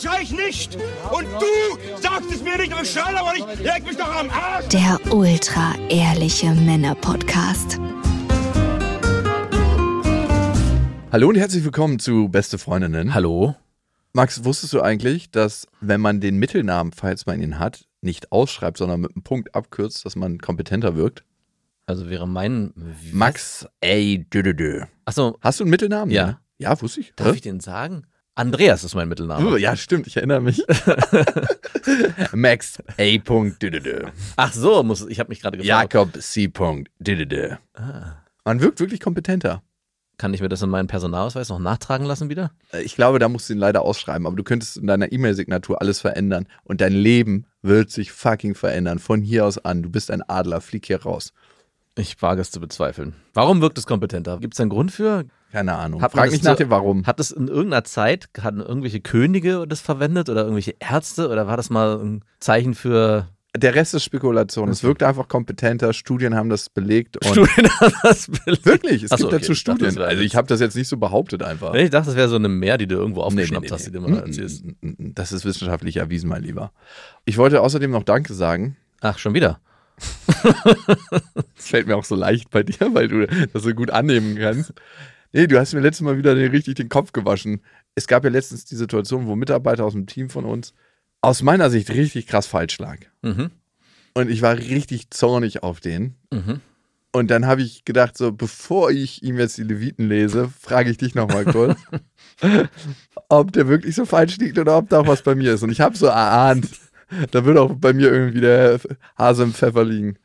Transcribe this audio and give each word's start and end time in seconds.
schrei 0.00 0.22
ich 0.22 0.32
nicht? 0.32 0.76
Und 1.12 1.24
du 1.24 2.00
sagst 2.00 2.30
es 2.32 2.42
mir 2.42 2.56
nicht, 2.58 2.72
aber 2.72 2.82
ich 2.82 2.90
schrei 2.90 3.14
aber 3.16 3.32
nicht. 3.32 3.60
Leg 3.62 3.84
mich 3.86 3.96
doch 3.96 4.14
am 4.14 4.28
Arsch! 4.30 4.66
Der 4.68 4.98
ultra 5.12 5.74
ehrliche 5.88 6.50
Männer-Podcast. 6.52 7.78
Hallo 11.12 11.28
und 11.28 11.36
herzlich 11.36 11.64
willkommen 11.64 11.98
zu 11.98 12.28
Beste 12.28 12.58
Freundinnen. 12.58 13.14
Hallo? 13.14 13.54
Max, 14.12 14.44
wusstest 14.44 14.72
du 14.72 14.80
eigentlich, 14.80 15.30
dass 15.30 15.66
wenn 15.80 16.00
man 16.00 16.20
den 16.20 16.38
Mittelnamen, 16.38 16.92
falls 16.92 17.26
man 17.26 17.40
ihn 17.40 17.58
hat, 17.58 17.84
nicht 18.00 18.32
ausschreibt, 18.32 18.78
sondern 18.78 19.00
mit 19.00 19.14
einem 19.14 19.22
Punkt 19.22 19.54
abkürzt, 19.54 20.04
dass 20.04 20.16
man 20.16 20.38
kompetenter 20.38 20.96
wirkt? 20.96 21.24
Also 21.86 22.08
wäre 22.08 22.26
mein. 22.26 22.72
Max 23.12 23.66
A. 23.84 24.16
Dödödö. 24.32 24.84
Achso, 25.04 25.36
Hast 25.40 25.60
du 25.60 25.64
einen 25.64 25.70
Mittelnamen? 25.70 26.10
Ja. 26.12 26.26
ne? 26.26 26.38
Ja, 26.58 26.80
wusste 26.80 27.00
ich. 27.00 27.12
darf 27.16 27.28
Hä? 27.28 27.34
ich 27.34 27.40
den 27.42 27.60
sagen? 27.60 28.06
Andreas 28.36 28.82
ist 28.82 28.94
mein 28.94 29.08
Mittelname. 29.08 29.46
Oh, 29.48 29.56
ja, 29.56 29.76
stimmt, 29.76 30.06
ich 30.08 30.16
erinnere 30.16 30.40
mich. 30.40 30.62
Max 32.32 32.78
A. 32.98 33.18
Ach 34.36 34.52
so, 34.52 34.82
muss, 34.82 35.06
ich 35.06 35.20
habe 35.20 35.28
mich 35.28 35.40
gerade 35.40 35.56
gefragt. 35.58 35.94
Jakob 35.94 36.20
C. 36.20 36.50
Ah. 37.74 38.16
Man 38.44 38.60
wirkt 38.60 38.80
wirklich 38.80 39.00
kompetenter. 39.00 39.62
Kann 40.16 40.32
ich 40.32 40.40
mir 40.40 40.48
das 40.48 40.62
in 40.62 40.70
meinen 40.70 40.86
Personalausweis 40.86 41.48
noch 41.48 41.58
nachtragen 41.58 42.06
lassen 42.06 42.28
wieder? 42.28 42.52
Äh, 42.72 42.82
Ich 42.82 42.94
glaube, 42.94 43.18
da 43.18 43.28
musst 43.28 43.48
du 43.48 43.52
ihn 43.52 43.58
leider 43.58 43.82
ausschreiben, 43.82 44.26
aber 44.26 44.36
du 44.36 44.44
könntest 44.44 44.76
in 44.76 44.86
deiner 44.86 45.10
E-Mail-Signatur 45.10 45.80
alles 45.80 46.00
verändern 46.00 46.46
und 46.62 46.80
dein 46.80 46.92
Leben 46.92 47.46
wird 47.62 47.90
sich 47.90 48.12
fucking 48.12 48.54
verändern. 48.54 48.98
Von 49.00 49.22
hier 49.22 49.44
aus 49.44 49.58
an. 49.64 49.82
Du 49.82 49.90
bist 49.90 50.10
ein 50.10 50.22
Adler, 50.22 50.60
flieg 50.60 50.86
hier 50.86 51.02
raus. 51.02 51.32
Ich 51.96 52.20
wage 52.22 52.40
es 52.40 52.50
zu 52.50 52.60
bezweifeln. 52.60 53.14
Warum 53.34 53.60
wirkt 53.60 53.78
es 53.78 53.86
kompetenter? 53.86 54.38
Gibt 54.38 54.54
es 54.54 54.60
einen 54.60 54.70
Grund 54.70 54.90
für? 54.92 55.24
Keine 55.54 55.74
Ahnung. 55.76 56.02
Hat 56.02 56.10
Frag 56.10 56.24
das 56.24 56.32
mich 56.32 56.42
nach 56.42 56.56
dir, 56.56 56.68
warum. 56.68 57.06
Hat 57.06 57.20
es 57.20 57.30
in 57.30 57.46
irgendeiner 57.46 57.84
Zeit, 57.84 58.28
hatten 58.40 58.58
irgendwelche 58.58 59.00
Könige 59.00 59.66
das 59.68 59.80
verwendet 59.80 60.28
oder 60.28 60.40
irgendwelche 60.42 60.74
Ärzte 60.80 61.28
oder 61.28 61.46
war 61.46 61.56
das 61.56 61.70
mal 61.70 61.96
ein 62.02 62.24
Zeichen 62.40 62.74
für 62.74 63.28
Der 63.56 63.76
Rest 63.76 63.94
ist 63.94 64.02
Spekulation. 64.02 64.68
Es 64.68 64.78
Okay. 64.80 64.88
wirkt 64.88 65.02
einfach 65.04 65.28
kompetenter. 65.28 65.92
Studien 65.92 66.34
haben 66.34 66.48
das 66.50 66.68
belegt. 66.70 67.18
Studien? 67.24 67.68
das 68.02 68.26
belegt? 68.26 68.66
Wirklich, 68.66 69.04
es 69.04 69.12
Ach 69.12 69.18
so, 69.18 69.26
gibt 69.28 69.34
okay. 69.34 69.42
dazu 69.42 69.52
Ich 69.52 69.62
dachte, 69.62 69.78
das 69.84 69.92
Studien. 69.92 69.96
wäre 70.00 70.08
Also 70.08 70.22
ich 70.22 70.34
habe 70.34 70.48
das 70.48 70.58
jetzt 70.58 70.74
nicht 70.74 70.88
so 70.88 70.96
behauptet 70.96 71.44
einfach. 71.44 71.72
Ich 71.74 71.90
dachte, 71.90 72.06
das 72.06 72.16
wäre 72.16 72.28
so 72.28 72.34
eine 72.34 72.48
Mehr, 72.48 72.76
die 72.78 72.88
du 72.88 72.96
irgendwo 72.96 73.20
Nee, 73.20 73.26
nee, 73.28 73.42
aufgeschnappt 73.42 73.66
nee, 73.66 73.70
hast, 73.70 73.86
die 73.86 73.90
nee. 73.92 73.96
du 73.98 74.02
mal 74.02 74.10
Mm, 74.22 74.26
erzählst. 74.26 74.64
mm, 74.64 74.70
mm, 74.80 74.88
mm. 74.98 75.14
Das 75.14 75.30
ist 75.30 75.44
wissenschaftlich 75.44 75.98
erwiesen, 75.98 76.28
mein 76.28 76.42
Lieber. 76.42 76.72
Ich 77.26 77.38
wollte 77.38 77.60
außerdem 77.60 77.92
noch 77.92 78.02
Danke 78.02 78.34
sagen. 78.34 78.76
Ach, 79.02 79.18
schon 79.18 79.34
wieder. 79.34 79.60
Das 81.56 81.68
fällt 81.68 81.86
mir 81.86 81.96
auch 81.96 82.04
so 82.04 82.16
leicht 82.16 82.50
bei 82.50 82.64
dir, 82.64 82.92
weil 82.92 83.06
du 83.06 83.26
das 83.52 83.62
so 83.62 83.72
gut 83.72 83.90
annehmen 83.90 84.36
kannst. 84.36 84.72
Nee, 85.34 85.48
du 85.48 85.58
hast 85.58 85.74
mir 85.74 85.80
letztes 85.80 86.02
Mal 86.02 86.16
wieder 86.16 86.34
den- 86.34 86.50
richtig 86.52 86.76
den 86.76 86.88
Kopf 86.88 87.12
gewaschen. 87.12 87.60
Es 87.96 88.06
gab 88.06 88.22
ja 88.24 88.30
letztens 88.30 88.64
die 88.66 88.76
Situation, 88.76 89.26
wo 89.26 89.34
Mitarbeiter 89.36 89.84
aus 89.84 89.92
dem 89.92 90.06
Team 90.06 90.30
von 90.30 90.44
uns 90.44 90.72
aus 91.20 91.42
meiner 91.42 91.70
Sicht 91.70 91.90
richtig 91.90 92.26
krass 92.28 92.46
falsch 92.46 92.78
lag. 92.78 92.98
Mhm. 93.22 93.50
Und 94.14 94.30
ich 94.30 94.42
war 94.42 94.56
richtig 94.56 95.10
zornig 95.10 95.62
auf 95.62 95.80
den. 95.80 96.14
Mhm. 96.32 96.60
Und 97.12 97.30
dann 97.30 97.46
habe 97.46 97.62
ich 97.62 97.84
gedacht, 97.84 98.16
so 98.16 98.30
bevor 98.32 98.90
ich 98.90 99.22
ihm 99.22 99.38
jetzt 99.38 99.56
die 99.58 99.62
Leviten 99.64 100.08
lese, 100.08 100.50
frage 100.60 100.90
ich 100.90 100.98
dich 100.98 101.14
nochmal 101.14 101.44
kurz, 101.44 101.80
ob 103.28 103.52
der 103.52 103.68
wirklich 103.68 103.94
so 103.94 104.04
falsch 104.04 104.36
liegt 104.38 104.58
oder 104.58 104.76
ob 104.78 104.88
da 104.88 105.00
auch 105.00 105.06
was 105.06 105.22
bei 105.22 105.34
mir 105.34 105.54
ist. 105.54 105.62
Und 105.62 105.70
ich 105.70 105.80
habe 105.80 105.96
so 105.96 106.06
erahnt, 106.06 106.68
da 107.30 107.44
wird 107.44 107.58
auch 107.58 107.74
bei 107.74 107.92
mir 107.92 108.12
irgendwie 108.12 108.40
der 108.40 108.78
Hase 109.16 109.44
im 109.44 109.54
Pfeffer 109.54 109.84
liegen. 109.84 110.16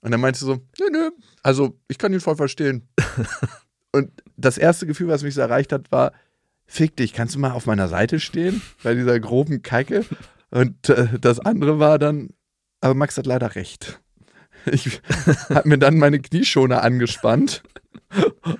Und 0.00 0.10
dann 0.10 0.20
meinte 0.20 0.40
du 0.40 0.46
so, 0.46 0.54
nö, 0.78 0.86
nö, 0.90 1.10
also 1.42 1.78
ich 1.88 1.98
kann 1.98 2.12
ihn 2.12 2.20
voll 2.20 2.36
verstehen. 2.36 2.88
Und 3.92 4.10
das 4.38 4.56
erste 4.56 4.86
Gefühl, 4.86 5.08
was 5.08 5.22
mich 5.22 5.34
so 5.34 5.40
erreicht 5.40 5.72
hat, 5.72 5.92
war, 5.92 6.12
fick 6.66 6.96
dich, 6.96 7.12
kannst 7.12 7.34
du 7.34 7.38
mal 7.38 7.52
auf 7.52 7.66
meiner 7.66 7.88
Seite 7.88 8.20
stehen 8.20 8.62
bei 8.82 8.94
dieser 8.94 9.18
groben 9.20 9.62
Kacke? 9.62 10.04
Und 10.50 10.88
äh, 10.88 11.18
das 11.20 11.40
andere 11.40 11.78
war 11.78 11.98
dann, 11.98 12.30
aber 12.80 12.94
Max 12.94 13.18
hat 13.18 13.26
leider 13.26 13.54
recht. 13.54 14.00
Ich 14.66 15.00
habe 15.50 15.68
mir 15.68 15.78
dann 15.78 15.98
meine 15.98 16.20
Knieschoner 16.20 16.82
angespannt, 16.82 17.62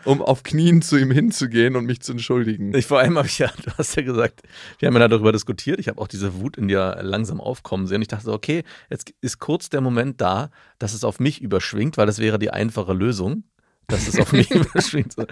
um 0.05 0.21
auf 0.21 0.43
Knien 0.43 0.83
zu 0.83 0.97
ihm 0.97 1.11
hinzugehen 1.11 1.77
und 1.77 1.87
mich 1.87 2.01
zu 2.01 2.13
entschuldigen. 2.13 2.75
Ich, 2.75 2.87
vor 2.87 2.99
allem 2.99 3.17
habe 3.17 3.29
ich 3.29 3.39
ja, 3.39 3.51
du 3.65 3.71
hast 3.79 3.97
ja 3.97 4.03
gesagt, 4.03 4.43
wir 4.79 4.89
haben 4.89 4.97
ja 4.97 5.09
darüber 5.09 5.33
diskutiert. 5.33 5.79
Ich 5.79 5.89
habe 5.89 6.01
auch 6.01 6.09
diese 6.09 6.35
Wut 6.41 6.57
in 6.57 6.69
dir 6.69 6.99
langsam 7.03 7.41
aufkommen 7.41 7.87
sehen. 7.87 8.03
Ich 8.03 8.09
dachte 8.09 8.25
so, 8.27 8.33
okay, 8.33 8.65
jetzt 8.91 9.13
ist 9.21 9.39
kurz 9.39 9.71
der 9.71 9.81
Moment 9.81 10.21
da, 10.21 10.51
dass 10.79 10.93
es 10.93 11.05
auf 11.05 11.21
mich 11.21 11.41
überschwingt, 11.41 11.97
weil 11.97 12.07
das 12.07 12.19
wäre 12.19 12.39
die 12.39 12.51
einfache 12.51 12.93
Lösung. 12.93 13.45
Dass 13.91 14.07
es 14.07 14.21
auf 14.21 14.33
mich 14.33 14.51
überschwingt. 14.55 15.15
So. 15.15 15.25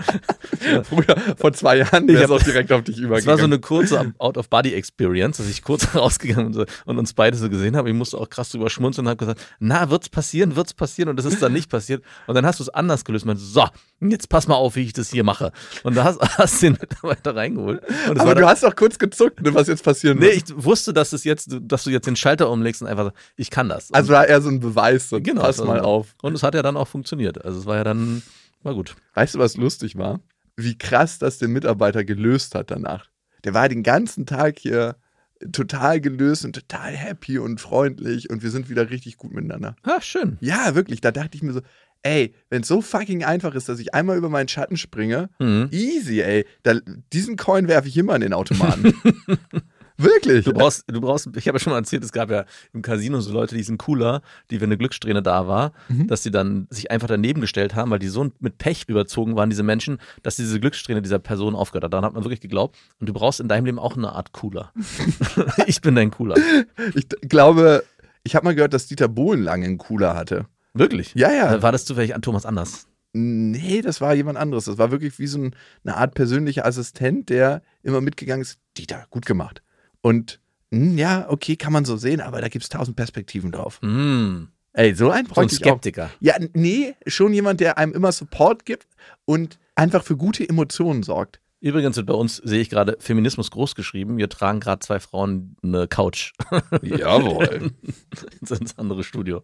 Früher, 0.84 1.16
vor 1.36 1.52
zwei 1.52 1.76
Jahren, 1.76 2.08
Ich 2.08 2.14
wäre 2.14 2.24
es 2.24 2.30
hab- 2.30 2.40
auch 2.40 2.42
direkt 2.42 2.72
auf 2.72 2.82
dich 2.84 2.96
Es 2.96 3.02
übergegangen. 3.02 3.26
war 3.26 3.36
so 3.38 3.44
eine 3.44 3.58
kurze 3.58 4.14
Out-of-Body-Experience, 4.16 5.36
dass 5.36 5.48
ich 5.50 5.62
kurz 5.62 5.86
rausgegangen 5.94 6.52
bin 6.52 6.60
und, 6.62 6.68
und 6.86 6.98
uns 6.98 7.12
beide 7.12 7.36
so 7.36 7.50
gesehen 7.50 7.76
habe. 7.76 7.90
Ich 7.90 7.94
musste 7.94 8.16
auch 8.16 8.30
krass 8.30 8.48
drüber 8.48 8.70
schmunzeln 8.70 9.06
und 9.06 9.10
habe 9.10 9.18
gesagt, 9.18 9.42
na, 9.58 9.90
wird's 9.90 10.08
passieren, 10.08 10.56
wird's 10.56 10.72
passieren? 10.72 11.10
Und 11.10 11.16
das 11.16 11.26
ist 11.26 11.42
dann 11.42 11.52
nicht 11.52 11.70
passiert. 11.70 12.02
Und 12.26 12.34
dann 12.34 12.46
hast 12.46 12.58
du 12.60 12.62
es 12.64 12.70
anders 12.70 13.04
gelöst. 13.04 13.24
Und 13.24 13.28
meinte, 13.28 13.42
so, 13.42 13.66
jetzt 14.00 14.30
pass 14.30 14.48
mal 14.48 14.54
auf, 14.54 14.74
wie 14.76 14.84
ich 14.84 14.94
das 14.94 15.10
hier 15.10 15.22
mache. 15.22 15.52
Und 15.82 15.94
da 15.94 16.04
hast, 16.04 16.20
hast 16.38 16.62
den 16.62 16.78
Mitarbeiter 16.80 17.36
reingeholt. 17.36 17.82
Und 18.08 18.16
es 18.16 18.22
aber 18.22 18.34
du 18.34 18.46
hast 18.48 18.62
doch 18.62 18.74
kurz 18.74 18.98
gezuckt, 18.98 19.42
ne, 19.42 19.52
was 19.54 19.68
jetzt 19.68 19.84
passieren 19.84 20.18
Nee, 20.18 20.28
wird. 20.28 20.48
ich 20.50 20.64
wusste, 20.64 20.94
dass, 20.94 21.12
es 21.12 21.24
jetzt, 21.24 21.54
dass 21.60 21.84
du 21.84 21.90
jetzt 21.90 22.06
den 22.06 22.16
Schalter 22.16 22.48
umlegst 22.50 22.80
und 22.80 22.88
einfach 22.88 23.04
sagst, 23.04 23.18
ich 23.36 23.50
kann 23.50 23.68
das. 23.68 23.92
Also 23.92 24.14
war 24.14 24.26
eher 24.26 24.40
so 24.40 24.48
ein 24.48 24.60
Beweis, 24.60 25.10
so, 25.10 25.20
Genau, 25.20 25.42
pass 25.42 25.58
mal 25.62 25.80
auf. 25.80 26.14
Und 26.22 26.32
es 26.34 26.42
hat 26.42 26.54
ja 26.54 26.62
dann 26.62 26.78
auch 26.78 26.88
funktioniert. 26.88 27.44
Also 27.44 27.58
es 27.60 27.66
war 27.66 27.76
ja 27.76 27.84
dann, 27.84 28.22
war 28.66 28.74
gut. 28.74 28.94
Weißt 29.14 29.34
du, 29.34 29.38
was 29.38 29.56
lustig 29.56 29.96
war? 29.96 30.20
Wie 30.56 30.76
krass 30.76 31.18
das 31.18 31.38
den 31.38 31.52
Mitarbeiter 31.52 32.04
gelöst 32.04 32.54
hat 32.54 32.70
danach. 32.70 33.08
Der 33.44 33.54
war 33.54 33.68
den 33.68 33.82
ganzen 33.82 34.26
Tag 34.26 34.58
hier 34.58 34.96
total 35.52 36.00
gelöst 36.00 36.44
und 36.44 36.54
total 36.54 36.92
happy 36.96 37.38
und 37.38 37.60
freundlich 37.60 38.30
und 38.30 38.42
wir 38.42 38.50
sind 38.50 38.68
wieder 38.70 38.88
richtig 38.90 39.16
gut 39.18 39.32
miteinander. 39.32 39.76
Ja, 39.86 40.00
schön. 40.00 40.38
Ja, 40.40 40.74
wirklich. 40.74 41.00
Da 41.02 41.12
dachte 41.12 41.36
ich 41.36 41.42
mir 41.42 41.52
so, 41.52 41.60
ey, 42.02 42.34
wenn 42.48 42.62
es 42.62 42.68
so 42.68 42.80
fucking 42.80 43.22
einfach 43.24 43.54
ist, 43.54 43.68
dass 43.68 43.78
ich 43.78 43.92
einmal 43.94 44.16
über 44.16 44.30
meinen 44.30 44.48
Schatten 44.48 44.76
springe, 44.78 45.28
Mhm. 45.38 45.68
easy, 45.72 46.22
ey. 46.22 46.46
Da, 46.62 46.74
diesen 47.12 47.36
Coin 47.36 47.68
werfe 47.68 47.88
ich 47.88 47.96
immer 47.98 48.14
in 48.14 48.22
den 48.22 48.32
Automaten. 48.32 48.94
wirklich. 49.98 50.44
Du 50.44 50.52
brauchst, 50.52 50.84
du 50.86 51.00
brauchst, 51.00 51.28
ich 51.36 51.48
habe 51.48 51.56
ja 51.56 51.60
schon 51.62 51.72
mal 51.72 51.78
erzählt, 51.78 52.04
es 52.04 52.12
gab 52.12 52.30
ja 52.30 52.44
im 52.72 52.82
Casino 52.82 53.20
so 53.20 53.32
Leute, 53.32 53.54
die 53.54 53.62
sind 53.62 53.78
cooler, 53.78 54.22
die, 54.50 54.60
wenn 54.60 54.68
eine 54.68 54.76
Glückssträhne 54.78 55.22
da 55.22 55.46
war, 55.48 55.72
Mhm. 55.88 56.06
dass 56.08 56.22
sie 56.22 56.30
dann 56.30 56.66
sich 56.70 56.90
einfach 56.90 57.08
daneben 57.08 57.40
gestellt 57.40 57.74
haben, 57.74 57.90
weil 57.90 57.98
die 57.98 58.08
so 58.08 58.30
mit 58.40 58.58
Pech 58.58 58.84
überzogen 58.88 59.36
waren, 59.36 59.50
diese 59.50 59.62
Menschen, 59.62 59.98
dass 60.22 60.36
diese 60.36 60.58
Glückssträhne 60.60 61.02
dieser 61.02 61.18
Person 61.18 61.54
aufgehört 61.54 61.84
hat. 61.84 61.92
Daran 61.92 62.04
hat 62.04 62.14
man 62.14 62.24
wirklich 62.24 62.40
geglaubt. 62.40 62.76
Und 63.00 63.08
du 63.08 63.12
brauchst 63.12 63.40
in 63.40 63.48
deinem 63.48 63.64
Leben 63.66 63.78
auch 63.78 63.96
eine 63.96 64.12
Art 64.12 64.32
Cooler. 64.32 64.72
ich 65.66 65.80
bin 65.80 65.94
dein 65.94 66.10
Cooler. 66.10 66.36
ich 66.94 67.08
glaube, 67.28 67.84
ich 68.24 68.34
habe 68.34 68.44
mal 68.44 68.54
gehört, 68.54 68.74
dass 68.74 68.86
Dieter 68.86 69.08
Bohlen 69.08 69.42
lange 69.42 69.66
einen 69.66 69.78
Cooler 69.78 70.14
hatte. 70.16 70.46
Wirklich? 70.74 71.14
Ja, 71.14 71.32
ja. 71.32 71.62
War 71.62 71.72
das 71.72 71.84
zufällig 71.84 72.14
an 72.14 72.22
Thomas 72.22 72.44
Anders? 72.44 72.86
Nee, 73.12 73.80
das 73.80 74.02
war 74.02 74.12
jemand 74.14 74.36
anderes. 74.36 74.66
Das 74.66 74.76
war 74.76 74.90
wirklich 74.90 75.18
wie 75.18 75.26
so 75.26 75.38
ein, 75.38 75.56
eine 75.84 75.96
Art 75.96 76.14
persönlicher 76.14 76.66
Assistent, 76.66 77.30
der 77.30 77.62
immer 77.82 78.02
mitgegangen 78.02 78.42
ist. 78.42 78.58
Dieter, 78.76 79.06
gut 79.08 79.24
gemacht. 79.24 79.62
Und 80.06 80.38
hm, 80.70 80.96
ja, 80.96 81.26
okay, 81.28 81.56
kann 81.56 81.72
man 81.72 81.84
so 81.84 81.96
sehen, 81.96 82.20
aber 82.20 82.40
da 82.40 82.46
gibt 82.46 82.62
es 82.62 82.68
tausend 82.68 82.96
Perspektiven 82.96 83.50
drauf. 83.50 83.80
Mm. 83.82 84.44
Ey, 84.72 84.94
so 84.94 85.10
ein 85.10 85.26
So 85.26 85.40
ein. 85.40 85.48
Skeptiker. 85.48 86.10
Ja, 86.20 86.36
nee, 86.52 86.94
schon 87.08 87.32
jemand, 87.32 87.58
der 87.58 87.76
einem 87.76 87.92
immer 87.92 88.12
Support 88.12 88.64
gibt 88.64 88.86
und 89.24 89.58
einfach 89.74 90.04
für 90.04 90.16
gute 90.16 90.48
Emotionen 90.48 91.02
sorgt. 91.02 91.40
Übrigens 91.58 91.96
wird 91.96 92.06
bei 92.06 92.14
uns, 92.14 92.36
sehe 92.36 92.60
ich 92.60 92.70
gerade, 92.70 92.96
Feminismus 93.00 93.50
groß 93.50 93.74
geschrieben. 93.74 94.16
Wir 94.16 94.28
tragen 94.28 94.60
gerade 94.60 94.78
zwei 94.78 95.00
Frauen 95.00 95.56
eine 95.64 95.88
Couch 95.88 96.34
Jawohl. 96.82 97.72
ins 98.40 98.50
ins 98.52 98.78
andere 98.78 99.02
Studio. 99.02 99.42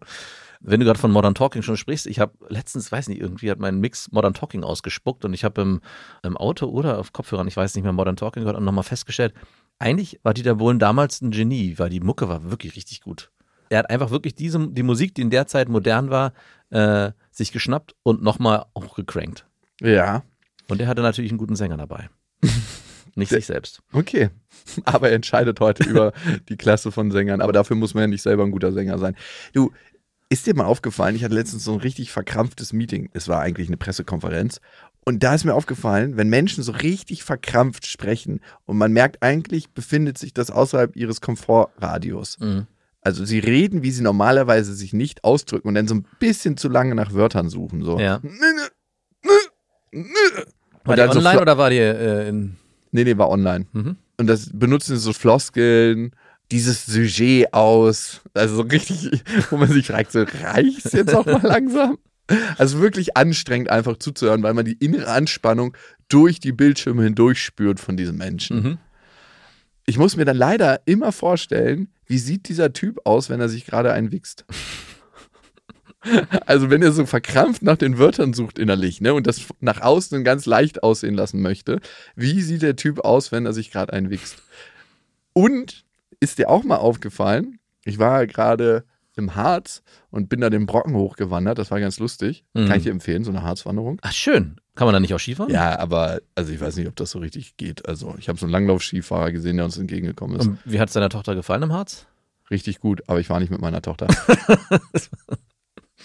Wenn 0.61 0.79
du 0.79 0.85
gerade 0.85 0.99
von 0.99 1.11
Modern 1.11 1.35
Talking 1.35 1.61
schon 1.63 1.75
sprichst, 1.75 2.07
ich 2.07 2.19
habe 2.21 2.35
letztens, 2.47 2.89
weiß 2.89 3.09
nicht, 3.09 3.19
irgendwie 3.19 3.51
hat 3.51 3.59
mein 3.59 3.79
Mix 3.81 4.13
Modern 4.13 4.33
Talking 4.33 4.63
ausgespuckt 4.63 5.25
und 5.25 5.33
ich 5.33 5.43
habe 5.43 5.61
im, 5.61 5.81
im 6.21 6.37
Auto 6.37 6.67
oder 6.67 6.99
auf 6.99 7.11
Kopfhörern, 7.11 7.49
ich 7.49 7.57
weiß 7.57 7.75
nicht 7.75 7.83
mehr, 7.83 7.91
Modern 7.91 8.15
Talking 8.15 8.43
gehört 8.43 8.55
und 8.55 8.63
nochmal 8.63 8.85
festgestellt, 8.85 9.33
eigentlich 9.79 10.19
war 10.23 10.33
Dieter 10.33 10.55
Bohlen 10.55 10.79
damals 10.79 11.21
ein 11.21 11.31
Genie, 11.31 11.77
weil 11.77 11.89
die 11.89 11.99
Mucke 11.99 12.29
war 12.29 12.49
wirklich 12.49 12.75
richtig 12.75 13.01
gut. 13.01 13.31
Er 13.69 13.79
hat 13.79 13.89
einfach 13.89 14.11
wirklich 14.11 14.35
diese, 14.35 14.67
die 14.69 14.83
Musik, 14.83 15.15
die 15.15 15.21
in 15.21 15.29
der 15.29 15.47
Zeit 15.47 15.67
modern 15.67 16.09
war, 16.09 16.33
äh, 16.69 17.11
sich 17.31 17.51
geschnappt 17.51 17.95
und 18.03 18.21
nochmal 18.21 18.65
auch 18.73 18.95
gecrankt. 18.95 19.47
ja, 19.81 20.23
Und 20.69 20.79
er 20.79 20.87
hatte 20.87 21.01
natürlich 21.01 21.31
einen 21.31 21.37
guten 21.39 21.55
Sänger 21.55 21.77
dabei. 21.77 22.09
Nicht 23.15 23.29
sich 23.29 23.45
selbst. 23.45 23.81
okay. 23.91 24.29
Aber 24.85 25.09
er 25.09 25.15
entscheidet 25.15 25.59
heute 25.59 25.83
über 25.89 26.13
die 26.49 26.57
Klasse 26.57 26.91
von 26.91 27.11
Sängern. 27.11 27.41
Aber 27.41 27.53
dafür 27.53 27.75
muss 27.75 27.93
man 27.93 28.01
ja 28.03 28.07
nicht 28.07 28.21
selber 28.21 28.43
ein 28.43 28.51
guter 28.51 28.71
Sänger 28.71 28.97
sein. 28.97 29.15
Du, 29.53 29.71
ist 30.29 30.47
dir 30.47 30.55
mal 30.55 30.65
aufgefallen, 30.65 31.15
ich 31.15 31.23
hatte 31.23 31.35
letztens 31.35 31.63
so 31.63 31.73
ein 31.73 31.79
richtig 31.79 32.11
verkrampftes 32.11 32.73
Meeting. 32.73 33.09
Es 33.13 33.27
war 33.27 33.41
eigentlich 33.41 33.67
eine 33.67 33.77
Pressekonferenz. 33.77 34.61
Und 35.05 35.23
da 35.23 35.35
ist 35.35 35.43
mir 35.43 35.53
aufgefallen, 35.53 36.17
wenn 36.17 36.29
Menschen 36.29 36.63
so 36.63 36.71
richtig 36.71 37.23
verkrampft 37.23 37.85
sprechen 37.85 38.39
und 38.65 38.77
man 38.77 38.93
merkt 38.93 39.21
eigentlich, 39.21 39.69
befindet 39.71 40.17
sich 40.17 40.33
das 40.33 40.49
außerhalb 40.49 40.95
ihres 40.95 41.19
Komfortradius. 41.19 42.39
Mhm. 42.39 42.67
Also 43.01 43.25
sie 43.25 43.39
reden, 43.39 43.83
wie 43.83 43.91
sie 43.91 44.01
normalerweise 44.01 44.73
sich 44.73 44.93
nicht 44.93 45.25
ausdrücken 45.25 45.67
und 45.67 45.75
dann 45.75 45.89
so 45.89 45.95
ein 45.95 46.05
bisschen 46.19 46.55
zu 46.55 46.69
lange 46.69 46.95
nach 46.95 47.13
Wörtern 47.13 47.49
suchen. 47.49 47.83
So. 47.83 47.99
Ja. 47.99 48.21
War 50.85 50.95
die 50.95 51.01
so 51.01 51.19
online 51.19 51.31
flo- 51.31 51.41
oder 51.41 51.57
war 51.57 51.69
die 51.69 51.77
äh, 51.77 52.29
in. 52.29 52.55
Nee, 52.91 53.03
nee, 53.03 53.17
war 53.17 53.29
online. 53.29 53.65
Mhm. 53.73 53.97
Und 54.17 54.27
das 54.27 54.51
benutzen 54.53 54.97
so 54.97 55.11
Floskeln, 55.11 56.15
dieses 56.51 56.85
Sujet 56.85 57.53
aus. 57.53 58.21
Also 58.33 58.55
so 58.57 58.61
richtig, 58.61 59.23
wo 59.49 59.57
man 59.57 59.69
sich 59.69 59.87
fragt, 59.87 60.11
so 60.11 60.23
reicht's 60.43 60.93
jetzt 60.93 61.13
auch 61.13 61.25
mal 61.25 61.41
langsam? 61.41 61.97
Also 62.57 62.79
wirklich 62.79 63.17
anstrengend 63.17 63.69
einfach 63.69 63.97
zuzuhören, 63.97 64.43
weil 64.43 64.53
man 64.53 64.65
die 64.65 64.77
innere 64.79 65.07
Anspannung 65.11 65.75
durch 66.07 66.39
die 66.39 66.53
Bildschirme 66.53 67.03
hindurch 67.03 67.43
spürt 67.43 67.79
von 67.79 67.97
diesen 67.97 68.17
Menschen. 68.17 68.63
Mhm. 68.63 68.77
Ich 69.85 69.97
muss 69.97 70.15
mir 70.15 70.25
dann 70.25 70.37
leider 70.37 70.81
immer 70.85 71.11
vorstellen, 71.11 71.89
wie 72.05 72.17
sieht 72.17 72.47
dieser 72.47 72.71
Typ 72.71 73.05
aus, 73.05 73.29
wenn 73.29 73.41
er 73.41 73.49
sich 73.49 73.65
gerade 73.65 73.91
einwichst. 73.91 74.45
Also 76.45 76.69
wenn 76.69 76.81
er 76.81 76.91
so 76.91 77.05
verkrampft 77.05 77.63
nach 77.63 77.77
den 77.77 77.97
Wörtern 77.97 78.33
sucht 78.33 78.59
innerlich, 78.59 78.99
ne, 78.99 79.13
und 79.13 79.25
das 79.25 79.45
nach 79.61 79.79
außen 79.79 80.25
ganz 80.25 80.45
leicht 80.45 80.83
aussehen 80.83 81.13
lassen 81.13 81.41
möchte, 81.41 81.79
wie 82.13 82.41
sieht 82.41 82.61
der 82.61 82.75
Typ 82.75 83.05
aus, 83.05 83.31
wenn 83.31 83.45
er 83.45 83.53
sich 83.53 83.71
gerade 83.71 83.93
einwichst? 83.93 84.43
Und 85.31 85.85
ist 86.19 86.39
dir 86.39 86.49
auch 86.49 86.65
mal 86.65 86.75
aufgefallen, 86.75 87.57
ich 87.85 87.99
war 87.99 88.27
gerade 88.27 88.83
im 89.17 89.35
Harz 89.35 89.83
und 90.09 90.29
bin 90.29 90.41
da 90.41 90.49
den 90.49 90.65
Brocken 90.65 90.95
hochgewandert, 90.95 91.57
das 91.57 91.71
war 91.71 91.79
ganz 91.79 91.99
lustig. 91.99 92.45
Mhm. 92.53 92.67
Kann 92.67 92.77
ich 92.77 92.83
dir 92.83 92.91
empfehlen, 92.91 93.23
so 93.23 93.31
eine 93.31 93.43
Harzwanderung. 93.43 93.99
Ach, 94.01 94.11
schön. 94.11 94.57
Kann 94.75 94.87
man 94.87 94.93
da 94.93 94.99
nicht 94.99 95.13
auch 95.13 95.19
Skifahren? 95.19 95.51
Ja, 95.51 95.77
aber 95.77 96.21
also 96.35 96.51
ich 96.51 96.59
weiß 96.59 96.77
nicht, 96.77 96.87
ob 96.87 96.95
das 96.95 97.11
so 97.11 97.19
richtig 97.19 97.57
geht. 97.57 97.87
Also 97.87 98.15
ich 98.17 98.27
habe 98.27 98.39
so 98.39 98.45
einen 98.45 98.53
Langlauf-Skifahrer 98.53 99.31
gesehen, 99.31 99.57
der 99.57 99.65
uns 99.65 99.77
entgegengekommen 99.77 100.39
ist. 100.39 100.47
Und 100.47 100.59
wie 100.65 100.79
hat 100.79 100.87
es 100.87 100.93
deiner 100.93 101.09
Tochter 101.09 101.35
gefallen 101.35 101.63
im 101.63 101.73
Harz? 101.73 102.07
Richtig 102.49 102.79
gut, 102.79 103.03
aber 103.07 103.19
ich 103.19 103.29
war 103.29 103.39
nicht 103.39 103.51
mit 103.51 103.61
meiner 103.61 103.81
Tochter. 103.81 104.07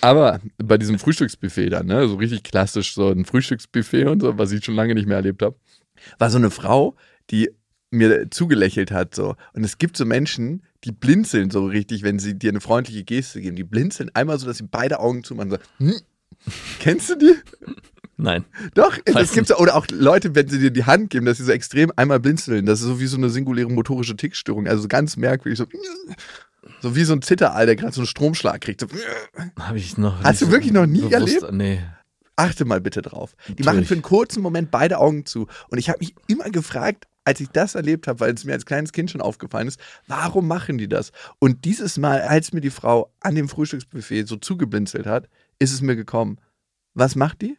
aber 0.00 0.40
bei 0.58 0.78
diesem 0.78 0.98
Frühstücksbuffet 0.98 1.70
dann, 1.70 1.86
ne, 1.86 2.06
so 2.08 2.16
richtig 2.16 2.42
klassisch, 2.42 2.94
so 2.94 3.08
ein 3.08 3.24
Frühstücksbuffet 3.24 4.06
und 4.06 4.20
so, 4.20 4.38
was 4.38 4.52
ich 4.52 4.64
schon 4.64 4.74
lange 4.74 4.94
nicht 4.94 5.06
mehr 5.06 5.16
erlebt 5.16 5.42
habe, 5.42 5.56
war 6.18 6.30
so 6.30 6.38
eine 6.38 6.50
Frau, 6.50 6.94
die 7.30 7.50
mir 7.90 8.30
zugelächelt 8.30 8.90
hat 8.90 9.14
so. 9.14 9.34
Und 9.54 9.64
es 9.64 9.78
gibt 9.78 9.96
so 9.96 10.04
Menschen, 10.04 10.62
die 10.84 10.92
blinzeln 10.92 11.50
so 11.50 11.64
richtig, 11.66 12.02
wenn 12.02 12.18
sie 12.18 12.34
dir 12.38 12.50
eine 12.50 12.60
freundliche 12.60 13.04
Geste 13.04 13.40
geben. 13.40 13.56
Die 13.56 13.64
blinzeln 13.64 14.10
einmal 14.14 14.38
so, 14.38 14.46
dass 14.46 14.58
sie 14.58 14.64
beide 14.70 15.00
Augen 15.00 15.24
zumachen. 15.24 15.50
So, 15.50 15.58
hm? 15.78 15.94
Kennst 16.80 17.10
du 17.10 17.16
die? 17.16 17.34
Nein. 18.16 18.44
Doch, 18.74 18.96
das 19.06 19.32
gibt's 19.32 19.50
auch. 19.52 19.60
Oder 19.60 19.76
auch 19.76 19.86
Leute, 19.90 20.34
wenn 20.34 20.48
sie 20.48 20.58
dir 20.58 20.70
die 20.70 20.84
Hand 20.84 21.10
geben, 21.10 21.24
dass 21.26 21.38
sie 21.38 21.44
so 21.44 21.52
extrem 21.52 21.92
einmal 21.96 22.20
blinzeln. 22.20 22.66
Das 22.66 22.80
ist 22.80 22.86
so 22.86 23.00
wie 23.00 23.06
so 23.06 23.16
eine 23.16 23.30
singuläre 23.30 23.70
motorische 23.70 24.16
Tickstörung. 24.16 24.66
Also 24.66 24.82
so 24.82 24.88
ganz 24.88 25.16
merkwürdig. 25.16 25.58
So, 25.58 25.66
so 26.80 26.94
wie 26.96 27.04
so 27.04 27.12
ein 27.14 27.22
Zitterall, 27.22 27.66
der 27.66 27.76
gerade 27.76 27.92
so 27.92 28.00
einen 28.02 28.06
Stromschlag 28.06 28.60
kriegt. 28.60 28.80
So, 28.80 28.86
Habe 29.58 29.78
ich 29.78 29.96
noch. 29.98 30.22
Hast 30.22 30.40
nicht 30.40 30.42
du 30.42 30.50
wirklich 30.52 30.72
noch 30.72 30.86
nie 30.86 31.00
bewusst- 31.00 31.14
erlebt? 31.42 31.52
Nee. 31.52 31.80
achte 32.36 32.64
mal 32.64 32.80
bitte 32.80 33.02
drauf. 33.02 33.34
Die 33.34 33.50
Natürlich. 33.50 33.66
machen 33.66 33.84
für 33.84 33.94
einen 33.94 34.02
kurzen 34.02 34.42
Moment 34.42 34.70
beide 34.70 34.98
Augen 34.98 35.24
zu. 35.26 35.48
Und 35.70 35.78
ich 35.78 35.88
habe 35.88 35.98
mich 36.00 36.14
immer 36.28 36.50
gefragt, 36.50 37.07
als 37.28 37.40
ich 37.40 37.48
das 37.48 37.74
erlebt 37.74 38.06
habe, 38.06 38.20
weil 38.20 38.34
es 38.34 38.44
mir 38.44 38.52
als 38.52 38.66
kleines 38.66 38.92
Kind 38.92 39.10
schon 39.10 39.20
aufgefallen 39.20 39.68
ist, 39.68 39.78
warum 40.06 40.48
machen 40.48 40.78
die 40.78 40.88
das? 40.88 41.12
Und 41.38 41.64
dieses 41.64 41.98
Mal, 41.98 42.22
als 42.22 42.52
mir 42.52 42.60
die 42.60 42.70
Frau 42.70 43.12
an 43.20 43.34
dem 43.34 43.48
Frühstücksbuffet 43.48 44.24
so 44.26 44.36
zugeblinzelt 44.36 45.06
hat, 45.06 45.28
ist 45.58 45.72
es 45.72 45.80
mir 45.80 45.94
gekommen. 45.94 46.40
Was 46.94 47.16
macht 47.16 47.42
die? 47.42 47.56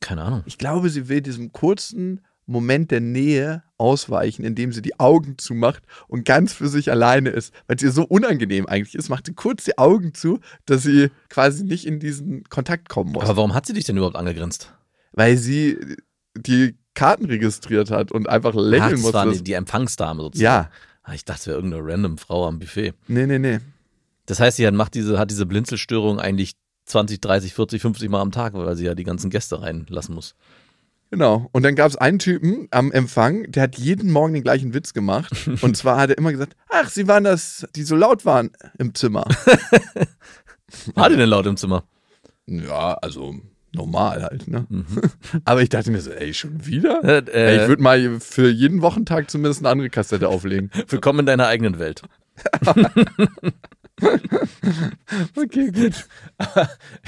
Keine 0.00 0.22
Ahnung. 0.22 0.42
Ich 0.46 0.58
glaube, 0.58 0.90
sie 0.90 1.08
will 1.08 1.20
diesem 1.20 1.52
kurzen 1.52 2.22
Moment 2.46 2.90
der 2.90 3.00
Nähe 3.00 3.62
ausweichen, 3.76 4.44
indem 4.44 4.72
sie 4.72 4.82
die 4.82 4.98
Augen 4.98 5.36
zumacht 5.36 5.82
und 6.08 6.24
ganz 6.24 6.52
für 6.52 6.68
sich 6.68 6.90
alleine 6.90 7.30
ist. 7.30 7.52
Weil 7.66 7.76
es 7.76 7.82
ihr 7.82 7.92
so 7.92 8.04
unangenehm 8.04 8.66
eigentlich 8.66 8.94
ist, 8.94 9.08
macht 9.08 9.26
sie 9.26 9.34
kurz 9.34 9.64
die 9.64 9.78
Augen 9.78 10.14
zu, 10.14 10.40
dass 10.64 10.82
sie 10.82 11.10
quasi 11.28 11.64
nicht 11.64 11.86
in 11.86 12.00
diesen 12.00 12.44
Kontakt 12.44 12.88
kommen 12.88 13.12
muss. 13.12 13.24
Aber 13.24 13.36
warum 13.36 13.54
hat 13.54 13.66
sie 13.66 13.72
dich 13.72 13.84
denn 13.84 13.96
überhaupt 13.96 14.16
angegrinst? 14.16 14.72
weil 15.16 15.36
sie 15.36 15.78
die 16.36 16.76
Karten 16.96 17.26
registriert 17.26 17.92
hat 17.92 18.10
und 18.10 18.28
einfach 18.28 18.54
Ach, 18.56 18.60
lächeln 18.60 19.00
das 19.02 19.12
war 19.12 19.30
die, 19.30 19.42
die 19.44 19.52
Empfangsdame 19.52 20.20
sozusagen. 20.22 20.42
ja, 20.44 20.70
Ah, 21.04 21.14
Ich 21.14 21.24
dachte, 21.24 21.40
es 21.42 21.46
wäre 21.46 21.58
irgendeine 21.58 21.84
random 21.86 22.18
Frau 22.18 22.48
am 22.48 22.58
Buffet. 22.58 22.92
nee, 23.06 23.26
nee, 23.26 23.38
nee. 23.38 23.60
Das 24.26 24.40
heißt, 24.40 24.56
sie 24.56 24.66
hat, 24.66 24.74
macht 24.74 24.94
diese, 24.94 25.20
hat 25.20 25.30
diese 25.30 25.46
Blinzelstörung 25.46 26.18
eigentlich 26.18 26.54
20, 26.86 27.20
30, 27.20 27.54
40, 27.54 27.80
50 27.82 28.08
Mal 28.10 28.20
am 28.20 28.32
Tag, 28.32 28.54
weil 28.54 28.74
sie 28.74 28.84
ja 28.86 28.96
die 28.96 29.04
ganzen 29.04 29.30
Gäste 29.30 29.62
reinlassen 29.62 30.16
muss. 30.16 30.34
Genau. 31.12 31.48
Und 31.52 31.62
dann 31.62 31.76
gab 31.76 31.88
es 31.88 31.96
einen 31.96 32.18
Typen 32.18 32.66
am 32.72 32.90
Empfang, 32.90 33.48
der 33.52 33.62
hat 33.64 33.78
jeden 33.78 34.10
Morgen 34.10 34.34
den 34.34 34.42
gleichen 34.42 34.74
Witz 34.74 34.92
gemacht. 34.92 35.32
Und 35.62 35.76
zwar 35.76 35.98
hat 35.98 36.10
er 36.10 36.18
immer 36.18 36.32
gesagt, 36.32 36.56
ach, 36.68 36.88
sie 36.90 37.06
waren 37.06 37.22
das, 37.22 37.64
die 37.76 37.84
so 37.84 37.94
laut 37.94 38.24
waren 38.24 38.50
im 38.78 38.92
Zimmer. 38.94 39.24
War 40.94 41.08
die 41.08 41.16
denn 41.16 41.28
laut 41.28 41.46
im 41.46 41.56
Zimmer? 41.56 41.84
ja, 42.46 42.94
also 42.94 43.36
normal 43.76 44.22
halt, 44.22 44.48
ne? 44.48 44.66
Mhm. 44.68 44.86
Aber 45.44 45.62
ich 45.62 45.68
dachte 45.68 45.90
mir 45.90 46.00
so, 46.00 46.10
ey, 46.10 46.34
schon 46.34 46.66
wieder? 46.66 47.04
Äh, 47.04 47.24
Ey, 47.30 47.56
ich 47.56 47.62
äh, 47.62 47.68
würde 47.68 47.82
mal 47.82 48.20
für 48.20 48.50
jeden 48.50 48.82
Wochentag 48.82 49.30
zumindest 49.30 49.60
eine 49.60 49.68
andere 49.68 49.90
Kassette 49.90 50.28
auflegen. 50.28 50.70
willkommen 50.88 51.20
in 51.20 51.26
deiner 51.26 51.46
eigenen 51.46 51.78
Welt. 51.78 52.02
Okay, 55.36 55.70
gut. 55.70 56.06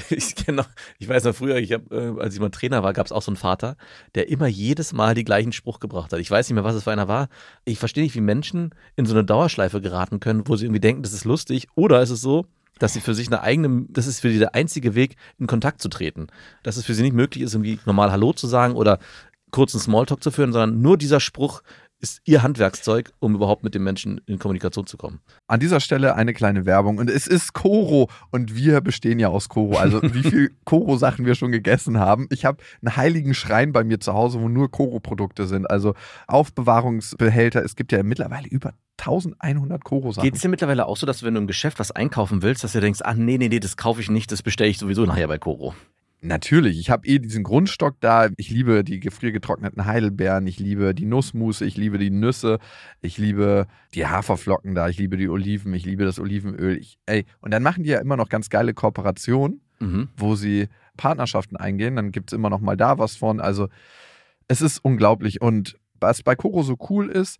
ich 0.09 0.35
kenne 0.35 0.57
noch, 0.57 0.69
ich 0.97 1.07
weiß 1.07 1.25
noch 1.25 1.35
früher, 1.35 1.57
ich 1.57 1.71
hab, 1.71 1.91
äh, 1.91 2.13
als 2.19 2.33
ich 2.33 2.39
mal 2.39 2.49
Trainer 2.49 2.81
war, 2.81 2.93
gab 2.93 3.05
es 3.05 3.11
auch 3.11 3.21
so 3.21 3.29
einen 3.29 3.37
Vater, 3.37 3.77
der 4.15 4.29
immer 4.29 4.47
jedes 4.47 4.91
Mal 4.91 5.13
die 5.13 5.23
gleichen 5.23 5.51
Spruch 5.51 5.79
gebracht 5.79 6.11
hat. 6.11 6.19
Ich 6.19 6.31
weiß 6.31 6.49
nicht 6.49 6.55
mehr, 6.55 6.63
was 6.63 6.73
es 6.73 6.85
für 6.85 6.91
einer 6.91 7.07
war. 7.07 7.29
Ich 7.63 7.77
verstehe 7.77 8.03
nicht, 8.03 8.15
wie 8.15 8.21
Menschen 8.21 8.73
in 8.95 9.05
so 9.05 9.13
eine 9.13 9.23
Dauerschleife 9.23 9.81
geraten 9.81 10.19
können, 10.19 10.47
wo 10.47 10.55
sie 10.55 10.65
irgendwie 10.65 10.79
denken, 10.79 11.03
das 11.03 11.13
ist 11.13 11.25
lustig. 11.25 11.67
Oder 11.75 12.01
ist 12.01 12.09
es 12.09 12.21
so, 12.21 12.47
dass 12.79 12.93
sie 12.93 13.01
für 13.01 13.13
sich 13.13 13.27
eine 13.27 13.41
eigene, 13.41 13.85
das 13.89 14.07
ist 14.07 14.21
für 14.21 14.31
sie 14.31 14.39
der 14.39 14.55
einzige 14.55 14.95
Weg, 14.95 15.15
in 15.37 15.47
Kontakt 15.47 15.81
zu 15.81 15.89
treten. 15.89 16.27
Dass 16.63 16.77
es 16.77 16.85
für 16.85 16.93
sie 16.93 17.03
nicht 17.03 17.13
möglich 17.13 17.43
ist, 17.43 17.53
irgendwie 17.53 17.79
normal 17.85 18.11
Hallo 18.11 18.33
zu 18.33 18.47
sagen 18.47 18.73
oder 18.73 18.99
kurzen 19.51 19.79
Smalltalk 19.79 20.23
zu 20.23 20.31
führen, 20.31 20.53
sondern 20.53 20.81
nur 20.81 20.97
dieser 20.97 21.19
Spruch 21.19 21.61
ist 22.01 22.21
ihr 22.23 22.43
Handwerkszeug, 22.43 23.11
um 23.19 23.35
überhaupt 23.35 23.63
mit 23.63 23.75
dem 23.75 23.83
Menschen 23.83 24.21
in 24.25 24.39
Kommunikation 24.39 24.87
zu 24.87 24.97
kommen. 24.97 25.19
An 25.47 25.59
dieser 25.59 25.79
Stelle 25.79 26.15
eine 26.15 26.33
kleine 26.33 26.65
Werbung. 26.65 26.97
Und 26.97 27.09
es 27.09 27.27
ist 27.27 27.53
Koro. 27.53 28.09
Und 28.31 28.55
wir 28.55 28.81
bestehen 28.81 29.19
ja 29.19 29.27
aus 29.27 29.49
Koro. 29.49 29.77
Also 29.77 30.01
wie 30.13 30.23
viel 30.23 30.51
Koro-Sachen 30.63 31.25
wir 31.25 31.35
schon 31.35 31.51
gegessen 31.51 31.99
haben. 31.99 32.27
Ich 32.31 32.45
habe 32.45 32.63
einen 32.81 32.95
heiligen 32.95 33.33
Schrein 33.33 33.73
bei 33.73 33.83
mir 33.83 33.99
zu 33.99 34.13
Hause, 34.13 34.39
wo 34.39 34.47
nur 34.47 34.71
Koro-Produkte 34.71 35.45
sind. 35.45 35.69
Also 35.69 35.93
Aufbewahrungsbehälter. 36.27 37.63
Es 37.63 37.75
gibt 37.75 37.91
ja 37.91 38.01
mittlerweile 38.01 38.47
über 38.47 38.73
1100 39.01 39.83
Koro-Sachen. 39.83 40.23
Geht 40.25 40.35
es 40.35 40.41
dir 40.41 40.49
mittlerweile 40.49 40.85
auch 40.85 40.97
so, 40.97 41.05
dass 41.05 41.19
du, 41.19 41.25
wenn 41.25 41.33
du 41.35 41.41
im 41.41 41.47
Geschäft 41.47 41.79
was 41.79 41.91
einkaufen 41.91 42.41
willst, 42.41 42.63
dass 42.63 42.73
du 42.73 42.81
denkst, 42.81 43.01
ah 43.03 43.13
nee, 43.13 43.37
nee, 43.37 43.47
nee, 43.49 43.59
das 43.59 43.77
kaufe 43.77 44.01
ich 44.01 44.09
nicht, 44.09 44.31
das 44.31 44.41
bestelle 44.43 44.69
ich 44.69 44.77
sowieso 44.77 45.05
nachher 45.05 45.27
bei 45.27 45.37
Koro. 45.37 45.73
Natürlich, 46.21 46.77
ich 46.79 46.89
habe 46.89 47.07
eh 47.07 47.17
diesen 47.19 47.43
Grundstock 47.43 47.95
da. 48.01 48.27
Ich 48.35 48.49
liebe 48.49 48.83
die 48.83 48.99
gefriergetrockneten 48.99 49.85
Heidelbeeren, 49.85 50.45
ich 50.47 50.59
liebe 50.59 50.93
die 50.93 51.05
Nussmusse, 51.05 51.63
ich 51.65 51.77
liebe 51.77 51.97
die 51.97 52.09
Nüsse, 52.09 52.59
ich 53.01 53.17
liebe 53.17 53.67
die 53.93 54.05
Haferflocken 54.05 54.75
da, 54.75 54.89
ich 54.89 54.97
liebe 54.97 55.15
die 55.15 55.29
Oliven, 55.29 55.73
ich 55.73 55.85
liebe 55.85 56.03
das 56.03 56.19
Olivenöl. 56.19 56.77
Ich, 56.77 56.97
ey, 57.05 57.25
und 57.39 57.51
dann 57.51 57.63
machen 57.63 57.83
die 57.83 57.89
ja 57.91 57.99
immer 57.99 58.17
noch 58.17 58.27
ganz 58.27 58.49
geile 58.49 58.73
Kooperationen, 58.73 59.61
Mhm. 59.81 60.09
wo 60.17 60.35
sie 60.35 60.67
Partnerschaften 60.97 61.55
eingehen. 61.55 61.95
Dann 61.95 62.11
gibt 62.11 62.33
es 62.33 62.35
immer 62.35 62.49
noch 62.49 62.59
mal 62.59 62.75
da 62.75 62.97
was 62.97 63.15
von. 63.15 63.39
Also 63.39 63.69
es 64.49 64.61
ist 64.61 64.79
unglaublich. 64.83 65.39
Und 65.41 65.77
Was 66.01 66.21
bei 66.23 66.35
Koro 66.35 66.63
so 66.63 66.77
cool 66.89 67.09
ist, 67.09 67.39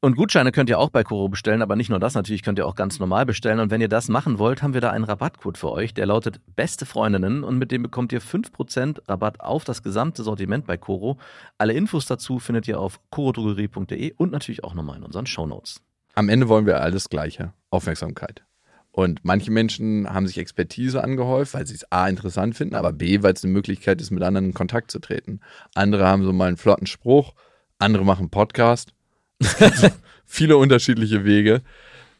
Und 0.00 0.14
Gutscheine 0.14 0.52
könnt 0.52 0.68
ihr 0.68 0.78
auch 0.78 0.90
bei 0.90 1.02
Koro 1.04 1.28
bestellen, 1.28 1.62
aber 1.62 1.74
nicht 1.74 1.88
nur 1.88 1.98
das, 1.98 2.14
natürlich 2.14 2.42
könnt 2.42 2.58
ihr 2.58 2.66
auch 2.66 2.74
ganz 2.74 2.98
normal 2.98 3.24
bestellen. 3.24 3.60
Und 3.60 3.70
wenn 3.70 3.80
ihr 3.80 3.88
das 3.88 4.08
machen 4.08 4.38
wollt, 4.38 4.62
haben 4.62 4.74
wir 4.74 4.82
da 4.82 4.90
einen 4.90 5.04
Rabattcode 5.04 5.56
für 5.56 5.72
euch, 5.72 5.94
der 5.94 6.06
lautet 6.06 6.40
Beste 6.54 6.84
Freundinnen 6.84 7.42
und 7.42 7.58
mit 7.58 7.72
dem 7.72 7.82
bekommt 7.82 8.12
ihr 8.12 8.20
5% 8.20 9.08
Rabatt 9.08 9.40
auf 9.40 9.64
das 9.64 9.82
gesamte 9.82 10.22
Sortiment 10.22 10.66
bei 10.66 10.76
Koro. 10.76 11.18
Alle 11.56 11.72
Infos 11.72 12.06
dazu 12.06 12.38
findet 12.38 12.68
ihr 12.68 12.78
auf 12.78 13.00
korodrogerie.de 13.10 14.12
und 14.16 14.32
natürlich 14.32 14.64
auch 14.64 14.74
nochmal 14.74 14.98
in 14.98 15.02
unseren 15.02 15.26
Shownotes. 15.26 15.80
Am 16.14 16.28
Ende 16.28 16.48
wollen 16.48 16.66
wir 16.66 16.80
alles 16.80 17.08
Gleiche: 17.08 17.52
Aufmerksamkeit. 17.70 18.44
Und 18.92 19.20
manche 19.24 19.50
Menschen 19.50 20.08
haben 20.08 20.26
sich 20.26 20.38
Expertise 20.38 21.04
angehäuft, 21.04 21.52
weil 21.52 21.66
sie 21.66 21.74
es 21.74 21.90
A 21.92 22.08
interessant 22.08 22.54
finden, 22.54 22.74
aber 22.74 22.92
B, 22.92 23.22
weil 23.22 23.34
es 23.34 23.44
eine 23.44 23.52
Möglichkeit 23.52 24.00
ist, 24.00 24.10
mit 24.10 24.22
anderen 24.22 24.46
in 24.46 24.54
Kontakt 24.54 24.90
zu 24.90 25.00
treten. 25.00 25.40
Andere 25.74 26.06
haben 26.06 26.24
so 26.24 26.32
mal 26.32 26.48
einen 26.48 26.56
flotten 26.56 26.86
Spruch, 26.86 27.34
andere 27.78 28.06
machen 28.06 28.30
Podcast. 28.30 28.95
Viele 30.26 30.56
unterschiedliche 30.56 31.24
Wege. 31.24 31.62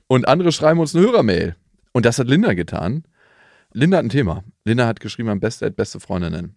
Und 0.06 0.28
andere 0.28 0.52
schreiben 0.52 0.80
uns 0.80 0.94
eine 0.94 1.04
Hörermail. 1.04 1.56
Und 1.92 2.06
das 2.06 2.18
hat 2.18 2.28
Linda 2.28 2.54
getan. 2.54 3.04
Linda 3.72 3.98
hat 3.98 4.04
ein 4.04 4.10
Thema. 4.10 4.44
Linda 4.64 4.86
hat 4.86 5.00
geschrieben 5.00 5.28
am 5.28 5.40
Beste 5.40 5.70
beste 5.70 6.00
Freundinnen. 6.00 6.56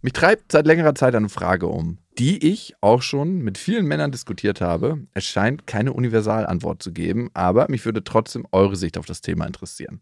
Mich 0.00 0.12
treibt 0.12 0.52
seit 0.52 0.66
längerer 0.66 0.94
Zeit 0.94 1.16
eine 1.16 1.28
Frage 1.28 1.66
um, 1.66 1.98
die 2.18 2.52
ich 2.52 2.74
auch 2.80 3.02
schon 3.02 3.38
mit 3.38 3.58
vielen 3.58 3.86
Männern 3.86 4.12
diskutiert 4.12 4.60
habe. 4.60 5.00
Es 5.12 5.24
scheint 5.24 5.66
keine 5.66 5.92
Universalantwort 5.92 6.80
zu 6.82 6.92
geben, 6.92 7.30
aber 7.34 7.66
mich 7.68 7.84
würde 7.84 8.04
trotzdem 8.04 8.46
eure 8.52 8.76
Sicht 8.76 8.96
auf 8.96 9.06
das 9.06 9.22
Thema 9.22 9.46
interessieren. 9.46 10.00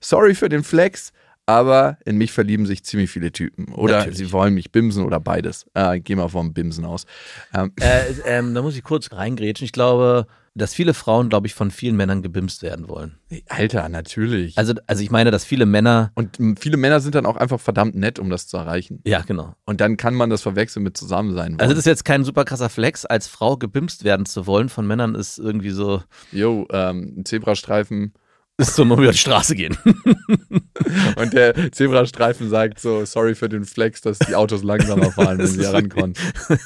Sorry 0.00 0.34
für 0.34 0.48
den 0.48 0.64
Flex, 0.64 1.12
aber 1.46 1.98
in 2.04 2.16
mich 2.18 2.32
verlieben 2.32 2.66
sich 2.66 2.84
ziemlich 2.84 3.10
viele 3.10 3.32
Typen. 3.32 3.72
Oder 3.72 3.98
Natürlich. 3.98 4.18
sie 4.18 4.32
wollen 4.32 4.54
mich 4.54 4.72
bimsen 4.72 5.04
oder 5.04 5.20
beides. 5.20 5.66
Äh, 5.74 6.00
geh 6.00 6.16
mal 6.16 6.28
vom 6.28 6.52
Bimsen 6.52 6.84
aus. 6.84 7.06
Ähm, 7.54 7.72
Äh, 7.80 8.12
ähm, 8.26 8.54
da 8.54 8.62
muss 8.62 8.76
ich 8.76 8.82
kurz 8.82 9.12
reingrätschen. 9.12 9.64
Ich 9.64 9.72
glaube, 9.72 10.26
dass 10.56 10.74
viele 10.74 10.94
Frauen, 10.94 11.28
glaube 11.28 11.46
ich, 11.46 11.54
von 11.54 11.70
vielen 11.70 11.96
Männern 11.96 12.22
gebimst 12.22 12.62
werden 12.62 12.88
wollen. 12.88 13.18
Alter, 13.48 13.88
natürlich. 13.88 14.56
Also, 14.56 14.72
also 14.86 15.02
ich 15.02 15.10
meine, 15.10 15.30
dass 15.30 15.44
viele 15.44 15.66
Männer. 15.66 16.10
und 16.14 16.38
viele 16.58 16.78
Männer 16.78 17.00
sind 17.00 17.14
dann 17.14 17.26
auch 17.26 17.36
einfach 17.36 17.60
verdammt 17.60 17.94
nett, 17.94 18.18
um 18.18 18.30
das 18.30 18.48
zu 18.48 18.56
erreichen. 18.56 19.00
Ja, 19.04 19.20
genau. 19.20 19.54
Und 19.66 19.80
dann 19.80 19.96
kann 19.96 20.14
man 20.14 20.30
das 20.30 20.42
verwechseln 20.42 20.82
mit 20.82 20.96
Zusammensein. 20.96 21.52
Also 21.52 21.58
wollen. 21.60 21.68
das 21.70 21.78
ist 21.78 21.86
jetzt 21.86 22.04
kein 22.04 22.24
super 22.24 22.44
krasser 22.44 22.70
Flex, 22.70 23.04
als 23.04 23.28
Frau 23.28 23.56
gebimst 23.56 24.02
werden 24.02 24.24
zu 24.26 24.46
wollen 24.46 24.68
von 24.68 24.86
Männern 24.86 25.14
ist 25.14 25.38
irgendwie 25.38 25.70
so, 25.70 26.02
Jo, 26.32 26.66
ähm, 26.72 27.14
ein 27.18 27.24
Zebrastreifen. 27.24 28.14
Ist 28.58 28.74
so 28.74 28.84
nur 28.84 28.98
über 28.98 29.12
die 29.12 29.18
Straße 29.18 29.54
gehen. 29.54 29.76
Und 31.16 31.32
der 31.32 31.72
Zebrastreifen 31.72 32.48
sagt 32.48 32.80
so, 32.80 33.04
sorry 33.04 33.34
für 33.34 33.48
den 33.48 33.64
Flex, 33.64 34.00
dass 34.00 34.18
die 34.18 34.34
Autos 34.34 34.62
langsamer 34.62 35.12
fahren, 35.12 35.38
wenn 35.38 35.46
sie 35.46 35.62
herankommen. 35.64 36.14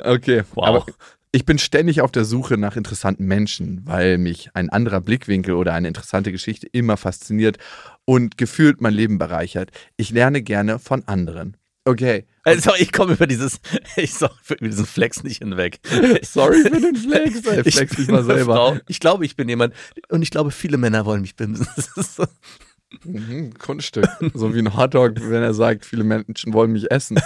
Okay, 0.00 0.42
Wow. 0.54 0.66
aber 0.66 0.86
ich 1.32 1.44
bin 1.44 1.58
ständig 1.58 2.00
auf 2.00 2.10
der 2.10 2.24
Suche 2.24 2.56
nach 2.56 2.76
interessanten 2.76 3.24
Menschen, 3.24 3.82
weil 3.84 4.18
mich 4.18 4.50
ein 4.54 4.68
anderer 4.68 5.00
Blickwinkel 5.00 5.54
oder 5.54 5.74
eine 5.74 5.88
interessante 5.88 6.32
Geschichte 6.32 6.66
immer 6.72 6.96
fasziniert 6.96 7.58
und 8.04 8.36
gefühlt 8.36 8.80
mein 8.80 8.94
Leben 8.94 9.18
bereichert. 9.18 9.70
Ich 9.96 10.10
lerne 10.10 10.42
gerne 10.42 10.78
von 10.78 11.04
anderen. 11.06 11.56
Okay, 11.90 12.24
Also 12.44 12.70
ich 12.78 12.92
komme 12.92 13.14
über 13.14 13.26
dieses, 13.26 13.60
ich 13.96 14.14
sag, 14.14 14.30
über 14.48 14.68
diesen 14.68 14.86
Flex 14.86 15.24
nicht 15.24 15.38
hinweg. 15.38 15.80
sorry 16.22 16.62
für 16.62 16.70
den 16.80 16.94
Flex. 16.94 17.44
Ey, 17.46 17.62
Ich 17.66 17.74
flex 17.74 17.96
bin 17.96 18.06
mal 18.06 18.22
selber. 18.22 18.54
Frau. 18.54 18.78
Ich 18.86 19.00
glaube, 19.00 19.24
ich 19.24 19.34
bin 19.34 19.48
jemand 19.48 19.74
und 20.08 20.22
ich 20.22 20.30
glaube, 20.30 20.52
viele 20.52 20.76
Männer 20.76 21.04
wollen 21.04 21.22
mich 21.22 21.34
bimsen. 21.34 21.66
So. 21.96 22.26
Mhm, 23.04 23.54
Kunststück. 23.58 24.06
So 24.34 24.54
wie 24.54 24.60
ein 24.60 24.76
Hotdog, 24.76 25.14
wenn 25.16 25.42
er 25.42 25.54
sagt, 25.54 25.84
viele 25.84 26.04
Menschen 26.04 26.52
wollen 26.52 26.70
mich 26.70 26.90
essen. 26.92 27.18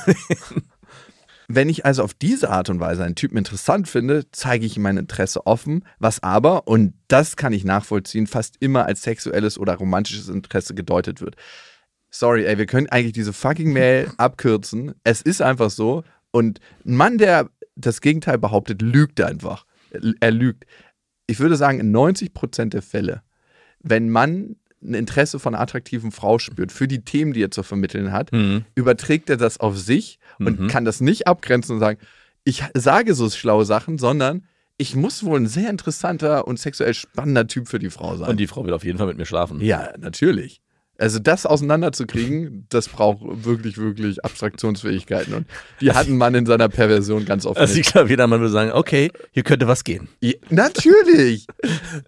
Wenn 1.47 1.68
ich 1.68 1.85
also 1.85 2.02
auf 2.02 2.14
diese 2.14 2.49
Art 2.49 2.71
und 2.71 2.80
Weise 2.80 3.04
einen 3.04 3.16
Typen 3.16 3.37
interessant 3.37 3.87
finde, 3.87 4.25
zeige 4.33 4.64
ich 4.64 4.78
ihm 4.78 4.83
mein 4.83 4.97
Interesse 4.97 5.47
offen, 5.47 5.85
was 5.99 6.23
aber, 6.23 6.66
und 6.66 6.94
das 7.09 7.37
kann 7.37 7.52
ich 7.52 7.64
nachvollziehen, 7.64 8.26
fast 8.26 8.56
immer 8.61 8.87
als 8.87 9.02
sexuelles 9.02 9.59
oder 9.59 9.75
romantisches 9.75 10.28
Interesse 10.28 10.75
gedeutet 10.75 11.21
wird. 11.21 11.37
Sorry, 12.16 12.44
ey, 12.47 12.59
wir 12.59 12.66
können 12.66 12.88
eigentlich 12.88 13.12
diese 13.12 13.33
fucking 13.33 13.73
Mail 13.73 14.09
abkürzen. 14.18 14.94
Es 15.02 15.21
ist 15.21 15.42
einfach 15.42 15.71
so. 15.71 16.04
Und 16.30 16.61
ein 16.87 16.94
Mann, 16.97 17.18
der 17.18 17.50
das 17.75 18.00
Gegenteil 18.00 18.38
behauptet, 18.38 18.83
lügt 18.83 19.21
einfach. 19.21 19.66
Er 20.21 20.30
lügt. 20.30 20.64
Ich 21.26 21.40
würde 21.40 21.56
sagen, 21.56 21.80
in 21.80 21.90
90% 21.94 22.66
der 22.71 22.83
Fälle, 22.83 23.23
wenn 23.80 24.11
man 24.11 24.56
ein 24.83 24.94
Interesse 24.94 25.38
von 25.38 25.54
einer 25.54 25.62
attraktiven 25.62 26.12
Frau 26.12 26.38
spürt 26.38 26.71
für 26.71 26.87
die 26.87 27.02
Themen, 27.04 27.33
die 27.33 27.42
er 27.42 27.50
zu 27.50 27.62
vermitteln 27.62 28.12
hat, 28.12 28.30
Mhm. 28.33 28.64
überträgt 28.75 29.30
er 29.30 29.37
das 29.38 29.59
auf 29.59 29.78
sich 29.78 30.18
und 30.38 30.61
Mhm. 30.61 30.66
kann 30.68 30.85
das 30.85 31.00
nicht 31.00 31.26
abgrenzen 31.26 31.75
und 31.76 31.80
sagen, 31.80 31.99
ich 32.44 32.62
sage 32.75 33.14
so 33.14 33.28
schlaue 33.30 33.64
Sachen, 33.64 33.97
sondern 33.99 34.44
ich 34.76 34.94
muss 34.94 35.25
wohl 35.25 35.40
ein 35.40 35.47
sehr 35.47 35.71
interessanter 35.71 36.47
und 36.47 36.59
sexuell 36.59 36.92
spannender 36.94 37.47
Typ 37.47 37.68
für 37.68 37.78
die 37.78 37.90
Frau 37.90 38.16
sein. 38.16 38.28
Und 38.28 38.37
die 38.38 38.47
Frau 38.47 38.64
will 38.66 38.75
auf 38.75 38.85
jeden 38.85 38.99
Fall 38.99 39.06
mit 39.06 39.16
mir 39.16 39.25
schlafen. 39.26 39.61
ja, 39.61 39.92
natürlich. 39.99 40.61
Also 40.96 41.18
das 41.18 41.44
auseinanderzukriegen, 41.44 42.66
das 42.68 42.88
braucht 42.88 43.20
wirklich, 43.44 43.78
wirklich 43.78 44.24
Abstraktionsfähigkeiten. 44.24 45.34
Und 45.34 45.46
die 45.80 45.92
hat 45.92 46.06
ein 46.06 46.16
Mann 46.16 46.34
in 46.34 46.46
seiner 46.46 46.68
Perversion 46.68 47.24
ganz 47.24 47.46
oft. 47.46 47.58
Also 47.58 47.74
nicht. 47.74 47.86
ich 47.86 47.92
glaube, 47.92 48.08
jeder 48.08 48.26
Mann 48.26 48.40
würde 48.40 48.52
sagen, 48.52 48.72
okay, 48.72 49.10
hier 49.32 49.42
könnte 49.42 49.66
was 49.66 49.82
gehen. 49.82 50.08
Ja, 50.20 50.34
natürlich. 50.50 51.46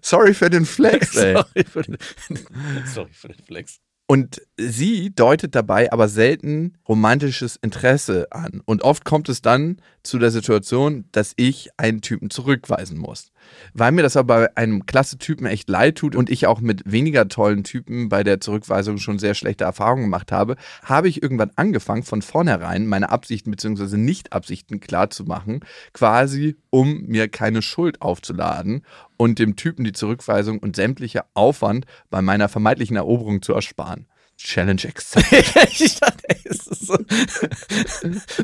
Sorry 0.01 0.33
für 0.33 0.49
den 0.49 0.65
Flex, 0.65 1.15
ey. 1.17 1.33
Sorry 1.33 1.65
für 1.69 1.81
den, 1.81 1.97
sorry 2.93 3.09
für 3.11 3.27
den 3.27 3.43
Flex. 3.45 3.79
Und 4.09 4.41
sie 4.55 5.13
deutet 5.13 5.53
dabei 5.53 5.91
aber 5.91 6.07
selten 6.07 6.77
romantisches 6.87 7.57
Interesse 7.57 8.31
an. 8.31 8.61
Und 8.63 8.81
oft 8.83 9.03
kommt 9.03 9.27
es 9.27 9.41
dann 9.41 9.81
zu 10.01 10.17
der 10.17 10.31
Situation, 10.31 11.03
dass 11.11 11.33
ich 11.35 11.69
einen 11.75 11.99
Typen 11.99 12.29
zurückweisen 12.29 12.97
muss. 12.97 13.31
Weil 13.73 13.91
mir 13.91 14.03
das 14.03 14.17
aber 14.17 14.37
bei 14.37 14.57
einem 14.57 14.85
klasse 14.85 15.17
Typen 15.17 15.45
echt 15.45 15.69
leid 15.69 15.95
tut 15.95 16.15
und 16.15 16.29
ich 16.29 16.47
auch 16.47 16.59
mit 16.59 16.83
weniger 16.85 17.27
tollen 17.27 17.63
Typen 17.63 18.09
bei 18.09 18.23
der 18.23 18.39
Zurückweisung 18.39 18.97
schon 18.97 19.19
sehr 19.19 19.33
schlechte 19.33 19.63
Erfahrungen 19.63 20.03
gemacht 20.03 20.31
habe, 20.31 20.55
habe 20.83 21.07
ich 21.09 21.21
irgendwann 21.21 21.51
angefangen, 21.55 22.03
von 22.03 22.21
vornherein 22.21 22.87
meine 22.87 23.09
Absichten 23.09 23.51
bzw. 23.51 23.97
Nicht-Absichten 23.97 24.79
klar 24.79 25.09
zu 25.09 25.23
machen, 25.23 25.61
quasi 25.93 26.55
um 26.69 27.03
mir 27.03 27.27
keine 27.27 27.61
Schuld 27.61 28.01
aufzuladen 28.01 28.83
und 29.17 29.39
dem 29.39 29.55
Typen 29.55 29.83
die 29.83 29.93
Zurückweisung 29.93 30.59
und 30.59 30.75
sämtlicher 30.75 31.25
Aufwand 31.33 31.85
bei 32.09 32.21
meiner 32.21 32.49
vermeintlichen 32.49 32.97
Eroberung 32.97 33.41
zu 33.41 33.53
ersparen. 33.53 34.07
Challenge 34.37 34.81
accepted. 34.87 35.55
ich 35.79 35.99
dachte, 35.99 36.23
ey, 36.29 36.41
ist 36.43 36.85
so. 36.85 36.97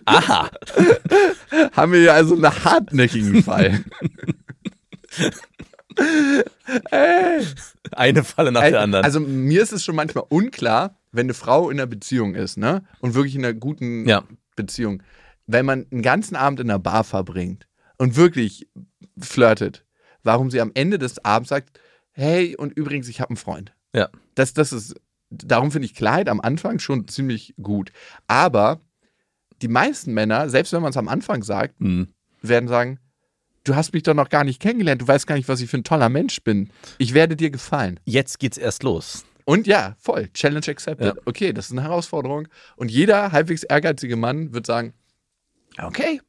Aha. 0.05 0.49
Haben 1.73 1.91
wir 1.91 1.99
hier 1.99 2.13
also 2.13 2.35
einen 2.35 2.65
hartnäckigen 2.65 3.43
Fall. 3.43 3.83
Ey. 6.91 7.45
Eine 7.91 8.23
Falle 8.23 8.51
nach 8.51 8.61
der 8.61 8.81
anderen. 8.81 9.05
Also 9.05 9.19
mir 9.19 9.61
ist 9.61 9.71
es 9.73 9.83
schon 9.83 9.95
manchmal 9.95 10.25
unklar, 10.29 10.97
wenn 11.11 11.27
eine 11.27 11.33
Frau 11.33 11.69
in 11.69 11.79
einer 11.79 11.87
Beziehung 11.87 12.35
ist, 12.35 12.57
ne? 12.57 12.83
Und 12.99 13.13
wirklich 13.13 13.35
in 13.35 13.45
einer 13.45 13.53
guten 13.53 14.07
Ja. 14.07 14.23
Beziehung. 14.55 15.03
Wenn 15.45 15.65
man 15.65 15.85
einen 15.91 16.01
ganzen 16.01 16.35
Abend 16.35 16.59
in 16.59 16.69
einer 16.69 16.79
Bar 16.79 17.03
verbringt 17.03 17.67
und 17.97 18.15
wirklich 18.15 18.67
flirtet, 19.19 19.85
warum 20.23 20.49
sie 20.49 20.61
am 20.61 20.71
Ende 20.73 20.97
des 20.97 21.23
Abends 21.23 21.49
sagt, 21.49 21.79
hey, 22.11 22.55
und 22.55 22.73
übrigens, 22.73 23.07
ich 23.07 23.19
habe 23.21 23.31
einen 23.31 23.37
Freund. 23.37 23.73
Ja. 23.93 24.09
Das, 24.35 24.53
das 24.53 24.71
ist, 24.73 24.95
darum 25.29 25.71
finde 25.71 25.85
ich 25.85 25.93
Kleid 25.95 26.29
am 26.29 26.39
Anfang 26.41 26.79
schon 26.79 27.07
ziemlich 27.07 27.53
gut. 27.61 27.91
Aber 28.27 28.79
die 29.61 29.67
meisten 29.67 30.13
Männer, 30.13 30.49
selbst 30.49 30.73
wenn 30.73 30.81
man 30.81 30.91
es 30.91 30.97
am 30.97 31.07
Anfang 31.09 31.43
sagt, 31.43 31.79
Hm. 31.79 32.07
werden 32.41 32.67
sagen, 32.67 32.99
du 33.63 33.75
hast 33.75 33.93
mich 33.93 34.03
doch 34.03 34.13
noch 34.13 34.29
gar 34.29 34.43
nicht 34.43 34.61
kennengelernt, 34.61 35.01
du 35.01 35.07
weißt 35.07 35.27
gar 35.27 35.35
nicht, 35.35 35.47
was 35.47 35.61
ich 35.61 35.69
für 35.69 35.77
ein 35.77 35.83
toller 35.83 36.09
Mensch 36.09 36.41
bin. 36.43 36.69
Ich 36.97 37.13
werde 37.13 37.35
dir 37.35 37.49
gefallen. 37.49 37.99
Jetzt 38.05 38.39
geht's 38.39 38.57
erst 38.57 38.83
los. 38.83 39.25
Und 39.45 39.67
ja, 39.67 39.95
voll, 39.99 40.29
Challenge 40.33 40.67
accepted. 40.67 41.15
Ja. 41.15 41.21
Okay, 41.25 41.51
das 41.53 41.65
ist 41.65 41.71
eine 41.71 41.83
Herausforderung. 41.83 42.47
Und 42.75 42.91
jeder 42.91 43.31
halbwegs 43.31 43.63
ehrgeizige 43.63 44.15
Mann 44.15 44.53
wird 44.53 44.65
sagen, 44.65 44.93
okay, 45.81 46.21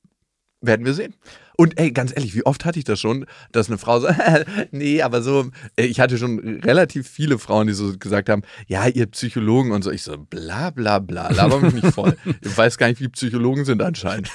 Werden 0.64 0.86
wir 0.86 0.94
sehen. 0.94 1.14
Und 1.56 1.78
ey, 1.78 1.92
ganz 1.92 2.12
ehrlich, 2.14 2.34
wie 2.34 2.44
oft 2.44 2.64
hatte 2.64 2.78
ich 2.78 2.84
das 2.84 3.00
schon, 3.00 3.26
dass 3.52 3.68
eine 3.68 3.78
Frau 3.78 4.00
so, 4.00 4.08
nee, 4.72 5.02
aber 5.02 5.22
so, 5.22 5.50
äh, 5.76 5.84
ich 5.84 6.00
hatte 6.00 6.18
schon 6.18 6.60
relativ 6.64 7.08
viele 7.08 7.38
Frauen, 7.38 7.68
die 7.68 7.72
so 7.72 7.96
gesagt 7.96 8.28
haben, 8.28 8.42
ja, 8.66 8.86
ihr 8.88 9.06
Psychologen 9.06 9.72
und 9.72 9.82
so. 9.82 9.90
Ich 9.90 10.02
so, 10.02 10.16
bla 10.18 10.70
bla 10.70 10.98
bla, 10.98 11.30
laber 11.32 11.60
mich 11.60 11.74
nicht 11.74 11.94
voll. 11.94 12.16
Ich 12.40 12.56
weiß 12.56 12.78
gar 12.78 12.88
nicht, 12.88 13.00
wie 13.00 13.08
Psychologen 13.08 13.64
sind 13.64 13.82
anscheinend. 13.82 14.30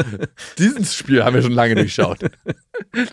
Dieses 0.58 0.94
Spiel 0.94 1.24
haben 1.24 1.34
wir 1.34 1.42
schon 1.42 1.52
lange 1.52 1.74
durchschaut. 1.74 2.18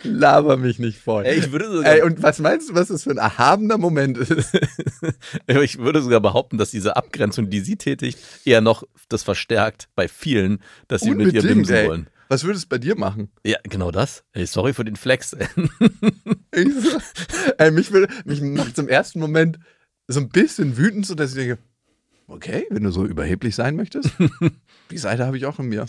laber 0.04 0.58
mich 0.58 0.80
nicht 0.80 1.00
voll. 1.00 1.26
Ey, 1.26 1.40
ich 1.40 1.52
würde 1.52 1.72
sogar, 1.72 1.94
Ey, 1.94 2.02
und 2.02 2.22
was 2.22 2.40
meinst 2.40 2.70
du, 2.70 2.76
was 2.76 2.90
das 2.90 3.04
für 3.04 3.12
ein 3.12 3.18
erhabener 3.18 3.78
Moment 3.78 4.18
ist? 4.18 4.34
ich 5.48 5.78
würde 5.78 6.02
sogar 6.02 6.20
behaupten, 6.20 6.58
dass 6.58 6.72
diese 6.72 6.96
Abgrenzung, 6.96 7.50
die 7.50 7.62
sie 7.62 7.76
tätigt, 7.76 8.20
eher 8.46 8.62
noch 8.62 8.84
das 9.10 9.24
verstärkt 9.24 9.90
bei 9.96 10.08
vielen, 10.08 10.60
dass 10.88 11.02
sie 11.02 11.12
mit 11.12 11.34
ihr 11.34 11.42
bimsen 11.42 11.76
ey. 11.76 11.88
wollen. 11.88 12.10
Was 12.28 12.44
würde 12.44 12.58
es 12.58 12.66
bei 12.66 12.78
dir 12.78 12.98
machen? 12.98 13.30
Ja, 13.46 13.58
genau 13.64 13.92
das. 13.92 14.24
Ey, 14.34 14.46
sorry 14.46 14.74
für 14.74 14.86
den 14.86 14.96
Flex. 14.96 15.36
Ich 16.58 16.70
ey, 17.58 17.70
mich, 17.72 17.92
will, 17.92 18.08
mich 18.24 18.42
macht 18.42 18.78
im 18.78 18.88
ersten 18.88 19.20
Moment 19.20 19.60
so 20.08 20.22
ein 20.22 20.30
bisschen 20.30 20.78
wütend, 20.78 21.06
so 21.06 21.14
dass 21.14 21.32
ich 21.32 21.36
denke, 21.36 21.58
okay, 22.28 22.66
wenn 22.70 22.84
du 22.84 22.92
so 22.92 23.06
überheblich 23.06 23.56
sein 23.56 23.76
möchtest, 23.76 24.12
die 24.92 24.98
Seite 24.98 25.26
habe 25.26 25.36
ich 25.36 25.46
auch 25.46 25.60
in 25.60 25.68
mir. 25.68 25.86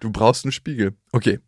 Du 0.00 0.10
brauchst 0.10 0.44
einen 0.44 0.52
Spiegel. 0.52 0.94
Okay. 1.12 1.40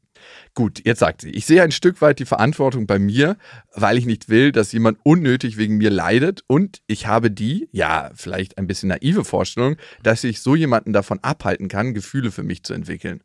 Gut, 0.55 0.85
jetzt 0.85 1.01
sagt 1.01 1.23
sie, 1.23 1.31
ich 1.31 1.47
sehe 1.47 1.63
ein 1.63 1.73
Stück 1.73 2.01
weit 2.01 2.21
die 2.21 2.27
Verantwortung 2.27 2.87
bei 2.87 2.99
mir, 2.99 3.37
weil 3.75 3.99
ich 3.99 4.07
nicht 4.07 4.29
will, 4.29 4.53
dass 4.53 4.71
jemand 4.71 4.99
unnötig 5.03 5.57
wegen 5.57 5.79
mir 5.79 5.91
leidet 5.91 6.45
und 6.47 6.81
ich 6.87 7.07
habe 7.09 7.31
die, 7.31 7.69
ja, 7.73 8.11
vielleicht 8.15 8.57
ein 8.57 8.69
bisschen 8.69 8.91
naive 8.91 9.25
Vorstellung, 9.25 9.77
dass 10.03 10.23
ich 10.23 10.41
so 10.41 10.55
jemanden 10.55 10.93
davon 10.93 11.19
abhalten 11.23 11.69
kann, 11.69 11.95
Gefühle 11.95 12.31
für 12.31 12.45
mich 12.45 12.63
zu 12.63 12.73
entwickeln. 12.73 13.23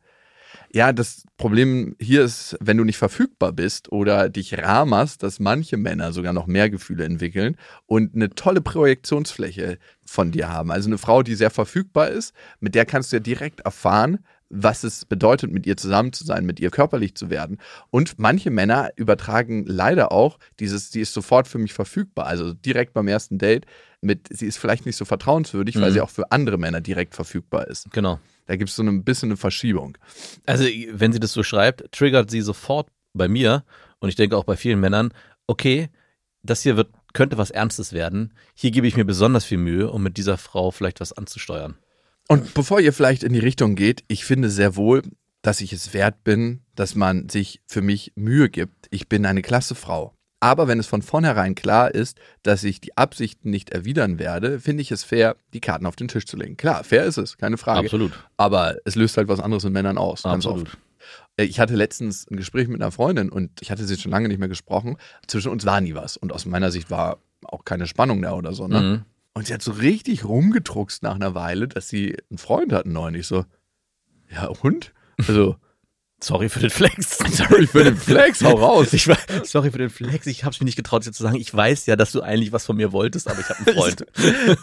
Ja, 0.73 0.91
das 0.93 1.23
Problem 1.37 1.95
hier 1.99 2.23
ist, 2.23 2.57
wenn 2.59 2.77
du 2.77 2.83
nicht 2.83 2.97
verfügbar 2.97 3.51
bist 3.53 3.91
oder 3.91 4.29
dich 4.29 4.57
rahmerst, 4.57 5.23
dass 5.23 5.39
manche 5.39 5.77
Männer 5.77 6.11
sogar 6.13 6.33
noch 6.33 6.47
mehr 6.47 6.69
Gefühle 6.69 7.05
entwickeln 7.05 7.55
und 7.85 8.15
eine 8.15 8.29
tolle 8.31 8.61
Projektionsfläche 8.61 9.77
von 10.05 10.31
dir 10.31 10.49
haben. 10.49 10.71
Also 10.71 10.89
eine 10.89 10.97
Frau, 10.97 11.23
die 11.23 11.35
sehr 11.35 11.49
verfügbar 11.51 12.09
ist, 12.09 12.33
mit 12.59 12.75
der 12.75 12.85
kannst 12.85 13.11
du 13.11 13.17
ja 13.17 13.19
direkt 13.21 13.61
erfahren, 13.61 14.19
was 14.49 14.83
es 14.85 15.03
bedeutet, 15.03 15.51
mit 15.51 15.65
ihr 15.65 15.75
zusammen 15.75 16.13
zu 16.13 16.23
sein, 16.23 16.45
mit 16.45 16.59
ihr 16.61 16.69
körperlich 16.69 17.15
zu 17.15 17.29
werden. 17.29 17.57
Und 17.89 18.17
manche 18.17 18.49
Männer 18.49 18.91
übertragen 18.95 19.65
leider 19.67 20.11
auch 20.13 20.39
dieses, 20.61 20.89
sie 20.91 21.01
ist 21.01 21.13
sofort 21.13 21.49
für 21.49 21.57
mich 21.57 21.73
verfügbar. 21.73 22.27
Also 22.27 22.53
direkt 22.53 22.93
beim 22.93 23.09
ersten 23.09 23.37
Date 23.39 23.65
mit, 23.99 24.27
sie 24.29 24.45
ist 24.47 24.57
vielleicht 24.57 24.85
nicht 24.85 24.95
so 24.95 25.03
vertrauenswürdig, 25.03 25.75
weil 25.75 25.89
Mhm. 25.89 25.93
sie 25.93 26.01
auch 26.01 26.09
für 26.09 26.31
andere 26.31 26.57
Männer 26.57 26.79
direkt 26.79 27.13
verfügbar 27.13 27.67
ist. 27.67 27.91
genau. 27.91 28.19
Da 28.47 28.55
gibt 28.55 28.69
es 28.69 28.75
so 28.75 28.83
ein 28.83 29.03
bisschen 29.03 29.29
eine 29.29 29.37
Verschiebung. 29.37 29.97
Also, 30.45 30.65
wenn 30.91 31.13
sie 31.13 31.19
das 31.19 31.33
so 31.33 31.43
schreibt, 31.43 31.91
triggert 31.91 32.31
sie 32.31 32.41
sofort 32.41 32.89
bei 33.13 33.27
mir 33.27 33.63
und 33.99 34.09
ich 34.09 34.15
denke 34.15 34.35
auch 34.35 34.45
bei 34.45 34.57
vielen 34.57 34.79
Männern, 34.79 35.13
okay, 35.45 35.89
das 36.43 36.63
hier 36.63 36.77
wird, 36.77 36.89
könnte 37.13 37.37
was 37.37 37.51
Ernstes 37.51 37.93
werden. 37.93 38.33
Hier 38.55 38.71
gebe 38.71 38.87
ich 38.87 38.95
mir 38.95 39.05
besonders 39.05 39.45
viel 39.45 39.57
Mühe, 39.57 39.91
um 39.91 40.01
mit 40.01 40.17
dieser 40.17 40.37
Frau 40.37 40.71
vielleicht 40.71 40.99
was 40.99 41.13
anzusteuern. 41.13 41.77
Und 42.27 42.53
bevor 42.53 42.79
ihr 42.79 42.93
vielleicht 42.93 43.23
in 43.23 43.33
die 43.33 43.39
Richtung 43.39 43.75
geht, 43.75 44.03
ich 44.07 44.25
finde 44.25 44.49
sehr 44.49 44.75
wohl, 44.75 45.03
dass 45.41 45.61
ich 45.61 45.71
es 45.71 45.93
wert 45.93 46.23
bin, 46.23 46.61
dass 46.75 46.95
man 46.95 47.29
sich 47.29 47.61
für 47.67 47.81
mich 47.81 48.11
Mühe 48.15 48.49
gibt. 48.49 48.87
Ich 48.89 49.07
bin 49.07 49.25
eine 49.25 49.41
klasse 49.41 49.75
Frau. 49.75 50.16
Aber 50.39 50.67
wenn 50.67 50.79
es 50.79 50.85
von 50.87 51.01
vornherein 51.01 51.55
klar 51.55 51.93
ist, 51.93 52.19
dass 52.43 52.63
ich 52.63 52.79
die 52.79 52.95
Absichten 52.95 53.49
nicht 53.49 53.71
erwidern 53.71 54.19
werde, 54.19 54.59
finde 54.59 54.81
ich 54.81 54.91
es 54.91 55.03
fair, 55.03 55.35
die 55.53 55.61
Karten 55.61 55.85
auf 55.87 55.95
den 55.95 56.07
Tisch 56.07 56.25
zu 56.27 56.37
legen. 56.37 56.57
Klar, 56.57 56.83
fair 56.83 57.05
ist 57.05 57.17
es, 57.17 57.37
keine 57.37 57.57
Frage. 57.57 57.79
Absolut. 57.87 58.11
Aber 58.37 58.75
es 58.85 58.95
löst 58.95 59.17
halt 59.17 59.27
was 59.27 59.39
anderes 59.39 59.63
in 59.63 59.73
Männern 59.73 59.97
aus. 59.97 60.23
Ganz 60.23 60.45
Absolut. 60.45 60.67
oft. 60.67 60.77
Äh, 61.37 61.45
Ich 61.45 61.59
hatte 61.59 61.75
letztens 61.75 62.27
ein 62.29 62.37
Gespräch 62.37 62.67
mit 62.67 62.81
einer 62.81 62.91
Freundin 62.91 63.29
und 63.29 63.61
ich 63.61 63.71
hatte 63.71 63.85
sie 63.85 63.97
schon 63.97 64.11
lange 64.11 64.27
nicht 64.27 64.37
mehr 64.39 64.47
gesprochen. 64.47 64.97
Zwischen 65.25 65.49
uns 65.51 65.65
war 65.65 65.81
nie 65.81 65.95
was. 65.95 66.17
Und 66.17 66.31
aus 66.31 66.45
meiner 66.45 66.69
Sicht 66.71 66.91
war 66.91 67.17
auch 67.43 67.65
keine 67.65 67.87
Spannung 67.87 68.21
da 68.21 68.33
oder 68.33 68.53
so. 68.53 68.67
Ne? 68.67 68.79
Mhm. 68.81 69.05
Und 69.33 69.47
sie 69.47 69.53
hat 69.53 69.61
so 69.63 69.71
richtig 69.71 70.23
rumgedruckst 70.25 71.01
nach 71.03 71.15
einer 71.15 71.33
Weile, 71.35 71.67
dass 71.67 71.87
sie 71.89 72.15
einen 72.29 72.37
Freund 72.37 72.73
hatten 72.73 72.91
neulich. 72.91 73.25
So, 73.27 73.45
ja 74.31 74.47
und? 74.47 74.93
Also, 75.27 75.55
Sorry 76.19 76.49
für 76.49 76.59
den 76.59 76.71
Flex. 76.71 77.19
sorry 77.31 77.67
für 77.67 77.83
den 77.83 77.95
Flex, 77.95 78.43
hau 78.43 78.55
raus. 78.55 78.91
Ich 78.91 79.07
war, 79.07 79.17
sorry 79.43 79.69
für 79.69 79.77
den 79.77 79.91
Flex. 79.91 80.25
Ich 80.25 80.43
habe 80.43 80.53
es 80.53 80.59
mir 80.59 80.65
nicht 80.65 80.75
getraut, 80.75 81.05
jetzt 81.05 81.17
zu 81.17 81.23
sagen. 81.23 81.35
Ich 81.35 81.53
weiß 81.53 81.85
ja, 81.85 81.95
dass 81.95 82.11
du 82.11 82.21
eigentlich 82.21 82.51
was 82.51 82.65
von 82.65 82.75
mir 82.75 82.91
wolltest, 82.91 83.29
aber 83.29 83.39
ich 83.39 83.47
habe 83.47 83.59
einen 83.59 83.77
Freund. 83.77 84.05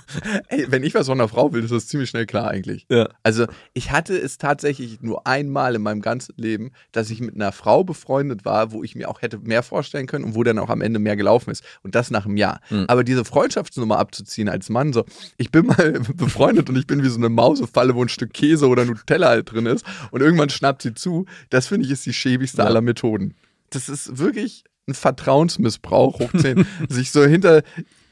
Ey, 0.49 0.66
wenn 0.68 0.82
ich 0.82 0.94
was 0.94 1.06
von 1.06 1.20
einer 1.20 1.28
Frau 1.28 1.52
will, 1.52 1.62
ist 1.62 1.70
das 1.70 1.87
ziemlich 1.87 2.11
schnell 2.11 2.26
klar 2.26 2.49
eigentlich. 2.49 2.87
ja. 2.88 3.08
Also, 3.23 3.46
ich 3.73 3.92
hatte 3.92 4.18
es 4.18 4.37
tatsächlich 4.37 5.00
nur 5.00 5.28
einmal 5.28 5.76
in 5.76 5.82
meinem 5.82 6.02
ganzen 6.02 6.34
Leben, 6.37 6.73
dass 6.90 7.08
ich 7.11 7.20
mit 7.20 7.37
einer 7.37 7.52
Frau 7.52 7.84
befreundet 7.84 8.44
war, 8.44 8.73
wo 8.73 8.82
ich 8.82 8.96
mir 8.96 9.08
auch 9.08 9.23
hätte 9.23 9.38
mehr 9.38 9.62
vorstellen 9.62 10.08
können 10.08 10.25
und 10.25 10.34
wo 10.34 10.43
dann 10.43 10.58
auch 10.58 10.71
am 10.71 10.80
Ende 10.80 10.99
mehr 10.99 11.14
gelaufen 11.14 11.50
ist. 11.50 11.62
Und 11.84 11.95
das 11.95 12.10
nach 12.10 12.26
einem 12.26 12.36
Jahr. 12.36 12.60
Mhm. 12.71 12.86
Aber 12.88 13.04
diese 13.04 13.25
Freundschaftsnummer 13.25 13.99
abzuziehen 14.00 14.49
als 14.49 14.71
Mann, 14.71 14.93
so, 14.93 15.04
ich 15.36 15.52
bin 15.52 15.67
mal 15.67 15.93
befreundet 16.14 16.69
und 16.69 16.76
ich 16.76 16.88
bin 16.88 17.04
wie 17.04 17.08
so 17.08 17.19
eine 17.19 17.28
Mausefalle, 17.28 17.95
wo 17.95 18.02
ein 18.02 18.08
Stück 18.08 18.32
Käse 18.32 18.67
oder 18.67 18.84
Nutella 18.84 19.28
halt 19.28 19.52
drin 19.52 19.67
ist 19.67 19.86
und 20.10 20.21
irgendwann 20.21 20.50
schnappt 20.50 20.82
sie 20.82 20.95
zu, 20.95 21.26
das 21.50 21.67
finde 21.69 21.87
ich 21.87 21.93
ist 21.93 22.07
die 22.07 22.13
schäbigste 22.15 22.59
Ja. 22.59 22.65
aller 22.65 22.80
Methoden. 22.80 23.35
Das 23.71 23.89
ist 23.89 24.19
wirklich 24.19 24.65
ein 24.89 24.95
Vertrauensmissbrauch, 24.95 26.21
hoch 26.21 26.30
10, 26.39 26.67
sich 26.89 27.11
so 27.11 27.25
hinter 27.25 27.63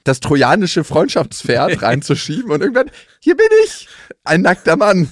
das 0.04 0.20
trojanische 0.20 0.82
Freundschaftspferd 0.84 1.82
reinzuschieben 1.82 2.50
und 2.50 2.60
irgendwann, 2.60 2.90
hier 3.20 3.36
bin 3.36 3.46
ich, 3.64 3.88
ein 4.24 4.42
nackter 4.42 4.76
Mann 4.76 5.08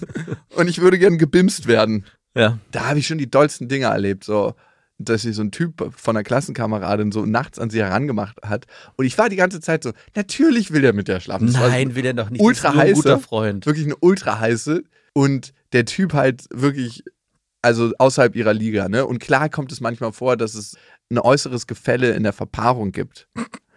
und 0.57 0.69
ich 0.69 0.81
würde 0.81 0.99
gern 0.99 1.17
gebimst 1.19 1.67
werden. 1.69 2.05
ja. 2.35 2.59
Da 2.73 2.87
habe 2.89 2.99
ich 2.99 3.07
schon 3.07 3.19
die 3.19 3.31
dollsten 3.31 3.69
Dinge 3.69 3.87
erlebt, 3.87 4.25
so 4.25 4.55
dass 5.03 5.23
sich 5.23 5.35
so 5.35 5.41
ein 5.43 5.51
Typ 5.51 5.91
von 5.97 6.15
einer 6.15 6.25
Klassenkameradin 6.25 7.11
so 7.11 7.25
nachts 7.25 7.59
an 7.59 7.71
sie 7.71 7.79
herangemacht 7.81 8.37
hat 8.43 8.67
und 8.97 9.07
ich 9.07 9.17
war 9.17 9.31
die 9.31 9.37
ganze 9.37 9.61
Zeit 9.61 9.83
so, 9.83 9.93
natürlich 10.15 10.73
will 10.73 10.85
er 10.85 10.93
mit 10.93 11.09
der 11.09 11.21
schlafen. 11.21 11.47
Das 11.47 11.57
Nein, 11.57 11.95
will 11.95 12.05
er 12.05 12.13
doch 12.13 12.29
nicht. 12.29 12.43
ultra 12.43 12.71
ein 12.71 12.93
guter 12.95 13.13
heiße, 13.15 13.21
Freund. 13.21 13.65
wirklich 13.67 13.87
eine 13.87 13.97
ultra 14.01 14.41
heiße 14.41 14.83
und 15.15 15.53
der 15.73 15.87
Typ 15.87 16.13
halt 16.13 16.45
wirklich, 16.53 17.03
also 17.62 17.92
außerhalb 17.99 18.35
ihrer 18.37 18.55
Liga, 18.55 18.88
ne? 18.88 19.07
Und 19.07 19.18
klar 19.18 19.49
kommt 19.49 19.73
es 19.73 19.81
manchmal 19.81 20.12
vor, 20.12 20.37
dass 20.37 20.55
es 20.55 20.77
ein 21.11 21.18
äußeres 21.18 21.66
Gefälle 21.66 22.12
in 22.12 22.23
der 22.23 22.33
Verpaarung 22.33 22.92
gibt. 22.92 23.29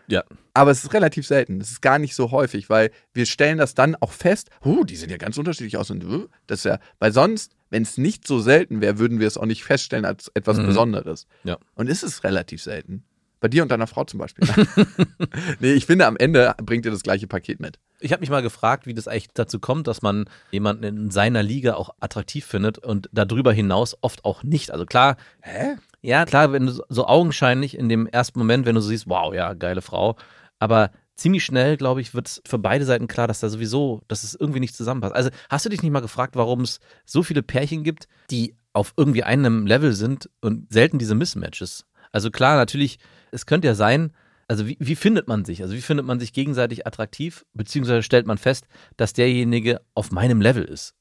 Ja. 0.07 0.23
Aber 0.53 0.71
es 0.71 0.83
ist 0.83 0.93
relativ 0.93 1.25
selten. 1.25 1.59
Es 1.61 1.71
ist 1.71 1.81
gar 1.81 1.97
nicht 1.97 2.13
so 2.13 2.31
häufig, 2.31 2.69
weil 2.69 2.91
wir 3.13 3.25
stellen 3.25 3.57
das 3.57 3.73
dann 3.73 3.95
auch 3.95 4.11
fest, 4.11 4.49
huh, 4.63 4.83
die 4.83 4.95
sehen 4.95 5.09
ja 5.09 5.17
ganz 5.17 5.37
unterschiedlich 5.37 5.77
aus. 5.77 5.89
Und 5.89 6.03
uh, 6.03 6.27
das 6.45 6.59
ist 6.59 6.65
ja, 6.65 6.79
weil 6.99 7.11
sonst, 7.11 7.55
wenn 7.69 7.83
es 7.83 7.97
nicht 7.97 8.27
so 8.27 8.39
selten 8.39 8.81
wäre, 8.81 8.99
würden 8.99 9.19
wir 9.19 9.27
es 9.27 9.37
auch 9.37 9.45
nicht 9.45 9.63
feststellen 9.63 10.05
als 10.05 10.29
etwas 10.33 10.57
Mhm. 10.57 10.67
Besonderes. 10.67 11.27
Ja. 11.43 11.57
Und 11.75 11.89
ist 11.89 12.03
es 12.03 12.23
relativ 12.23 12.61
selten. 12.61 13.03
Bei 13.39 13.47
dir 13.47 13.63
und 13.63 13.69
deiner 13.69 13.87
Frau 13.87 14.03
zum 14.05 14.19
Beispiel. 14.19 14.47
nee, 15.59 15.73
ich 15.73 15.85
finde, 15.85 16.05
am 16.05 16.15
Ende 16.17 16.53
bringt 16.61 16.85
ihr 16.85 16.91
das 16.91 17.03
gleiche 17.03 17.27
Paket 17.27 17.59
mit. 17.59 17.79
Ich 18.03 18.11
habe 18.11 18.19
mich 18.19 18.29
mal 18.29 18.41
gefragt, 18.41 18.85
wie 18.85 18.93
das 18.93 19.07
eigentlich 19.07 19.29
dazu 19.33 19.59
kommt, 19.59 19.87
dass 19.87 20.01
man 20.01 20.25
jemanden 20.51 20.83
in 20.83 21.09
seiner 21.09 21.41
Liga 21.41 21.75
auch 21.75 21.91
attraktiv 22.01 22.45
findet 22.45 22.77
und 22.77 23.09
darüber 23.13 23.53
hinaus 23.53 23.95
oft 24.01 24.25
auch 24.25 24.43
nicht. 24.43 24.71
Also 24.71 24.85
klar, 24.85 25.15
Hä? 25.41 25.75
ja, 26.01 26.25
klar, 26.25 26.51
wenn 26.51 26.65
du 26.65 26.83
so- 26.89 27.07
augenscheinlich 27.07 27.77
in 27.77 27.87
dem 27.87 28.05
ersten 28.07 28.39
Moment, 28.39 28.65
wenn 28.65 28.75
du 28.75 28.81
so 28.81 28.89
siehst, 28.89 29.07
wow, 29.07 29.33
ja, 29.33 29.53
geile 29.53 29.81
Frau, 29.81 30.17
aber 30.59 30.91
ziemlich 31.15 31.45
schnell, 31.45 31.77
glaube 31.77 32.01
ich, 32.01 32.13
wird 32.13 32.27
es 32.27 32.41
für 32.45 32.57
beide 32.59 32.83
Seiten 32.83 33.07
klar, 33.07 33.27
dass 33.27 33.39
da 33.39 33.47
sowieso, 33.47 34.01
dass 34.09 34.23
es 34.23 34.35
irgendwie 34.35 34.59
nicht 34.59 34.75
zusammenpasst. 34.75 35.15
Also 35.15 35.29
hast 35.49 35.65
du 35.65 35.69
dich 35.69 35.81
nicht 35.81 35.91
mal 35.91 36.01
gefragt, 36.01 36.35
warum 36.35 36.61
es 36.61 36.79
so 37.05 37.23
viele 37.23 37.41
Pärchen 37.41 37.83
gibt, 37.83 38.09
die 38.31 38.55
auf 38.73 38.93
irgendwie 38.97 39.23
einem 39.23 39.65
Level 39.65 39.93
sind 39.93 40.29
und 40.41 40.73
selten 40.73 40.99
diese 40.99 41.15
Mismatches? 41.15 41.85
Also 42.11 42.31
klar, 42.31 42.57
natürlich, 42.57 42.99
es 43.31 43.45
könnte 43.45 43.67
ja 43.67 43.75
sein, 43.75 44.11
also 44.53 44.67
wie, 44.67 44.77
wie 44.79 44.95
findet 44.95 45.27
man 45.27 45.45
sich? 45.45 45.63
Also 45.63 45.73
wie 45.73 45.81
findet 45.81 46.05
man 46.05 46.19
sich 46.19 46.31
gegenseitig 46.31 46.85
attraktiv, 46.85 47.43
beziehungsweise 47.55 48.03
stellt 48.03 48.27
man 48.27 48.37
fest, 48.37 48.67
dass 48.97 49.13
derjenige 49.13 49.81
auf 49.95 50.11
meinem 50.11 50.41
Level 50.41 50.63
ist? 50.63 50.93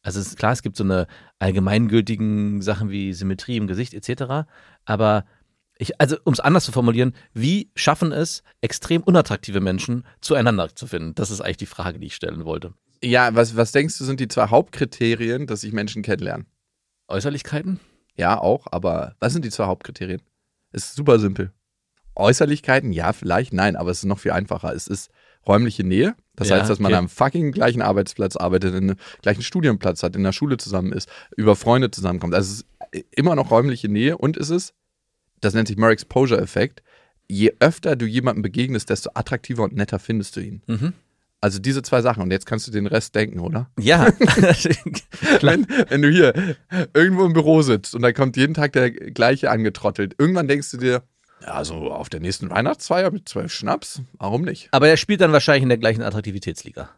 Also 0.00 0.18
es 0.18 0.28
ist 0.28 0.38
klar, 0.38 0.52
es 0.52 0.62
gibt 0.62 0.78
so 0.78 0.84
eine 0.84 1.06
allgemeingültigen 1.38 2.62
Sachen 2.62 2.88
wie 2.88 3.12
Symmetrie 3.12 3.58
im 3.58 3.66
Gesicht 3.66 3.92
etc. 3.92 4.48
Aber 4.86 5.26
ich, 5.76 6.00
also 6.00 6.16
um 6.24 6.32
es 6.32 6.40
anders 6.40 6.64
zu 6.64 6.72
formulieren, 6.72 7.12
wie 7.34 7.70
schaffen 7.74 8.12
es 8.12 8.42
extrem 8.62 9.02
unattraktive 9.02 9.60
Menschen 9.60 10.06
zueinander 10.22 10.74
zu 10.74 10.86
finden? 10.86 11.14
Das 11.14 11.30
ist 11.30 11.42
eigentlich 11.42 11.58
die 11.58 11.66
Frage, 11.66 11.98
die 11.98 12.06
ich 12.06 12.14
stellen 12.14 12.46
wollte. 12.46 12.72
Ja, 13.04 13.34
was, 13.34 13.56
was 13.56 13.72
denkst 13.72 13.98
du, 13.98 14.04
sind 14.04 14.20
die 14.20 14.28
zwei 14.28 14.46
Hauptkriterien, 14.46 15.46
dass 15.46 15.60
sich 15.60 15.74
Menschen 15.74 16.02
kennenlernen? 16.02 16.46
Äußerlichkeiten? 17.08 17.78
Ja, 18.16 18.38
auch, 18.38 18.68
aber 18.70 19.16
was 19.20 19.34
sind 19.34 19.44
die 19.44 19.50
zwei 19.50 19.66
Hauptkriterien? 19.66 20.22
Ist 20.72 20.94
super 20.94 21.18
simpel. 21.18 21.52
Äußerlichkeiten, 22.20 22.92
ja, 22.92 23.12
vielleicht, 23.12 23.52
nein, 23.52 23.76
aber 23.76 23.90
es 23.90 23.98
ist 23.98 24.04
noch 24.04 24.18
viel 24.18 24.32
einfacher. 24.32 24.74
Es 24.74 24.86
ist 24.86 25.10
räumliche 25.46 25.84
Nähe. 25.84 26.14
Das 26.36 26.48
Ja, 26.48 26.58
heißt, 26.58 26.70
dass 26.70 26.78
man 26.78 26.92
okay. 26.92 26.98
am 26.98 27.08
fucking 27.08 27.52
gleichen 27.52 27.82
Arbeitsplatz 27.82 28.36
arbeitet, 28.36 28.74
einen 28.74 28.96
gleichen 29.22 29.42
Studienplatz 29.42 30.02
hat, 30.02 30.16
in 30.16 30.22
der 30.24 30.32
Schule 30.32 30.56
zusammen 30.56 30.92
ist, 30.92 31.08
über 31.36 31.56
Freunde 31.56 31.90
zusammenkommt. 31.90 32.34
Also 32.34 32.52
es 32.52 32.58
ist 32.60 33.04
immer 33.10 33.34
noch 33.34 33.50
räumliche 33.50 33.88
Nähe 33.88 34.16
und 34.16 34.36
es 34.36 34.50
ist, 34.50 34.74
das 35.40 35.54
nennt 35.54 35.68
sich 35.68 35.76
More 35.76 35.92
Exposure 35.92 36.40
Effekt. 36.40 36.82
Je 37.28 37.52
öfter 37.60 37.96
du 37.96 38.06
jemandem 38.06 38.42
begegnest, 38.42 38.90
desto 38.90 39.10
attraktiver 39.14 39.62
und 39.62 39.74
netter 39.74 39.98
findest 39.98 40.36
du 40.36 40.40
ihn. 40.40 40.62
Mhm. 40.66 40.92
Also 41.42 41.58
diese 41.58 41.82
zwei 41.82 42.02
Sachen. 42.02 42.22
Und 42.22 42.30
jetzt 42.30 42.44
kannst 42.44 42.66
du 42.66 42.70
den 42.70 42.86
Rest 42.86 43.14
denken, 43.14 43.40
oder? 43.40 43.70
Ja. 43.78 44.06
wenn, 45.40 45.66
wenn 45.88 46.02
du 46.02 46.10
hier 46.10 46.34
irgendwo 46.92 47.24
im 47.24 47.32
Büro 47.32 47.62
sitzt 47.62 47.94
und 47.94 48.02
da 48.02 48.12
kommt 48.12 48.36
jeden 48.36 48.52
Tag 48.52 48.72
der 48.72 48.90
gleiche 48.90 49.50
angetrottelt, 49.50 50.14
irgendwann 50.18 50.48
denkst 50.48 50.70
du 50.70 50.76
dir, 50.76 51.02
ja, 51.44 51.64
so 51.64 51.90
auf 51.92 52.08
der 52.08 52.20
nächsten 52.20 52.50
Weihnachtsfeier 52.50 53.10
mit 53.10 53.28
zwölf 53.28 53.52
Schnaps, 53.52 54.02
warum 54.18 54.42
nicht? 54.42 54.68
Aber 54.72 54.88
er 54.88 54.96
spielt 54.96 55.20
dann 55.20 55.32
wahrscheinlich 55.32 55.62
in 55.62 55.68
der 55.68 55.78
gleichen 55.78 56.02
Attraktivitätsliga. 56.02 56.90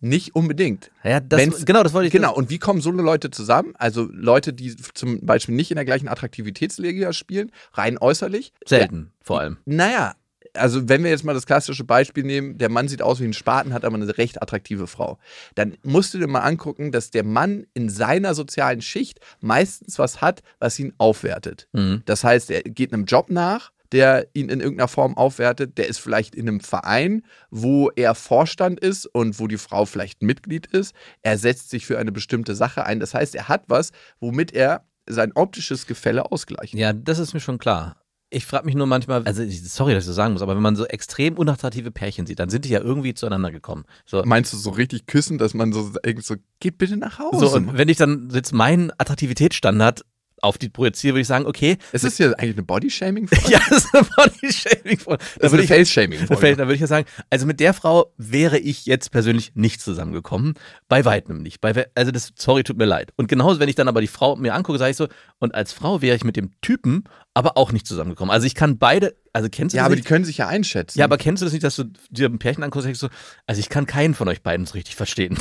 Nicht 0.00 0.34
unbedingt. 0.34 0.90
Ja, 1.02 1.20
das, 1.20 1.40
Wenn's- 1.40 1.64
genau, 1.64 1.82
das 1.82 1.92
wollte 1.94 2.08
ich 2.08 2.12
Genau, 2.12 2.34
und 2.34 2.50
wie 2.50 2.58
kommen 2.58 2.80
so 2.80 2.90
Leute 2.90 3.30
zusammen? 3.30 3.74
Also 3.78 4.06
Leute, 4.12 4.52
die 4.52 4.76
zum 4.76 5.24
Beispiel 5.24 5.54
nicht 5.54 5.70
in 5.70 5.76
der 5.76 5.84
gleichen 5.86 6.08
Attraktivitätsliga 6.08 7.12
spielen, 7.12 7.50
rein 7.72 7.96
äußerlich. 7.98 8.52
Selten, 8.66 9.12
vor 9.22 9.40
allem. 9.40 9.56
Naja, 9.64 10.14
also 10.52 10.88
wenn 10.88 11.02
wir 11.02 11.10
jetzt 11.10 11.24
mal 11.24 11.32
das 11.32 11.46
klassische 11.46 11.84
Beispiel 11.84 12.22
nehmen, 12.22 12.58
der 12.58 12.68
Mann 12.68 12.86
sieht 12.88 13.02
aus 13.02 13.18
wie 13.20 13.24
ein 13.24 13.32
Spaten, 13.32 13.72
hat 13.72 13.84
aber 13.84 13.96
eine 13.96 14.18
recht 14.18 14.42
attraktive 14.42 14.86
Frau. 14.86 15.18
Dann 15.54 15.76
musst 15.82 16.14
du 16.14 16.18
dir 16.18 16.26
mal 16.28 16.40
angucken, 16.40 16.92
dass 16.92 17.10
der 17.10 17.24
Mann 17.24 17.66
in 17.74 17.88
seiner 17.88 18.34
sozialen 18.34 18.82
Schicht 18.82 19.20
meistens 19.40 19.98
was 19.98 20.20
hat, 20.20 20.42
was 20.60 20.78
ihn 20.78 20.92
aufwertet. 20.98 21.68
Mhm. 21.72 22.02
Das 22.04 22.24
heißt, 22.24 22.50
er 22.50 22.62
geht 22.62 22.92
einem 22.92 23.06
Job 23.06 23.30
nach, 23.30 23.72
der 23.94 24.26
ihn 24.34 24.48
in 24.48 24.60
irgendeiner 24.60 24.88
Form 24.88 25.16
aufwertet. 25.16 25.78
Der 25.78 25.88
ist 25.88 25.98
vielleicht 25.98 26.34
in 26.34 26.48
einem 26.48 26.60
Verein, 26.60 27.22
wo 27.50 27.90
er 27.94 28.16
Vorstand 28.16 28.80
ist 28.80 29.06
und 29.06 29.38
wo 29.38 29.46
die 29.46 29.56
Frau 29.56 29.86
vielleicht 29.86 30.20
Mitglied 30.20 30.66
ist. 30.66 30.94
Er 31.22 31.38
setzt 31.38 31.70
sich 31.70 31.86
für 31.86 31.98
eine 31.98 32.10
bestimmte 32.10 32.56
Sache 32.56 32.84
ein. 32.84 32.98
Das 32.98 33.14
heißt, 33.14 33.36
er 33.36 33.48
hat 33.48 33.64
was, 33.68 33.92
womit 34.18 34.52
er 34.52 34.84
sein 35.08 35.30
optisches 35.34 35.86
Gefälle 35.86 36.32
ausgleicht. 36.32 36.74
Ja, 36.74 36.92
das 36.92 37.20
ist 37.20 37.34
mir 37.34 37.40
schon 37.40 37.58
klar. 37.58 37.96
Ich 38.30 38.46
frage 38.46 38.66
mich 38.66 38.74
nur 38.74 38.88
manchmal, 38.88 39.22
also 39.24 39.44
sorry, 39.48 39.94
dass 39.94 40.04
ich 40.04 40.08
das 40.08 40.16
sagen 40.16 40.32
muss, 40.32 40.42
aber 40.42 40.56
wenn 40.56 40.62
man 40.62 40.74
so 40.74 40.86
extrem 40.86 41.38
unattraktive 41.38 41.92
Pärchen 41.92 42.26
sieht, 42.26 42.40
dann 42.40 42.50
sind 42.50 42.64
die 42.64 42.70
ja 42.70 42.80
irgendwie 42.80 43.14
zueinander 43.14 43.52
gekommen. 43.52 43.84
So, 44.06 44.24
Meinst 44.24 44.52
du 44.52 44.56
so 44.56 44.70
richtig 44.70 45.06
küssen, 45.06 45.38
dass 45.38 45.54
man 45.54 45.72
so 45.72 45.92
irgendwie 46.02 46.24
so, 46.24 46.34
geht 46.58 46.78
bitte 46.78 46.96
nach 46.96 47.20
Hause? 47.20 47.46
so 47.46 47.54
und 47.54 47.78
wenn 47.78 47.88
ich 47.88 47.96
dann 47.96 48.30
jetzt 48.32 48.52
meinen 48.52 48.90
Attraktivitätsstandard 48.98 50.04
auf 50.44 50.58
die 50.58 50.68
projiziere, 50.68 51.14
würde 51.14 51.22
ich 51.22 51.26
sagen, 51.26 51.46
okay, 51.46 51.78
es 51.92 52.04
ist 52.04 52.18
ja 52.18 52.30
eigentlich 52.32 52.54
eine 52.56 52.62
Bodyshaming-Folge. 52.64 53.50
ja, 53.50 53.60
das 53.70 53.84
ist 53.84 53.94
eine 53.94 54.04
Body-Shaming. 54.16 54.98
Da 55.06 55.16
das 55.38 55.52
ist 55.52 55.58
eine 55.58 55.66
Face-Shaming-Folge. 55.66 56.56
da 56.56 56.64
würde 56.64 56.74
ich 56.74 56.80
ja 56.80 56.86
sagen, 56.86 57.06
also 57.30 57.46
mit 57.46 57.60
der 57.60 57.74
Frau 57.74 58.12
wäre 58.18 58.58
ich 58.58 58.86
jetzt 58.86 59.10
persönlich 59.10 59.52
nicht 59.54 59.80
zusammengekommen. 59.80 60.54
Bei 60.88 61.04
weitem 61.04 61.38
nicht. 61.42 61.60
Bei, 61.60 61.86
also 61.94 62.10
das, 62.12 62.32
sorry, 62.36 62.62
tut 62.62 62.76
mir 62.76 62.84
leid. 62.84 63.12
Und 63.16 63.28
genauso, 63.28 63.58
wenn 63.58 63.68
ich 63.68 63.74
dann 63.74 63.88
aber 63.88 64.00
die 64.00 64.06
Frau 64.06 64.36
mir 64.36 64.54
angucke, 64.54 64.78
sage 64.78 64.90
ich 64.90 64.96
so, 64.96 65.08
und 65.38 65.54
als 65.54 65.72
Frau 65.72 66.02
wäre 66.02 66.14
ich 66.16 66.24
mit 66.24 66.36
dem 66.36 66.50
Typen 66.60 67.04
aber 67.32 67.56
auch 67.56 67.72
nicht 67.72 67.86
zusammengekommen. 67.86 68.30
Also 68.32 68.46
ich 68.46 68.54
kann 68.54 68.78
beide, 68.78 69.14
also 69.32 69.48
kennst 69.50 69.72
du 69.74 69.78
Ja, 69.78 69.82
das 69.82 69.86
aber 69.86 69.96
die 69.96 70.02
nicht? 70.02 70.08
können 70.08 70.24
sich 70.24 70.38
ja 70.38 70.46
einschätzen. 70.46 70.98
Ja, 70.98 71.06
aber 71.06 71.16
kennst 71.16 71.40
du 71.42 71.46
das 71.46 71.52
nicht, 71.52 71.64
dass 71.64 71.74
du 71.76 71.84
dir 72.10 72.28
ein 72.28 72.38
Pärchen 72.38 72.62
anguckst 72.62 72.84
und 72.84 72.88
denkst 72.88 73.00
so, 73.00 73.08
also 73.46 73.58
ich 73.58 73.68
kann 73.70 73.86
keinen 73.86 74.14
von 74.14 74.28
euch 74.28 74.42
beiden 74.42 74.66
so 74.66 74.74
richtig 74.74 74.94
verstehen. 74.94 75.36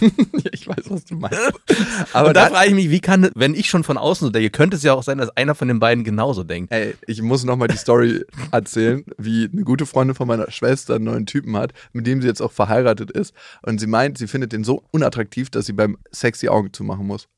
ich 0.52 0.66
weiß, 0.66 0.84
was 0.90 1.04
du 1.04 1.16
meinst. 1.16 1.40
Aber 2.12 2.28
und 2.28 2.34
da 2.34 2.46
frage 2.46 2.68
ich 2.68 2.74
mich, 2.74 2.90
wie 2.90 3.00
kann, 3.00 3.30
wenn 3.34 3.54
ich 3.54 3.68
schon 3.68 3.84
von 3.84 3.98
außen 3.98 4.26
so 4.26 4.30
denke, 4.30 4.50
könnte 4.50 4.76
es 4.76 4.82
ja 4.82 4.94
auch 4.94 5.02
sein, 5.02 5.18
dass 5.18 5.36
einer 5.36 5.54
von 5.54 5.68
den 5.68 5.78
beiden 5.80 6.04
genauso 6.04 6.44
denkt. 6.44 6.72
ey, 6.72 6.94
ich 7.06 7.22
muss 7.22 7.44
nochmal 7.44 7.68
die 7.68 7.76
Story 7.76 8.24
erzählen, 8.52 9.04
wie 9.18 9.48
eine 9.52 9.62
gute 9.62 9.86
Freundin 9.86 10.14
von 10.14 10.28
meiner 10.28 10.50
Schwester 10.50 10.96
einen 10.96 11.04
neuen 11.04 11.26
Typen 11.26 11.56
hat, 11.56 11.72
mit 11.92 12.06
dem 12.06 12.22
sie 12.22 12.28
jetzt 12.28 12.40
auch 12.40 12.52
verheiratet 12.52 13.10
ist. 13.10 13.34
Und 13.62 13.78
sie 13.78 13.86
meint, 13.86 14.18
sie 14.18 14.26
findet 14.26 14.52
den 14.52 14.64
so 14.64 14.84
unattraktiv, 14.90 15.50
dass 15.50 15.66
sie 15.66 15.72
beim 15.72 15.98
Sexy 16.12 16.48
Augen 16.48 16.72
zumachen 16.72 17.06
muss. 17.06 17.28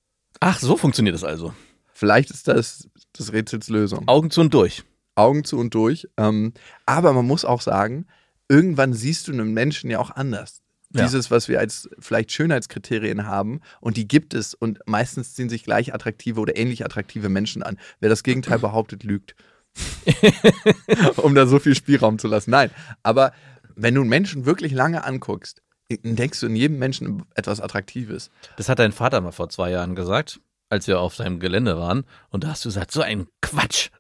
Ach, 0.41 0.59
so 0.59 0.77
funktioniert 0.77 1.15
das 1.15 1.25
also. 1.25 1.55
Vielleicht 1.93 2.31
ist 2.31 2.49
das 2.49 2.89
das 3.13 3.33
Rätsels 3.33 3.69
Lösung. 3.69 4.09
Augen 4.09 4.31
zu 4.31 4.41
und 4.41 4.53
durch. 4.53 4.85
Augen 5.15 5.45
zu 5.45 5.59
und 5.59 5.75
durch. 5.75 6.09
Ähm, 6.17 6.53
aber 6.87 7.13
man 7.13 7.27
muss 7.27 7.45
auch 7.45 7.61
sagen, 7.61 8.07
irgendwann 8.49 8.93
siehst 8.93 9.29
du 9.29 9.33
einen 9.33 9.53
Menschen 9.53 9.91
ja 9.91 9.99
auch 10.01 10.11
anders. 10.11 10.64
Ja. 10.95 11.03
Dieses, 11.03 11.31
was 11.31 11.49
wir 11.49 11.59
als 11.59 11.89
vielleicht 11.99 12.31
Schönheitskriterien 12.33 13.27
haben, 13.27 13.61
und 13.81 13.97
die 13.97 14.07
gibt 14.07 14.33
es. 14.33 14.55
Und 14.55 14.79
meistens 14.87 15.35
ziehen 15.35 15.49
sich 15.49 15.65
gleich 15.65 15.93
attraktive 15.93 16.41
oder 16.41 16.57
ähnlich 16.57 16.85
attraktive 16.85 17.29
Menschen 17.29 17.63
an. 17.63 17.79
Wer 18.01 18.09
das 18.09 18.23
Gegenteil 18.23 18.59
behauptet, 18.61 19.03
lügt. 19.03 19.35
um 21.17 21.35
da 21.35 21.47
so 21.47 21.59
viel 21.59 21.75
Spielraum 21.75 22.19
zu 22.19 22.29
lassen. 22.29 22.51
Nein, 22.51 22.71
aber 23.03 23.33
wenn 23.75 23.95
du 23.95 24.03
einen 24.03 24.11
Menschen 24.11 24.47
wirklich 24.47 24.73
lange 24.73 25.03
anguckst, 25.05 25.63
denkst 25.91 26.41
du 26.41 26.47
in 26.47 26.57
jedem 26.57 26.79
Menschen 26.79 27.25
etwas 27.35 27.61
Attraktives. 27.61 28.31
Das 28.57 28.69
hat 28.69 28.79
dein 28.79 28.93
Vater 28.93 29.21
mal 29.21 29.33
vor 29.33 29.49
zwei 29.49 29.71
Jahren 29.71 29.95
gesagt, 29.95 30.41
als 30.71 30.87
wir 30.87 31.01
auf 31.01 31.15
seinem 31.15 31.41
Gelände 31.41 31.77
waren. 31.77 32.05
Und 32.31 32.45
da 32.45 32.49
hast 32.49 32.65
du 32.65 32.69
gesagt, 32.69 32.93
so 32.93 33.03
ein 33.03 33.27
Quatsch. 33.41 33.91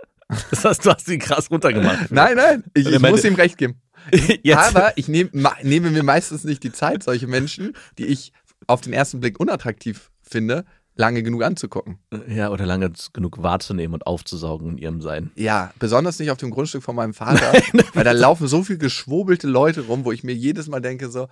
Das 0.50 0.64
heißt, 0.64 0.87
du 0.87 0.90
hast 0.90 1.07
ihn 1.09 1.20
krass 1.20 1.50
runtergemacht. 1.50 2.11
Nein, 2.11 2.37
nein, 2.37 2.64
ich, 2.72 2.87
ich 2.87 2.98
muss 2.98 3.24
ihm 3.24 3.35
recht 3.35 3.59
geben. 3.59 3.80
Jetzt. 4.43 4.59
Aber 4.59 4.97
ich 4.97 5.09
nehm, 5.09 5.31
nehme 5.62 5.90
mir 5.90 6.03
meistens 6.03 6.45
nicht 6.45 6.62
die 6.62 6.73
Zeit, 6.73 7.03
solche 7.03 7.27
Menschen, 7.27 7.75
die 7.99 8.07
ich 8.07 8.33
auf 8.67 8.81
den 8.81 8.93
ersten 8.93 9.21
Blick 9.21 9.40
unattraktiv 9.40 10.11
finde, 10.23 10.64
lange 10.97 11.23
genug 11.23 11.43
anzugucken. 11.43 11.99
ja, 12.29 12.51
oder 12.51 12.67
lange 12.67 12.93
genug 13.12 13.43
wahrzunehmen 13.43 13.95
und 13.95 14.07
aufzusaugen 14.07 14.73
in 14.73 14.79
ihrem 14.79 15.01
Sein. 15.01 15.31
Ja, 15.35 15.73
besonders 15.79 16.19
nicht 16.19 16.31
auf 16.31 16.38
dem 16.38 16.51
Grundstück 16.51 16.83
von 16.83 16.97
meinem 16.97 17.14
Vater, 17.14 17.53
weil 17.95 18.05
da 18.05 18.12
laufen 18.12 18.47
so 18.47 18.62
viel 18.62 18.79
geschwobelte 18.79 19.47
Leute 19.47 19.83
rum, 19.83 20.05
wo 20.05 20.12
ich 20.12 20.25
mir 20.25 20.35
jedes 20.35 20.69
Mal 20.69 20.81
denke 20.81 21.11
so, 21.11 21.29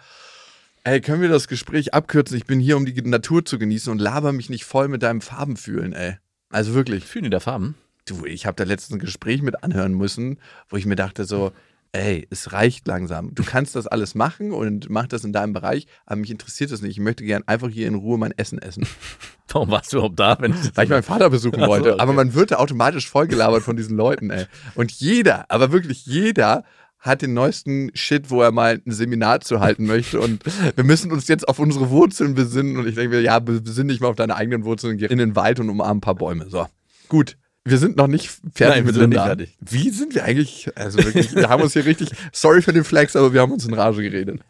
ey, 0.84 1.00
können 1.00 1.22
wir 1.22 1.28
das 1.28 1.48
Gespräch 1.48 1.94
abkürzen? 1.94 2.36
Ich 2.36 2.46
bin 2.46 2.60
hier, 2.60 2.76
um 2.76 2.86
die 2.86 3.00
Natur 3.02 3.44
zu 3.44 3.58
genießen 3.58 3.90
und 3.90 4.00
laber 4.00 4.32
mich 4.32 4.50
nicht 4.50 4.64
voll 4.64 4.88
mit 4.88 5.02
deinem 5.02 5.20
Farbenfühlen, 5.20 5.92
ey. 5.92 6.16
Also 6.50 6.74
wirklich. 6.74 7.04
Fühlen 7.04 7.24
die 7.24 7.30
der 7.30 7.40
Farben? 7.40 7.76
Du, 8.04 8.26
ich 8.26 8.46
habe 8.46 8.56
da 8.56 8.64
letztens 8.64 8.96
ein 8.96 9.00
Gespräch 9.00 9.42
mit 9.42 9.62
anhören 9.62 9.94
müssen, 9.94 10.38
wo 10.68 10.76
ich 10.76 10.86
mir 10.86 10.96
dachte 10.96 11.24
so, 11.24 11.52
ey, 11.92 12.26
es 12.30 12.52
reicht 12.52 12.86
langsam. 12.88 13.34
Du 13.34 13.44
kannst 13.44 13.76
das 13.76 13.86
alles 13.86 14.14
machen 14.14 14.52
und 14.52 14.88
mach 14.88 15.06
das 15.06 15.24
in 15.24 15.32
deinem 15.32 15.52
Bereich, 15.52 15.86
aber 16.06 16.20
mich 16.20 16.30
interessiert 16.30 16.72
das 16.72 16.80
nicht. 16.80 16.92
Ich 16.92 17.00
möchte 17.00 17.24
gern 17.24 17.42
einfach 17.46 17.68
hier 17.68 17.86
in 17.86 17.94
Ruhe 17.94 18.18
mein 18.18 18.32
Essen 18.32 18.58
essen, 18.58 18.86
Warum 19.52 19.70
warst 19.70 19.92
du 19.92 19.98
überhaupt 19.98 20.18
da? 20.18 20.38
Wenn 20.40 20.52
ich 20.52 20.74
weil 20.74 20.84
ich 20.84 20.90
meinen 20.90 21.02
Vater 21.02 21.28
besuchen 21.28 21.60
Ach 21.60 21.66
so, 21.66 21.70
wollte. 21.70 21.92
okay. 21.92 22.02
Aber 22.02 22.14
man 22.14 22.32
wird 22.32 22.52
da 22.52 22.56
automatisch 22.56 23.08
vollgelabert 23.10 23.62
von 23.62 23.76
diesen 23.76 23.96
Leuten, 23.98 24.30
ey. 24.30 24.46
Und 24.74 24.90
jeder, 24.92 25.44
aber 25.50 25.72
wirklich 25.72 26.06
jeder 26.06 26.64
hat 26.98 27.20
den 27.20 27.34
neuesten 27.34 27.90
Shit, 27.94 28.30
wo 28.30 28.40
er 28.40 28.52
mal 28.52 28.80
ein 28.86 28.92
Seminar 28.92 29.40
zu 29.40 29.60
halten 29.60 29.86
möchte 29.86 30.20
und 30.20 30.42
wir 30.76 30.84
müssen 30.84 31.10
uns 31.10 31.28
jetzt 31.28 31.48
auf 31.48 31.58
unsere 31.58 31.90
Wurzeln 31.90 32.34
besinnen 32.34 32.76
und 32.78 32.86
ich 32.86 32.94
denke 32.94 33.16
mir, 33.16 33.22
ja, 33.22 33.40
besinn 33.40 33.88
dich 33.88 34.00
mal 34.00 34.06
auf 34.08 34.16
deine 34.16 34.36
eigenen 34.36 34.64
Wurzeln, 34.64 34.96
geh 34.96 35.06
in 35.06 35.18
den 35.18 35.36
Wald 35.36 35.58
und 35.60 35.68
umarm 35.68 35.98
ein 35.98 36.00
paar 36.00 36.14
Bäume. 36.14 36.48
So, 36.48 36.66
gut. 37.08 37.36
Wir 37.64 37.78
sind 37.78 37.96
noch 37.96 38.08
nicht 38.08 38.28
fertig 38.28 38.60
Nein, 38.60 38.76
wir 38.78 38.84
mit 38.84 38.94
sind 38.94 39.10
nicht 39.10 39.22
fertig. 39.22 39.56
Wie 39.60 39.90
sind 39.90 40.14
wir 40.14 40.24
eigentlich? 40.24 40.70
Also 40.76 40.98
wirklich, 40.98 41.34
wir 41.34 41.48
haben 41.48 41.62
uns 41.62 41.74
hier 41.74 41.84
richtig, 41.84 42.10
sorry 42.32 42.60
für 42.60 42.72
den 42.72 42.84
Flex, 42.84 43.14
aber 43.14 43.32
wir 43.32 43.40
haben 43.40 43.52
uns 43.52 43.64
in 43.64 43.74
Rage 43.74 44.02
geredet. 44.02 44.40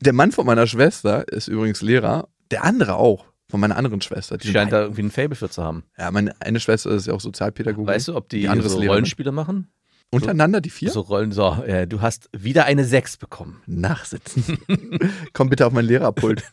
Der 0.00 0.12
Mann 0.12 0.32
von 0.32 0.44
meiner 0.44 0.66
Schwester 0.66 1.26
ist 1.28 1.48
übrigens 1.48 1.80
Lehrer, 1.80 2.28
der 2.50 2.64
andere 2.64 2.96
auch, 2.96 3.24
von 3.48 3.60
meiner 3.60 3.76
anderen 3.76 4.00
Schwester. 4.02 4.36
Die 4.36 4.48
scheint 4.50 4.72
da 4.72 4.82
irgendwie 4.82 5.02
ein 5.02 5.10
Fable 5.10 5.36
für 5.36 5.48
zu 5.48 5.62
haben. 5.62 5.84
ja, 5.96 6.10
meine 6.10 6.34
eine 6.40 6.60
Schwester 6.60 6.90
ist 6.90 7.06
ja 7.06 7.14
auch 7.14 7.20
Sozialpädagogin. 7.20 7.86
Weißt 7.86 8.08
du, 8.08 8.16
ob 8.16 8.28
die, 8.28 8.40
Die 8.40 8.48
andere 8.48 8.66
ist 8.66 8.72
so 8.72 8.78
Lehrerin. 8.78 8.96
Rollenspiele 8.96 9.32
machen? 9.32 9.72
Untereinander 10.10 10.60
die 10.60 10.68
vier? 10.68 10.90
So 10.90 11.00
Rollen, 11.00 11.32
so, 11.32 11.62
äh, 11.64 11.86
du 11.86 12.02
hast 12.02 12.28
wieder 12.36 12.66
eine 12.66 12.84
6 12.84 13.16
bekommen. 13.16 13.62
Nachsitzen. 13.64 14.58
Komm 15.32 15.48
bitte 15.48 15.66
auf 15.66 15.72
mein 15.72 15.86
Lehrerpult. 15.86 16.42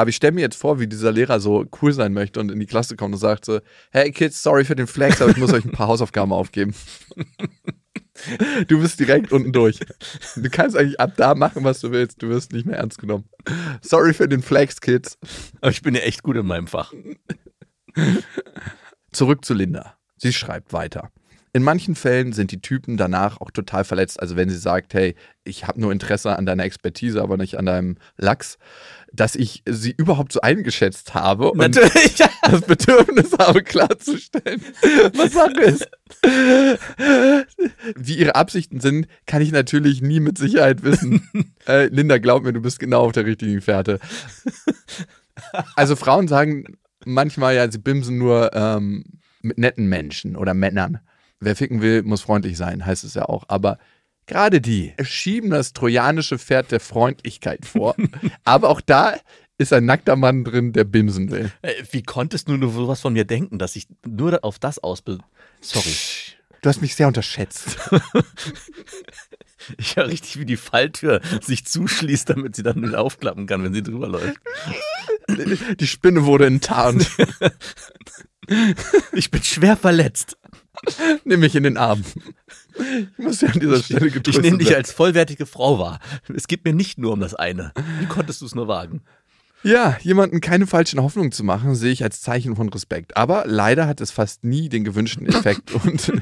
Aber 0.00 0.08
ich 0.08 0.16
stelle 0.16 0.32
mir 0.32 0.40
jetzt 0.40 0.56
vor, 0.56 0.80
wie 0.80 0.86
dieser 0.86 1.12
Lehrer 1.12 1.40
so 1.40 1.66
cool 1.82 1.92
sein 1.92 2.14
möchte 2.14 2.40
und 2.40 2.50
in 2.50 2.58
die 2.58 2.64
Klasse 2.64 2.96
kommt 2.96 3.12
und 3.12 3.20
sagt 3.20 3.44
so, 3.44 3.60
hey 3.90 4.10
Kids, 4.12 4.42
sorry 4.42 4.64
für 4.64 4.74
den 4.74 4.86
Flex, 4.86 5.20
aber 5.20 5.30
ich 5.30 5.36
muss 5.36 5.52
euch 5.52 5.66
ein 5.66 5.72
paar 5.72 5.88
Hausaufgaben 5.88 6.32
aufgeben. 6.32 6.74
Du 8.68 8.78
bist 8.82 9.00
direkt 9.00 9.32
unten 9.32 9.50
durch. 9.50 9.80
Du 10.36 10.50
kannst 10.50 10.76
eigentlich 10.76 11.00
ab 11.00 11.14
da 11.16 11.34
machen, 11.34 11.64
was 11.64 11.80
du 11.80 11.90
willst. 11.90 12.20
Du 12.22 12.28
wirst 12.28 12.52
nicht 12.52 12.66
mehr 12.66 12.76
ernst 12.76 12.98
genommen. 12.98 13.24
Sorry 13.80 14.12
für 14.12 14.28
den 14.28 14.42
Flex, 14.42 14.82
Kids. 14.82 15.16
Aber 15.62 15.70
ich 15.70 15.80
bin 15.80 15.94
ja 15.94 16.02
echt 16.02 16.22
gut 16.22 16.36
in 16.36 16.44
meinem 16.44 16.66
Fach. 16.66 16.92
Zurück 19.10 19.42
zu 19.46 19.54
Linda. 19.54 19.96
Sie 20.18 20.34
schreibt 20.34 20.74
weiter. 20.74 21.10
In 21.52 21.64
manchen 21.64 21.96
Fällen 21.96 22.32
sind 22.32 22.52
die 22.52 22.60
Typen 22.60 22.96
danach 22.96 23.40
auch 23.40 23.50
total 23.50 23.82
verletzt. 23.82 24.20
Also 24.20 24.36
wenn 24.36 24.48
sie 24.48 24.56
sagt, 24.56 24.94
hey, 24.94 25.16
ich 25.42 25.66
habe 25.66 25.80
nur 25.80 25.90
Interesse 25.90 26.36
an 26.36 26.46
deiner 26.46 26.62
Expertise, 26.62 27.20
aber 27.20 27.36
nicht 27.36 27.58
an 27.58 27.66
deinem 27.66 27.96
Lachs, 28.16 28.56
dass 29.12 29.34
ich 29.34 29.62
sie 29.66 29.90
überhaupt 29.90 30.32
so 30.32 30.40
eingeschätzt 30.40 31.14
habe 31.14 31.50
und 31.50 31.58
Natürlich. 31.58 32.16
das 32.42 32.60
Bedürfnis 32.62 33.32
habe 33.38 33.62
klarzustellen, 33.62 34.62
was 35.14 35.32
Sache 35.32 35.60
ist. 35.60 35.88
Wie 37.96 38.18
ihre 38.18 38.34
Absichten 38.36 38.80
sind, 38.80 39.08
kann 39.26 39.42
ich 39.42 39.52
natürlich 39.52 40.00
nie 40.00 40.20
mit 40.20 40.38
Sicherheit 40.38 40.82
wissen. 40.82 41.28
äh, 41.66 41.86
Linda, 41.86 42.18
glaub 42.18 42.44
mir, 42.44 42.52
du 42.52 42.60
bist 42.60 42.78
genau 42.78 43.02
auf 43.02 43.12
der 43.12 43.26
richtigen 43.26 43.60
Fährte. 43.60 43.98
Also 45.74 45.96
Frauen 45.96 46.28
sagen 46.28 46.64
manchmal 47.04 47.54
ja, 47.54 47.70
sie 47.70 47.78
bimsen 47.78 48.18
nur 48.18 48.54
ähm, 48.54 49.04
mit 49.42 49.58
netten 49.58 49.88
Menschen 49.88 50.36
oder 50.36 50.54
Männern. 50.54 51.00
Wer 51.40 51.56
ficken 51.56 51.80
will, 51.80 52.02
muss 52.02 52.20
freundlich 52.20 52.56
sein, 52.56 52.84
heißt 52.84 53.04
es 53.04 53.14
ja 53.14 53.24
auch. 53.24 53.44
Aber 53.48 53.78
gerade 54.30 54.60
die 54.60 54.94
schieben 55.02 55.50
das 55.50 55.72
trojanische 55.72 56.38
Pferd 56.38 56.70
der 56.70 56.80
Freundlichkeit 56.80 57.66
vor. 57.66 57.96
Aber 58.44 58.68
auch 58.68 58.80
da 58.80 59.16
ist 59.58 59.72
ein 59.72 59.84
nackter 59.84 60.16
Mann 60.16 60.44
drin, 60.44 60.72
der 60.72 60.84
bimsen 60.84 61.30
will. 61.30 61.52
Äh, 61.62 61.74
Wie 61.90 62.02
konntest 62.02 62.48
du 62.48 62.56
nur 62.56 62.72
sowas 62.72 63.00
von 63.00 63.12
mir 63.12 63.24
denken, 63.24 63.58
dass 63.58 63.76
ich 63.76 63.88
nur 64.06 64.42
auf 64.44 64.58
das 64.58 64.78
ausbe... 64.78 65.18
Sorry. 65.60 65.94
Du 66.62 66.68
hast 66.68 66.80
mich 66.80 66.94
sehr 66.94 67.08
unterschätzt. 67.08 67.76
Ich 69.76 69.94
höre 69.94 70.08
richtig, 70.08 70.38
wie 70.38 70.46
die 70.46 70.56
Falltür 70.56 71.20
sich 71.42 71.66
zuschließt, 71.66 72.30
damit 72.30 72.56
sie 72.56 72.62
dann 72.62 72.94
aufklappen 72.94 73.46
kann, 73.46 73.62
wenn 73.62 73.74
sie 73.74 73.82
drüber 73.82 74.08
läuft. 74.08 74.40
Die 75.78 75.86
Spinne 75.86 76.24
wurde 76.24 76.46
enttarnt. 76.46 77.08
Ich 79.12 79.30
bin 79.30 79.42
schwer 79.44 79.76
verletzt. 79.76 80.38
Nimm 81.24 81.40
mich 81.40 81.54
in 81.54 81.62
den 81.62 81.76
Arm. 81.76 82.04
Ich 83.18 83.24
muss 83.24 83.40
ja 83.40 83.48
an 83.48 83.60
dieser 83.60 83.82
Stelle 83.82 84.06
Ich 84.06 84.14
getröstet 84.14 84.44
nehme 84.44 84.58
dich 84.58 84.74
als 84.74 84.92
vollwertige 84.92 85.46
Frau 85.46 85.78
wahr. 85.78 86.00
Es 86.34 86.46
geht 86.46 86.64
mir 86.64 86.72
nicht 86.72 86.98
nur 86.98 87.12
um 87.12 87.20
das 87.20 87.34
eine. 87.34 87.72
Wie 87.98 88.06
konntest 88.06 88.40
du 88.40 88.46
es 88.46 88.54
nur 88.54 88.68
wagen? 88.68 89.02
Ja, 89.62 89.98
jemanden 90.00 90.40
keine 90.40 90.66
falschen 90.66 91.02
Hoffnungen 91.02 91.32
zu 91.32 91.44
machen, 91.44 91.74
sehe 91.74 91.92
ich 91.92 92.02
als 92.02 92.22
Zeichen 92.22 92.56
von 92.56 92.68
Respekt. 92.70 93.16
Aber 93.16 93.44
leider 93.46 93.86
hat 93.86 94.00
es 94.00 94.10
fast 94.10 94.42
nie 94.42 94.68
den 94.68 94.84
gewünschten 94.84 95.26
Effekt 95.26 95.72
und 95.84 96.12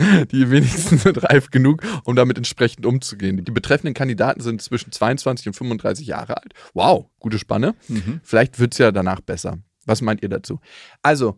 die 0.32 0.50
wenigsten 0.50 0.98
sind 0.98 1.22
reif 1.22 1.50
genug, 1.50 1.82
um 2.04 2.16
damit 2.16 2.38
entsprechend 2.38 2.86
umzugehen. 2.86 3.44
Die 3.44 3.52
betreffenden 3.52 3.94
Kandidaten 3.94 4.40
sind 4.40 4.62
zwischen 4.62 4.90
22 4.92 5.48
und 5.48 5.54
35 5.54 6.06
Jahre 6.06 6.38
alt. 6.38 6.54
Wow, 6.74 7.06
gute 7.18 7.38
Spanne. 7.38 7.74
Vielleicht 8.22 8.58
wird 8.58 8.72
es 8.72 8.78
ja 8.78 8.92
danach 8.92 9.20
besser. 9.20 9.58
Was 9.86 10.02
meint 10.02 10.22
ihr 10.22 10.28
dazu? 10.28 10.60
Also, 11.02 11.36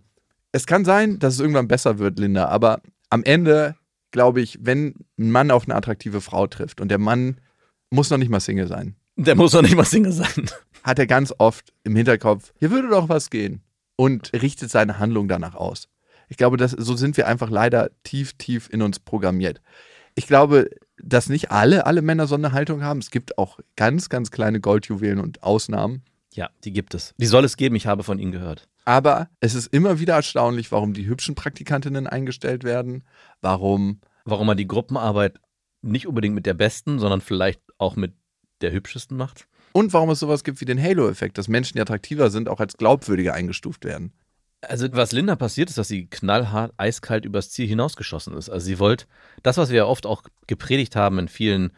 es 0.53 0.67
kann 0.67 0.85
sein, 0.85 1.19
dass 1.19 1.35
es 1.35 1.41
irgendwann 1.41 1.69
besser 1.69 1.99
wird, 1.99 2.19
Linda, 2.19 2.47
aber 2.47 2.81
am 3.13 3.23
Ende 3.25 3.77
glaube 4.11 4.41
ich, 4.41 4.59
wenn 4.61 4.95
ein 5.19 5.31
Mann 5.31 5.51
auf 5.51 5.65
eine 5.65 5.75
attraktive 5.75 6.21
Frau 6.21 6.47
trifft 6.47 6.81
und 6.81 6.89
der 6.89 6.99
Mann 6.99 7.41
muss 7.91 8.11
noch 8.11 8.19
nicht 8.19 8.29
mal 8.31 8.41
Single 8.41 8.67
sein, 8.67 8.97
Der 9.17 9.37
muss 9.37 9.53
doch 9.53 9.63
nicht 9.63 9.77
mal 9.77 9.85
Single 9.85 10.13
sein. 10.13 10.51
hat 10.83 10.99
er 10.99 11.07
ganz 11.07 11.33
oft 11.39 11.73
im 11.85 11.95
Hinterkopf, 11.97 12.53
hier 12.59 12.71
würde 12.71 12.89
doch 12.89 13.09
was 13.09 13.31
gehen 13.31 13.63
und 13.97 14.33
richtet 14.33 14.71
seine 14.71 14.99
Handlung 14.99 15.29
danach 15.29 15.55
aus. 15.55 15.89
Ich 16.29 16.37
glaube, 16.37 16.57
das, 16.57 16.71
so 16.73 16.97
sind 16.97 17.17
wir 17.17 17.27
einfach 17.27 17.51
leider 17.51 17.91
tief, 18.05 18.33
tief 18.35 18.71
in 18.73 18.81
uns 18.83 18.99
programmiert. 18.99 19.61
Ich 20.15 20.27
glaube, 20.27 20.71
dass 20.97 21.29
nicht 21.29 21.51
alle, 21.51 21.85
alle 21.87 22.01
Männer 22.03 22.27
so 22.27 22.35
eine 22.35 22.53
Haltung 22.53 22.83
haben. 22.83 23.01
Es 23.01 23.11
gibt 23.11 23.37
auch 23.39 23.59
ganz, 23.77 24.09
ganz 24.09 24.31
kleine 24.31 24.61
Goldjuwelen 24.61 25.21
und 25.21 25.43
Ausnahmen. 25.43 26.03
Ja, 26.35 26.49
die 26.65 26.73
gibt 26.73 26.95
es. 26.95 27.15
Die 27.19 27.27
soll 27.27 27.45
es 27.45 27.57
geben, 27.59 27.77
ich 27.77 27.87
habe 27.87 28.03
von 28.03 28.19
ihnen 28.19 28.33
gehört. 28.33 28.69
Aber 28.85 29.29
es 29.41 29.55
ist 29.55 29.69
immer 29.69 30.01
wieder 30.01 30.15
erstaunlich, 30.15 30.73
warum 30.73 30.93
die 30.93 31.07
hübschen 31.07 31.35
Praktikantinnen 31.35 32.07
eingestellt 32.07 32.65
werden, 32.65 33.05
warum 33.41 34.01
Warum 34.25 34.47
man 34.47 34.57
die 34.57 34.69
Gruppenarbeit 34.69 35.41
nicht 35.83 36.07
unbedingt 36.07 36.35
mit 36.35 36.47
der 36.47 36.55
besten, 36.55 36.99
sondern 36.99 37.21
vielleicht 37.21 37.61
auch 37.79 37.97
mit 37.97 38.15
der 38.61 38.73
hübschesten 38.73 39.17
macht. 39.17 39.49
und 39.73 39.93
warum 39.93 40.11
es 40.11 40.21
sowas 40.21 40.45
gibt 40.45 40.61
wie 40.61 40.65
den 40.65 40.81
Halo-Effekt, 40.81 41.39
dass 41.39 41.49
Menschen, 41.49 41.77
die 41.77 41.81
attraktiver 41.81 42.31
sind, 42.31 42.49
auch 42.49 42.61
als 42.61 42.77
glaubwürdiger 42.77 43.35
eingestuft 43.35 43.85
werden. 43.85 44.13
Also 44.61 44.87
was 44.93 45.11
Linda 45.11 45.35
passiert 45.35 45.71
ist, 45.71 45.79
dass 45.79 45.89
sie 45.89 46.07
knallhart, 46.07 46.73
eiskalt 46.77 47.25
übers 47.25 47.51
Ziel 47.51 47.67
hinausgeschossen 47.67 48.37
ist. 48.37 48.49
Also 48.49 48.67
sie 48.67 48.79
wollte, 48.79 49.07
das, 49.43 49.57
was 49.57 49.71
wir 49.71 49.79
ja 49.79 49.87
oft 49.87 50.07
auch 50.07 50.23
gepredigt 50.47 50.95
haben 50.95 51.19
in 51.19 51.27
vielen 51.27 51.73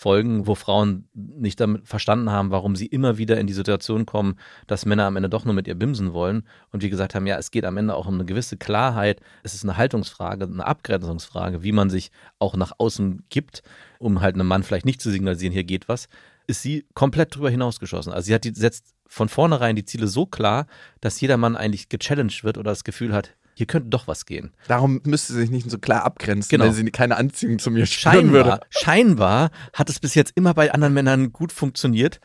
Folgen, 0.00 0.46
wo 0.46 0.54
Frauen 0.54 1.10
nicht 1.12 1.60
damit 1.60 1.86
verstanden 1.86 2.30
haben, 2.30 2.50
warum 2.50 2.74
sie 2.74 2.86
immer 2.86 3.18
wieder 3.18 3.38
in 3.38 3.46
die 3.46 3.52
Situation 3.52 4.06
kommen, 4.06 4.36
dass 4.66 4.86
Männer 4.86 5.04
am 5.04 5.16
Ende 5.16 5.28
doch 5.28 5.44
nur 5.44 5.52
mit 5.52 5.68
ihr 5.68 5.74
bimsen 5.74 6.14
wollen. 6.14 6.44
Und 6.72 6.82
wir 6.82 6.88
gesagt 6.88 7.14
haben, 7.14 7.26
ja, 7.26 7.36
es 7.36 7.50
geht 7.50 7.66
am 7.66 7.76
Ende 7.76 7.94
auch 7.94 8.06
um 8.06 8.14
eine 8.14 8.24
gewisse 8.24 8.56
Klarheit. 8.56 9.20
Es 9.42 9.52
ist 9.52 9.62
eine 9.62 9.76
Haltungsfrage, 9.76 10.46
eine 10.46 10.66
Abgrenzungsfrage, 10.66 11.62
wie 11.62 11.72
man 11.72 11.90
sich 11.90 12.12
auch 12.38 12.56
nach 12.56 12.72
außen 12.78 13.24
gibt, 13.28 13.62
um 13.98 14.22
halt 14.22 14.36
einem 14.36 14.46
Mann 14.46 14.62
vielleicht 14.62 14.86
nicht 14.86 15.02
zu 15.02 15.10
signalisieren, 15.10 15.52
hier 15.52 15.64
geht 15.64 15.86
was, 15.86 16.08
ist 16.46 16.62
sie 16.62 16.86
komplett 16.94 17.36
drüber 17.36 17.50
hinausgeschossen. 17.50 18.10
Also 18.10 18.28
sie 18.28 18.34
hat 18.34 18.44
die, 18.44 18.54
setzt 18.54 18.94
von 19.06 19.28
vornherein 19.28 19.76
die 19.76 19.84
Ziele 19.84 20.08
so 20.08 20.24
klar, 20.24 20.66
dass 21.02 21.20
jeder 21.20 21.36
Mann 21.36 21.56
eigentlich 21.56 21.90
gechallenged 21.90 22.42
wird 22.42 22.56
oder 22.56 22.70
das 22.70 22.84
Gefühl 22.84 23.12
hat, 23.12 23.36
hier 23.54 23.66
könnte 23.66 23.88
doch 23.90 24.06
was 24.06 24.26
gehen. 24.26 24.52
Darum 24.68 25.00
müsste 25.04 25.32
sie 25.32 25.40
sich 25.40 25.50
nicht 25.50 25.70
so 25.70 25.78
klar 25.78 26.04
abgrenzen, 26.04 26.48
Genau. 26.48 26.64
wenn 26.66 26.72
sie 26.72 26.84
keine 26.90 27.16
Anziehung 27.16 27.58
zu 27.58 27.70
mir 27.70 27.86
spüren 27.86 28.32
würde. 28.32 28.60
Scheinbar, 28.70 29.50
scheinbar 29.50 29.50
hat 29.74 29.90
es 29.90 30.00
bis 30.00 30.14
jetzt 30.14 30.32
immer 30.34 30.54
bei 30.54 30.72
anderen 30.72 30.94
Männern 30.94 31.32
gut 31.32 31.52
funktioniert. 31.52 32.20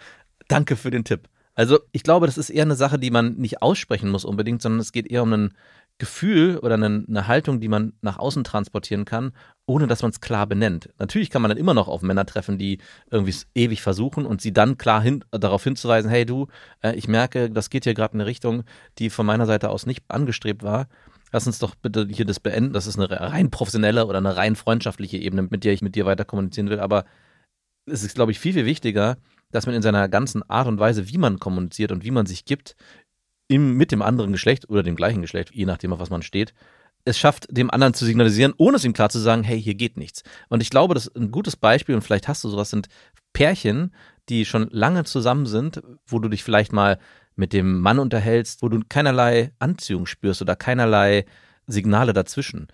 Danke 0.48 0.76
für 0.76 0.92
den 0.92 1.04
Tipp. 1.04 1.28
Also 1.56 1.80
ich 1.92 2.04
glaube, 2.04 2.26
das 2.26 2.38
ist 2.38 2.50
eher 2.50 2.64
eine 2.64 2.76
Sache, 2.76 3.00
die 3.00 3.12
man 3.12 3.36
nicht 3.36 3.62
aussprechen 3.62 4.10
muss 4.10 4.26
unbedingt, 4.26 4.62
sondern 4.62 4.80
es 4.82 4.92
geht 4.92 5.08
eher 5.08 5.24
um 5.24 5.34
ein 5.34 5.54
Gefühl 5.98 6.58
oder 6.58 6.74
eine, 6.74 7.06
eine 7.08 7.28
Haltung, 7.28 7.62
die 7.62 7.70
man 7.70 7.94
nach 8.02 8.20
außen 8.20 8.44
transportieren 8.44 9.06
kann, 9.06 9.32
ohne 9.66 9.88
dass 9.88 10.02
man 10.02 10.12
es 10.12 10.20
klar 10.20 10.46
benennt. 10.46 10.90
Natürlich 11.00 11.30
kann 11.30 11.42
man 11.42 11.48
dann 11.48 11.58
immer 11.58 11.74
noch 11.74 11.88
auf 11.88 12.02
Männer 12.02 12.26
treffen, 12.26 12.58
die 12.58 12.80
irgendwie 13.10 13.30
es 13.32 13.48
ewig 13.56 13.82
versuchen 13.82 14.26
und 14.26 14.42
sie 14.42 14.52
dann 14.52 14.78
klar 14.78 15.02
hin, 15.02 15.24
darauf 15.32 15.64
hinzuweisen, 15.64 16.10
hey 16.10 16.26
du, 16.26 16.48
äh, 16.84 16.94
ich 16.96 17.08
merke, 17.08 17.50
das 17.50 17.70
geht 17.70 17.86
hier 17.86 17.94
gerade 17.94 18.14
in 18.16 18.20
eine 18.20 18.28
Richtung, 18.30 18.64
die 19.00 19.10
von 19.10 19.26
meiner 19.26 19.46
Seite 19.46 19.70
aus 19.70 19.86
nicht 19.86 20.04
angestrebt 20.10 20.64
war. 20.64 20.88
Lass 21.36 21.48
uns 21.48 21.60
doch 21.60 21.76
bitte 21.76 22.08
hier 22.10 22.24
das 22.24 22.40
beenden. 22.40 22.72
Das 22.72 22.88
ist 22.88 22.98
eine 22.98 23.12
rein 23.12 23.52
professionelle 23.52 24.06
oder 24.06 24.20
eine 24.20 24.38
rein 24.38 24.56
freundschaftliche 24.56 25.18
Ebene, 25.18 25.42
mit 25.42 25.66
der 25.66 25.74
ich 25.74 25.82
mit 25.82 25.96
dir 25.96 26.06
weiter 26.06 26.24
kommunizieren 26.24 26.70
will. 26.70 26.80
Aber 26.80 27.04
es 27.86 28.04
ist, 28.04 28.16
glaube 28.16 28.32
ich, 28.32 28.40
viel, 28.40 28.54
viel 28.54 28.66
wichtiger, 28.66 29.18
dass 29.52 29.66
man 29.66 29.76
in 29.76 29.82
seiner 29.82 30.08
ganzen 30.08 30.50
Art 30.50 30.70
und 30.70 30.80
Weise, 30.80 31.10
wie 31.10 31.18
man 31.18 31.38
kommuniziert 31.38 31.92
und 31.92 32.06
wie 32.06 32.12
man 32.12 32.26
sich 32.26 32.46
gibt, 32.46 32.78
im, 33.50 33.76
mit 33.76 33.92
dem 33.92 34.02
anderen 34.02 34.32
Geschlecht 34.32 34.70
oder 34.70 34.82
dem 34.82 34.96
gleichen 34.96 35.22
Geschlecht, 35.22 35.52
je 35.54 35.66
nachdem, 35.66 35.92
auf 35.92 36.00
was 36.00 36.10
man 36.10 36.22
steht, 36.22 36.54
es 37.04 37.20
schafft, 37.20 37.48
dem 37.50 37.70
anderen 37.70 37.94
zu 37.94 38.06
signalisieren, 38.06 38.54
ohne 38.56 38.78
es 38.78 38.86
ihm 38.86 38.94
klar 38.94 39.10
zu 39.10 39.20
sagen, 39.20 39.44
hey, 39.44 39.62
hier 39.62 39.76
geht 39.76 39.98
nichts. 39.98 40.24
Und 40.48 40.62
ich 40.62 40.70
glaube, 40.70 40.94
das 40.94 41.08
ist 41.08 41.18
ein 41.18 41.32
gutes 41.32 41.58
Beispiel, 41.58 41.96
und 41.96 42.02
vielleicht 42.02 42.30
hast 42.30 42.46
du 42.46 42.50
sowas, 42.50 42.70
sind 42.70 42.88
Pärchen, 43.34 43.94
die 44.30 44.46
schon 44.46 44.70
lange 44.72 45.04
zusammen 45.04 45.48
sind, 45.48 45.84
wo 46.08 46.20
du 46.20 46.30
dich 46.30 46.46
vielleicht 46.46 46.72
mal 46.72 46.98
mit 47.36 47.54
dem 47.54 47.80
Mann 47.80 48.00
unterhältst, 48.00 48.62
wo 48.62 48.70
du 48.70 48.82
keinerlei 48.88 49.52
Anziehung 49.60 50.06
spürst 50.06 50.42
oder 50.42 50.56
keinerlei 50.56 51.26
Signale 51.68 52.14
dazwischen. 52.14 52.68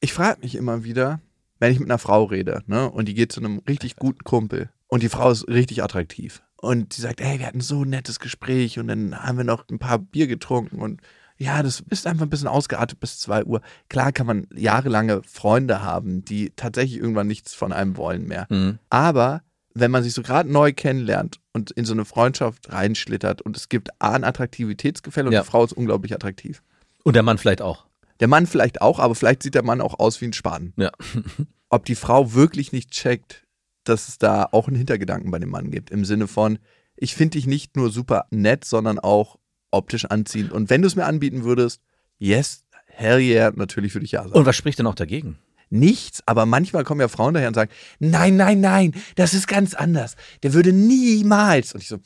Ich 0.00 0.12
frage 0.12 0.40
mich 0.40 0.54
immer 0.54 0.84
wieder, 0.84 1.20
wenn 1.58 1.72
ich 1.72 1.80
mit 1.80 1.88
einer 1.88 1.98
Frau 1.98 2.24
rede, 2.24 2.62
ne, 2.66 2.90
und 2.90 3.06
die 3.08 3.14
geht 3.14 3.32
zu 3.32 3.40
einem 3.40 3.60
richtig 3.68 3.96
guten 3.96 4.24
Kumpel 4.24 4.70
und 4.88 5.02
die 5.02 5.08
Frau 5.08 5.30
ist 5.30 5.48
richtig 5.48 5.82
attraktiv 5.82 6.42
und 6.56 6.92
sie 6.92 7.02
sagt, 7.02 7.20
hey, 7.20 7.38
wir 7.38 7.46
hatten 7.46 7.60
so 7.60 7.84
ein 7.84 7.90
nettes 7.90 8.20
Gespräch 8.20 8.78
und 8.78 8.88
dann 8.88 9.16
haben 9.16 9.38
wir 9.38 9.44
noch 9.44 9.64
ein 9.70 9.78
paar 9.78 9.98
Bier 9.98 10.26
getrunken 10.26 10.80
und 10.80 11.00
ja, 11.38 11.62
das 11.62 11.82
ist 11.90 12.06
einfach 12.06 12.24
ein 12.24 12.30
bisschen 12.30 12.48
ausgeartet 12.48 12.98
bis 12.98 13.18
2 13.18 13.44
Uhr. 13.44 13.60
Klar 13.90 14.12
kann 14.12 14.26
man 14.26 14.46
jahrelange 14.54 15.20
Freunde 15.22 15.82
haben, 15.82 16.24
die 16.24 16.50
tatsächlich 16.56 16.98
irgendwann 16.98 17.26
nichts 17.26 17.52
von 17.52 17.72
einem 17.72 17.98
wollen 17.98 18.26
mehr. 18.26 18.46
Mhm. 18.48 18.78
Aber 18.88 19.42
wenn 19.78 19.90
man 19.90 20.02
sich 20.02 20.14
so 20.14 20.22
gerade 20.22 20.50
neu 20.50 20.72
kennenlernt 20.72 21.38
und 21.52 21.70
in 21.72 21.84
so 21.84 21.92
eine 21.92 22.04
Freundschaft 22.04 22.72
reinschlittert 22.72 23.42
und 23.42 23.56
es 23.56 23.68
gibt 23.68 23.90
A, 24.00 24.12
ein 24.12 24.24
Attraktivitätsgefälle 24.24 25.28
und 25.28 25.32
Ja. 25.34 25.42
die 25.42 25.46
Frau 25.46 25.64
ist 25.64 25.72
unglaublich 25.72 26.14
attraktiv. 26.14 26.62
Und 27.04 27.14
der 27.14 27.22
Mann 27.22 27.38
vielleicht 27.38 27.62
auch. 27.62 27.86
Der 28.20 28.28
Mann 28.28 28.46
vielleicht 28.46 28.80
auch, 28.80 28.98
aber 28.98 29.14
vielleicht 29.14 29.42
sieht 29.42 29.54
der 29.54 29.62
Mann 29.62 29.80
auch 29.80 29.98
aus 29.98 30.20
wie 30.20 30.26
ein 30.26 30.32
Spaten. 30.32 30.72
Ja. 30.76 30.90
Ob 31.68 31.84
die 31.84 31.94
Frau 31.94 32.32
wirklich 32.32 32.72
nicht 32.72 32.90
checkt, 32.90 33.44
dass 33.84 34.08
es 34.08 34.18
da 34.18 34.48
auch 34.50 34.66
einen 34.68 34.76
Hintergedanken 34.76 35.30
bei 35.30 35.38
dem 35.38 35.50
Mann 35.50 35.70
gibt. 35.70 35.90
Im 35.90 36.04
Sinne 36.04 36.26
von, 36.26 36.58
ich 36.96 37.14
finde 37.14 37.32
dich 37.38 37.46
nicht 37.46 37.76
nur 37.76 37.90
super 37.90 38.24
nett, 38.30 38.64
sondern 38.64 38.98
auch 38.98 39.36
optisch 39.70 40.06
anziehend. 40.06 40.52
Und 40.52 40.70
wenn 40.70 40.80
du 40.82 40.88
es 40.88 40.96
mir 40.96 41.04
anbieten 41.04 41.44
würdest, 41.44 41.82
yes, 42.18 42.64
hell 42.86 43.18
yeah, 43.20 43.52
natürlich 43.54 43.94
würde 43.94 44.06
ich 44.06 44.12
ja 44.12 44.22
sagen. 44.22 44.32
Und 44.32 44.46
was 44.46 44.56
spricht 44.56 44.78
denn 44.78 44.86
auch 44.86 44.94
dagegen? 44.94 45.38
Nichts, 45.68 46.22
aber 46.26 46.46
manchmal 46.46 46.84
kommen 46.84 47.00
ja 47.00 47.08
Frauen 47.08 47.34
daher 47.34 47.48
und 47.48 47.54
sagen, 47.54 47.70
nein, 47.98 48.36
nein, 48.36 48.60
nein, 48.60 48.94
das 49.16 49.34
ist 49.34 49.48
ganz 49.48 49.74
anders. 49.74 50.14
Der 50.42 50.52
würde 50.52 50.72
niemals. 50.72 51.74
Und 51.74 51.82
ich 51.82 51.88
so, 51.88 51.98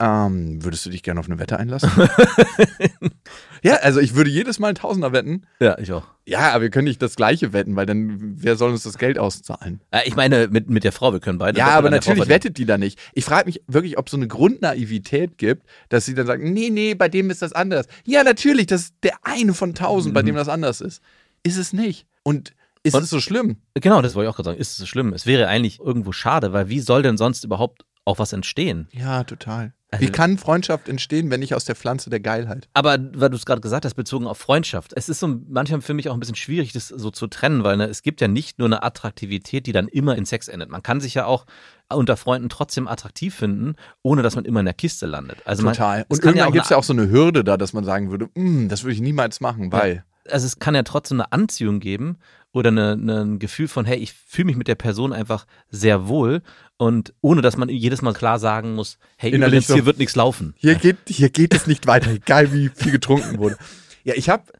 ähm, 0.00 0.62
würdest 0.64 0.84
du 0.84 0.90
dich 0.90 1.02
gerne 1.02 1.20
auf 1.20 1.26
eine 1.26 1.38
Wette 1.38 1.56
einlassen? 1.58 1.90
ja, 3.62 3.74
also 3.76 4.00
ich 4.00 4.14
würde 4.16 4.28
jedes 4.28 4.58
Mal 4.58 4.68
einen 4.68 4.74
Tausender 4.76 5.12
wetten. 5.12 5.46
Ja, 5.60 5.78
ich 5.78 5.92
auch. 5.92 6.04
Ja, 6.26 6.50
aber 6.52 6.62
wir 6.62 6.70
können 6.70 6.88
nicht 6.88 7.00
das 7.00 7.14
gleiche 7.14 7.52
wetten, 7.52 7.76
weil 7.76 7.86
dann, 7.86 8.18
wer 8.36 8.56
soll 8.56 8.70
uns 8.72 8.82
das 8.82 8.98
Geld 8.98 9.18
auszahlen? 9.18 9.80
Äh, 9.92 10.00
Ich 10.06 10.16
meine, 10.16 10.48
mit, 10.48 10.68
mit 10.68 10.82
der 10.82 10.90
Frau, 10.92 11.12
wir 11.12 11.20
können 11.20 11.38
beide. 11.38 11.58
Ja, 11.58 11.68
aber 11.68 11.90
natürlich 11.90 12.28
wettet 12.28 12.58
die 12.58 12.66
da 12.66 12.76
nicht. 12.76 12.98
Ich 13.12 13.24
frage 13.24 13.46
mich 13.46 13.62
wirklich, 13.68 13.96
ob 13.96 14.08
so 14.10 14.16
eine 14.16 14.26
Grundnaivität 14.26 15.38
gibt, 15.38 15.64
dass 15.90 16.06
sie 16.06 16.14
dann 16.14 16.26
sagen, 16.26 16.52
nee, 16.52 16.70
nee, 16.70 16.94
bei 16.94 17.08
dem 17.08 17.30
ist 17.30 17.42
das 17.42 17.52
anders. 17.52 17.86
Ja, 18.04 18.24
natürlich, 18.24 18.66
das 18.66 18.82
ist 18.82 18.94
der 19.04 19.14
eine 19.22 19.54
von 19.54 19.74
tausend, 19.74 20.12
bei 20.14 20.22
dem 20.22 20.34
das 20.34 20.48
anders 20.48 20.80
ist. 20.80 21.00
Ist 21.44 21.56
es 21.58 21.72
nicht. 21.72 22.06
Und 22.24 22.54
ist 22.82 22.94
Und- 22.94 23.02
es 23.04 23.10
so 23.10 23.20
schlimm? 23.20 23.58
Genau, 23.74 24.02
das 24.02 24.14
wollte 24.14 24.26
ich 24.28 24.32
auch 24.32 24.36
gerade 24.36 24.50
sagen. 24.50 24.58
Ist 24.60 24.72
es 24.72 24.76
so 24.78 24.86
schlimm? 24.86 25.12
Es 25.12 25.24
wäre 25.26 25.46
eigentlich 25.46 25.78
irgendwo 25.80 26.12
schade, 26.12 26.52
weil 26.52 26.68
wie 26.68 26.80
soll 26.80 27.02
denn 27.02 27.16
sonst 27.16 27.44
überhaupt 27.44 27.84
auch 28.04 28.18
was 28.18 28.32
entstehen? 28.32 28.88
Ja, 28.92 29.24
total. 29.24 29.72
Also- 29.90 30.04
Wie 30.06 30.10
kann 30.10 30.38
Freundschaft 30.38 30.88
entstehen, 30.88 31.30
wenn 31.30 31.38
nicht 31.40 31.54
aus 31.54 31.64
der 31.64 31.76
Pflanze 31.76 32.10
der 32.10 32.18
Geilheit? 32.20 32.68
Aber 32.74 32.98
weil 33.14 33.30
du 33.30 33.36
es 33.36 33.46
gerade 33.46 33.60
gesagt 33.60 33.84
hast, 33.84 33.94
bezogen 33.94 34.26
auf 34.26 34.38
Freundschaft. 34.38 34.92
Es 34.96 35.08
ist 35.08 35.20
so 35.20 35.40
manchmal 35.48 35.80
für 35.82 35.94
mich 35.94 36.08
auch 36.08 36.14
ein 36.14 36.20
bisschen 36.20 36.34
schwierig, 36.34 36.72
das 36.72 36.88
so 36.88 37.10
zu 37.12 37.28
trennen, 37.28 37.62
weil 37.62 37.76
ne, 37.76 37.84
es 37.86 38.02
gibt 38.02 38.20
ja 38.20 38.26
nicht 38.26 38.58
nur 38.58 38.66
eine 38.66 38.82
Attraktivität, 38.82 39.66
die 39.66 39.72
dann 39.72 39.86
immer 39.86 40.16
in 40.16 40.24
Sex 40.26 40.48
endet. 40.48 40.68
Man 40.68 40.82
kann 40.82 41.00
sich 41.00 41.14
ja 41.14 41.26
auch 41.26 41.46
unter 41.92 42.16
Freunden 42.16 42.48
trotzdem 42.48 42.88
attraktiv 42.88 43.34
finden, 43.36 43.76
ohne 44.02 44.22
dass 44.22 44.34
man 44.34 44.44
immer 44.44 44.60
in 44.60 44.66
der 44.66 44.74
Kiste 44.74 45.06
landet. 45.06 45.38
Also 45.44 45.62
Total. 45.62 45.98
Man, 45.98 46.06
Und 46.08 46.24
irgendwann 46.24 46.52
gibt 46.52 46.64
es 46.64 46.70
ja 46.70 46.76
auch 46.76 46.84
so 46.84 46.92
eine 46.92 47.08
Hürde 47.08 47.44
da, 47.44 47.56
dass 47.56 47.72
man 47.72 47.84
sagen 47.84 48.10
würde, 48.10 48.28
"Mm, 48.34 48.68
das 48.68 48.82
würde 48.82 48.94
ich 48.94 49.00
niemals 49.00 49.40
machen, 49.40 49.70
weil. 49.72 50.04
Also 50.30 50.46
es 50.46 50.58
kann 50.58 50.74
ja 50.74 50.82
trotzdem 50.82 51.20
eine 51.20 51.32
Anziehung 51.32 51.80
geben 51.80 52.18
oder 52.52 52.68
eine, 52.68 52.92
eine, 52.92 53.20
ein 53.22 53.38
Gefühl 53.38 53.68
von, 53.68 53.84
hey, 53.84 53.98
ich 53.98 54.12
fühle 54.12 54.46
mich 54.46 54.56
mit 54.56 54.68
der 54.68 54.74
Person 54.76 55.12
einfach 55.12 55.46
sehr 55.70 56.08
wohl 56.08 56.42
und 56.76 57.12
ohne 57.20 57.42
dass 57.42 57.56
man 57.56 57.68
jedes 57.68 58.02
Mal 58.02 58.14
klar 58.14 58.38
sagen 58.38 58.74
muss, 58.74 58.98
hey, 59.16 59.32
übrigens, 59.32 59.66
hier 59.66 59.86
wird 59.86 59.98
nichts 59.98 60.14
laufen. 60.14 60.54
Hier 60.56 60.76
geht, 60.76 60.98
hier 61.08 61.30
geht 61.30 61.54
es 61.54 61.66
nicht 61.66 61.86
weiter, 61.86 62.10
egal 62.10 62.52
wie 62.52 62.70
viel 62.74 62.92
getrunken 62.92 63.38
wurde. 63.38 63.56
Ja, 64.06 64.12
ich 64.14 64.28
habe 64.28 64.52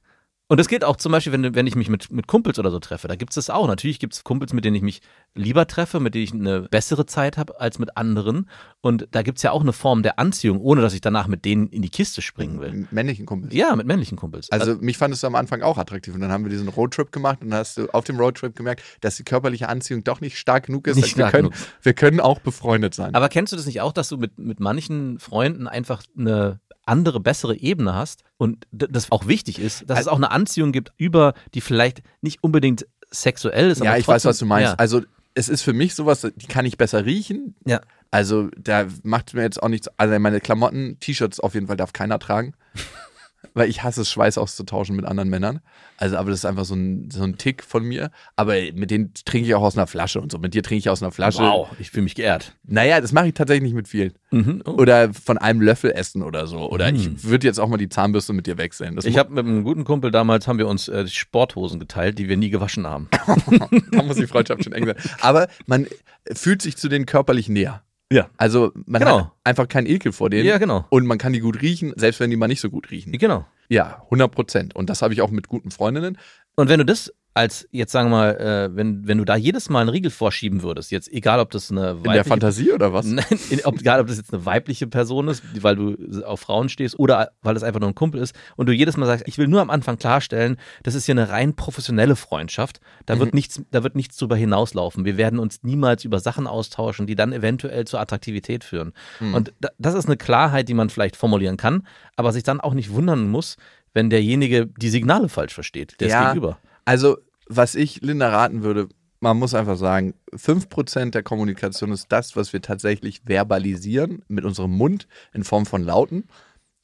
Und 0.47 0.61
das 0.61 0.69
gilt 0.69 0.85
auch 0.85 0.97
zum 0.97 1.11
Beispiel, 1.11 1.33
wenn, 1.33 1.55
wenn 1.55 1.67
ich 1.67 1.75
mich 1.75 1.89
mit, 1.89 2.11
mit 2.11 2.27
Kumpels 2.27 2.59
oder 2.59 2.71
so 2.71 2.79
treffe. 2.79 3.09
Da 3.09 3.17
gibt 3.17 3.31
es 3.31 3.37
das 3.37 3.49
auch. 3.49 3.67
Natürlich 3.67 3.99
gibt 3.99 4.13
es 4.13 4.25
Kumpels, 4.25 4.53
mit 4.53 4.65
denen 4.65 4.77
ich 4.77 4.83
mich 4.83 5.01
lieber 5.35 5.67
treffe, 5.67 6.01
mit 6.01 6.15
denen 6.15 6.25
ich 6.25 6.35
eine 6.35 6.63
bessere 6.63 7.07
Zeit 7.07 7.39
habe 7.39 7.59
als 7.61 7.79
mit 7.79 7.97
anderen. 7.97 8.51
Und 8.83 9.09
da 9.13 9.23
gibt 9.23 9.39
es 9.39 9.43
ja 9.43 9.53
auch 9.53 9.63
eine 9.63 9.73
Form 9.73 10.03
der 10.03 10.19
Anziehung, 10.19 10.61
ohne 10.61 10.83
dass 10.83 10.93
ich 10.93 11.01
danach 11.01 11.29
mit 11.29 11.47
denen 11.47 11.69
in 11.69 11.81
die 11.81 11.89
Kiste 11.89 12.21
springen 12.21 12.61
will. 12.61 12.73
Mit 12.73 12.93
männlichen 12.93 13.25
Kumpels. 13.25 13.55
Ja, 13.55 13.75
mit 13.75 13.87
männlichen 13.87 14.19
Kumpels. 14.19 14.53
Also 14.53 14.75
mich 14.77 14.99
fandest 14.99 15.23
du 15.23 15.29
am 15.29 15.35
Anfang 15.35 15.63
auch 15.63 15.79
attraktiv 15.79 16.15
und 16.15 16.21
dann 16.21 16.31
haben 16.31 16.45
wir 16.45 16.51
diesen 16.51 16.69
Roadtrip 16.69 17.11
gemacht 17.11 17.39
und 17.41 17.51
dann 17.51 17.61
hast 17.61 17.79
du 17.79 17.89
auf 17.95 18.05
dem 18.05 18.19
Roadtrip 18.19 18.55
gemerkt, 18.55 18.83
dass 19.01 19.17
die 19.17 19.25
körperliche 19.25 19.71
Anziehung 19.71 20.05
doch 20.05 20.21
nicht 20.21 20.39
stark 20.39 20.67
genug 20.67 20.87
ist. 20.87 20.97
Nicht 20.97 21.17
wir, 21.17 21.25
stark 21.25 21.33
können, 21.33 21.51
genug. 21.51 21.69
wir 21.81 21.95
können 21.95 22.21
auch 22.21 22.41
befreundet 22.41 22.95
sein. 22.95 23.15
Aber 23.15 23.31
kennst 23.31 23.55
du 23.55 23.57
das 23.57 23.65
nicht 23.65 23.81
auch, 23.81 23.93
dass 23.93 24.11
du 24.11 24.19
mit, 24.19 24.39
mit 24.39 24.61
manchen 24.61 25.19
Freunden 25.19 25.67
einfach 25.69 26.03
eine 26.19 26.61
andere, 26.87 27.21
bessere 27.21 27.57
Ebene 27.57 27.95
hast 27.95 28.25
und 28.37 28.67
das 28.73 29.11
auch 29.11 29.27
wichtig 29.27 29.59
ist, 29.59 29.89
dass 29.89 30.01
es 30.01 30.09
auch 30.09 30.17
eine 30.17 30.31
Anziehung 30.31 30.73
gibt 30.73 30.93
über, 30.97 31.35
die 31.55 31.61
vielleicht 31.61 32.03
nicht 32.21 32.43
unbedingt 32.43 32.87
sexuell 33.11 33.71
ist, 33.71 33.83
ja, 33.83 33.91
aber 33.91 33.99
ich 33.99 34.09
weiß, 34.09 34.23
trotzdem- 34.23 34.29
was 34.31 34.39
du 34.39 34.47
meinst. 34.47 34.73
Ja. 34.73 34.79
Also 34.79 35.03
es 35.35 35.49
ist 35.49 35.63
für 35.63 35.73
mich 35.73 35.95
sowas, 35.95 36.27
die 36.37 36.47
kann 36.47 36.65
ich 36.65 36.77
besser 36.79 37.05
riechen. 37.05 37.55
Ja. 37.65 37.81
Also 38.11 38.49
da 38.57 38.87
macht 39.03 39.35
mir 39.35 39.43
jetzt 39.43 39.63
auch 39.63 39.69
nichts. 39.69 39.89
Also 39.97 40.19
meine 40.21 40.41
Klamotten, 40.41 40.99
T-Shirts 41.01 41.41
auf 41.41 41.55
jeden 41.55 41.67
Fall 41.67 41.77
darf 41.77 41.93
keiner 41.93 42.19
tragen. 42.19 42.55
Weil 43.53 43.69
ich 43.69 43.83
hasse 43.83 44.01
es, 44.01 44.11
Schweiß 44.11 44.39
auszutauschen 44.39 44.97
mit 44.97 45.05
anderen 45.05 45.29
Männern. 45.29 45.61
Also, 45.97 46.17
aber 46.17 46.31
das 46.31 46.41
ist 46.41 46.45
einfach 46.45 46.65
so 46.65 46.75
ein, 46.75 47.11
so 47.11 47.23
ein 47.23 47.37
Tick 47.39 47.63
von 47.63 47.85
mir. 47.85 48.11
Aber 48.37 48.55
mit 48.75 48.91
denen 48.91 49.13
trinke 49.25 49.47
ich 49.47 49.55
auch 49.55 49.63
aus 49.63 49.77
einer 49.77 49.87
Flasche 49.87 50.21
und 50.21 50.33
so. 50.33 50.39
Mit 50.39 50.55
dir 50.55 50.63
trinke 50.63 50.79
ich 50.79 50.89
aus 50.91 51.03
einer 51.03 51.13
Flasche. 51.13 51.41
Wow, 51.43 51.69
ich 51.79 51.91
fühle 51.91 52.05
mich 52.05 52.15
geehrt. 52.15 52.57
Naja, 52.65 53.01
das 53.01 53.13
mache 53.13 53.29
ich 53.29 53.35
tatsächlich 53.35 53.65
nicht 53.65 53.75
mit 53.75 53.89
vielen. 53.89 54.13
Mhm. 54.31 54.63
Oh. 54.65 54.71
Oder 54.73 55.13
von 55.13 55.39
einem 55.39 55.61
Löffel 55.61 55.93
essen 55.93 56.23
oder 56.23 56.47
so. 56.47 56.71
Oder 56.71 56.91
Mm. 56.91 56.97
ich 56.97 57.25
würde 57.25 57.47
jetzt 57.47 57.59
auch 57.61 57.69
mal 57.69 57.77
die 57.77 57.89
Zahnbürste 57.89 58.33
mit 58.33 58.47
dir 58.47 58.59
wechseln. 58.59 58.97
Das 58.97 59.05
Ich 59.05 59.19
habe 59.19 59.33
mit 59.33 59.45
einem 59.45 59.65
guten 59.65 59.85
Kumpel 59.85 60.11
damals 60.11 60.49
haben 60.49 60.59
wir 60.59 60.67
uns 60.69 60.89
äh, 60.89 61.07
Sporthosen 61.07 61.79
geteilt, 61.81 62.19
die 62.19 62.29
wir 62.29 62.37
nie 62.37 62.51
gewaschen 62.51 62.87
haben. 62.87 63.09
da 63.93 64.03
muss 64.03 64.17
die 64.17 64.27
Freundschaft 64.27 64.65
schon 64.65 64.73
eng 64.73 64.87
sein. 64.87 64.97
Aber 65.21 65.49
man 65.67 65.87
fühlt 66.33 66.63
sich 66.63 66.77
zu 66.77 66.89
denen 66.89 67.07
körperlich 67.07 67.49
näher. 67.49 67.83
Ja. 68.15 68.29
Also 68.37 68.71
man 68.87 69.01
Genau. 69.01 69.19
hat 69.19 69.33
einfach 69.43 69.67
keinen 69.69 69.87
Ekel 69.87 70.13
vor 70.13 70.31
denen. 70.31 70.47
Ja, 70.47 70.59
genau. 70.59 70.85
Und 70.89 71.05
man 71.07 71.19
kann 71.19 71.33
die 71.33 71.41
gut 71.41 71.61
riechen, 71.63 71.93
selbst 71.97 72.21
wenn 72.21 72.31
die 72.31 72.37
mal 72.37 72.47
nicht 72.47 72.61
so 72.61 72.71
gut 72.71 72.91
riechen. 72.93 73.11
Genau. 73.13 73.45
Ja, 73.69 74.03
100 74.05 74.31
Prozent. 74.31 74.77
Und 74.77 74.89
das 74.89 75.03
habe 75.03 75.13
ich 75.15 75.21
auch 75.23 75.31
mit 75.31 75.49
guten 75.49 75.71
Freundinnen. 75.73 76.17
Und 76.55 76.69
wenn 76.69 76.79
du 76.79 76.85
das 76.85 77.13
als, 77.35 77.69
jetzt 77.73 77.91
sagen 77.91 78.11
wir 78.11 78.17
mal, 78.17 78.37
äh, 78.37 78.77
wenn, 78.77 79.09
wenn 79.09 79.19
du 79.19 79.25
da 79.25 79.35
jedes 79.35 79.69
Mal 79.69 79.81
einen 79.81 79.89
Riegel 79.91 80.13
vorschieben 80.13 80.63
würdest, 80.63 80.93
jetzt 80.93 81.13
egal, 81.13 81.41
ob 81.41 81.51
das 81.51 81.71
eine 81.71 81.91
In 81.91 82.03
der 82.03 82.05
weibliche 82.05 82.25
Fantasie 82.25 82.73
oder 82.73 82.93
was? 82.93 83.07
Nein, 83.07 83.25
in, 83.51 83.65
ob, 83.65 83.81
egal 83.81 84.01
ob 84.01 84.07
das 84.07 84.19
jetzt 84.19 84.33
eine 84.33 84.47
weibliche 84.47 84.87
Person 84.87 85.27
ist, 85.27 85.43
weil 85.61 85.75
du 85.75 86.25
auf 86.25 86.41
Frauen 86.41 86.69
stehst 86.69 86.97
oder 86.97 87.33
weil 87.43 87.55
das 87.55 87.65
einfach 87.65 87.81
nur 87.81 87.89
ein 87.89 87.97
Kumpel 87.97 88.21
ist 88.21 88.37
und 88.55 88.67
du 88.69 88.73
jedes 88.73 88.97
Mal 88.97 89.07
sagst, 89.07 89.27
ich 89.27 89.37
will 89.37 89.49
nur 89.49 89.61
am 89.61 89.71
Anfang 89.71 89.99
klarstellen, 89.99 90.59
das 90.85 90.95
ist 90.95 91.07
hier 91.07 91.15
eine 91.15 91.29
rein 91.29 91.55
professionelle 91.57 92.15
Freundschaft. 92.15 92.81
Da 93.07 93.19
wird 93.19 93.35
nichts, 93.35 93.61
da 93.73 93.83
wird 93.83 93.97
nichts 93.97 94.17
drüber 94.17 94.37
hinauslaufen. 94.37 95.05
Wir 95.05 95.17
werden 95.17 95.41
uns 95.41 95.65
niemals 95.65 96.05
über 96.05 96.21
Sachen 96.21 96.47
austauschen, 96.47 97.09
die 97.09 97.17
dann 97.17 97.33
eventuell 97.33 97.85
zur 97.85 97.99
Attraktivität 97.99 98.63
führen. 98.63 98.93
Und 99.33 99.53
da, 99.61 99.71
das 99.79 99.95
ist 99.95 100.07
eine 100.07 100.17
Klarheit, 100.17 100.69
die 100.69 100.75
man 100.75 100.89
vielleicht 100.89 101.17
formulieren 101.17 101.57
kann, 101.57 101.85
aber 102.15 102.33
sich 102.33 102.45
dann 102.45 102.61
auch 102.61 102.75
nicht 102.75 102.93
wundern 102.93 103.29
muss, 103.29 103.57
wenn 103.93 104.09
derjenige 104.09 104.67
die 104.67 104.89
Signale 104.89 105.29
falsch 105.29 105.55
versteht, 105.55 106.01
der 106.01 106.09
Ja. 106.09 106.27
Gegenüber. 106.33 106.59
Also, 106.85 107.19
was 107.49 107.75
ich 107.75 108.01
Linda 108.03 108.29
raten 108.29 108.63
würde, 108.63 108.89
man 109.21 109.39
muss 109.39 109.55
einfach 109.55 109.77
sagen, 109.77 110.15
5% 110.33 111.11
der 111.11 111.23
Kommunikation 111.23 111.93
ist 111.93 112.07
das, 112.11 112.37
was 112.37 112.53
wir 112.53 112.61
tatsächlich 112.61 113.23
verbalisieren 113.25 114.23
mit 114.29 114.45
unserem 114.45 114.73
Mund 114.73 115.07
in 115.33 115.45
Form 115.45 115.65
von 115.67 115.83
Lauten. 115.83 116.25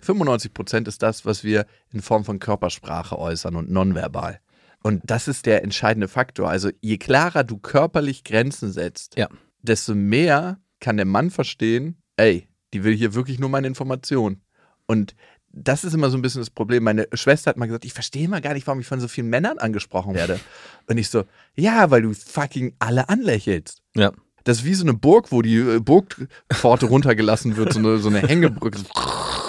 95% 0.03 0.89
ist 0.89 1.03
das, 1.03 1.27
was 1.27 1.45
wir 1.45 1.67
in 1.93 2.01
Form 2.01 2.25
von 2.25 2.39
Körpersprache 2.39 3.19
äußern 3.19 3.57
und 3.57 3.71
nonverbal. 3.71 4.41
Und 4.83 5.03
das 5.05 5.29
ist 5.29 5.45
der 5.45 5.63
entscheidende 5.63 6.09
Faktor. 6.09 6.49
Also 6.49 6.71
je 6.81 6.97
klarer 6.97 7.45
du 7.45 7.59
körperlich 7.59 8.25
Grenzen 8.25 8.73
setzt, 8.73 9.17
Ja. 9.19 9.29
desto 9.61 9.95
mehr 9.95 10.59
kann 10.81 10.97
der 10.97 11.05
Mann 11.07 11.31
verstehen, 11.31 12.01
ey, 12.17 12.49
die 12.73 12.85
will 12.85 12.95
hier 12.97 13.15
wirklich 13.15 13.39
nur 13.39 13.51
meine 13.51 13.67
Information. 13.67 14.41
Und 14.87 15.15
das 15.53 15.85
ist 15.85 15.95
immer 15.95 16.11
so 16.11 16.19
ein 16.19 16.23
bisschen 16.23 16.41
das 16.41 16.51
Problem. 16.51 16.85
Meine 16.85 17.09
Schwester 17.13 17.51
hat 17.51 17.57
mal 17.57 17.67
gesagt, 17.67 17.85
ich 17.85 17.93
verstehe 17.93 18.29
mal 18.29 18.41
gar 18.41 18.55
nicht, 18.55 18.67
warum 18.67 18.81
ich 18.81 18.87
von 18.87 19.01
so 19.01 19.09
vielen 19.09 19.29
Männern 19.29 19.59
angesprochen 19.59 20.15
werde. 20.15 20.41
Und 20.87 20.99
ich 20.99 21.09
so, 21.09 21.25
ja, 21.57 21.91
weil 21.91 22.03
du 22.03 22.13
fucking 22.13 22.75
alle 22.79 23.09
anlächelst. 23.09 23.83
Ja. 23.95 24.13
Das 24.45 24.59
ist 24.59 24.65
wie 24.65 24.75
so 24.75 24.85
eine 24.85 24.95
Burg, 24.95 25.33
wo 25.33 25.43
die 25.43 25.57
äh, 25.57 25.81
Burgpforte 25.81 26.87
runtergelassen 26.87 27.57
wird, 27.57 27.73
so 27.73 27.79
eine, 27.79 27.99
so 27.99 28.09
eine 28.09 28.21
Hängebrücke. 28.21 28.81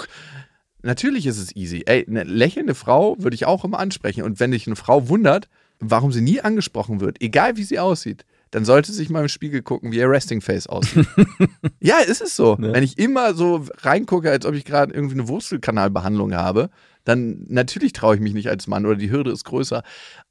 Natürlich 0.82 1.26
ist 1.26 1.38
es 1.38 1.54
easy. 1.54 1.84
Ey, 1.86 2.04
eine 2.06 2.24
lächelnde 2.24 2.74
Frau 2.74 3.16
würde 3.18 3.34
ich 3.34 3.46
auch 3.46 3.64
immer 3.64 3.78
ansprechen. 3.78 4.22
Und 4.22 4.40
wenn 4.40 4.50
dich 4.50 4.66
eine 4.66 4.76
Frau 4.76 5.08
wundert, 5.08 5.48
warum 5.78 6.12
sie 6.12 6.20
nie 6.20 6.40
angesprochen 6.40 7.00
wird, 7.00 7.22
egal 7.22 7.56
wie 7.56 7.62
sie 7.62 7.78
aussieht, 7.78 8.24
dann 8.52 8.66
sollte 8.66 8.92
sich 8.92 9.10
mal 9.10 9.22
im 9.22 9.28
Spiegel 9.28 9.62
gucken, 9.62 9.92
wie 9.92 9.96
ihr 9.96 10.08
Resting 10.08 10.42
Face 10.42 10.66
aussieht. 10.66 11.08
ja, 11.80 11.98
ist 11.98 12.20
es 12.20 12.36
so. 12.36 12.56
Ne? 12.56 12.72
Wenn 12.74 12.84
ich 12.84 12.98
immer 12.98 13.34
so 13.34 13.64
reingucke, 13.78 14.30
als 14.30 14.44
ob 14.46 14.54
ich 14.54 14.66
gerade 14.66 14.94
irgendwie 14.94 15.14
eine 15.14 15.26
Wurzelkanalbehandlung 15.26 16.34
habe, 16.34 16.68
dann 17.04 17.46
natürlich 17.48 17.94
traue 17.94 18.14
ich 18.14 18.20
mich 18.20 18.34
nicht 18.34 18.48
als 18.48 18.66
Mann 18.66 18.84
oder 18.86 18.96
die 18.96 19.10
Hürde 19.10 19.32
ist 19.32 19.44
größer. 19.44 19.82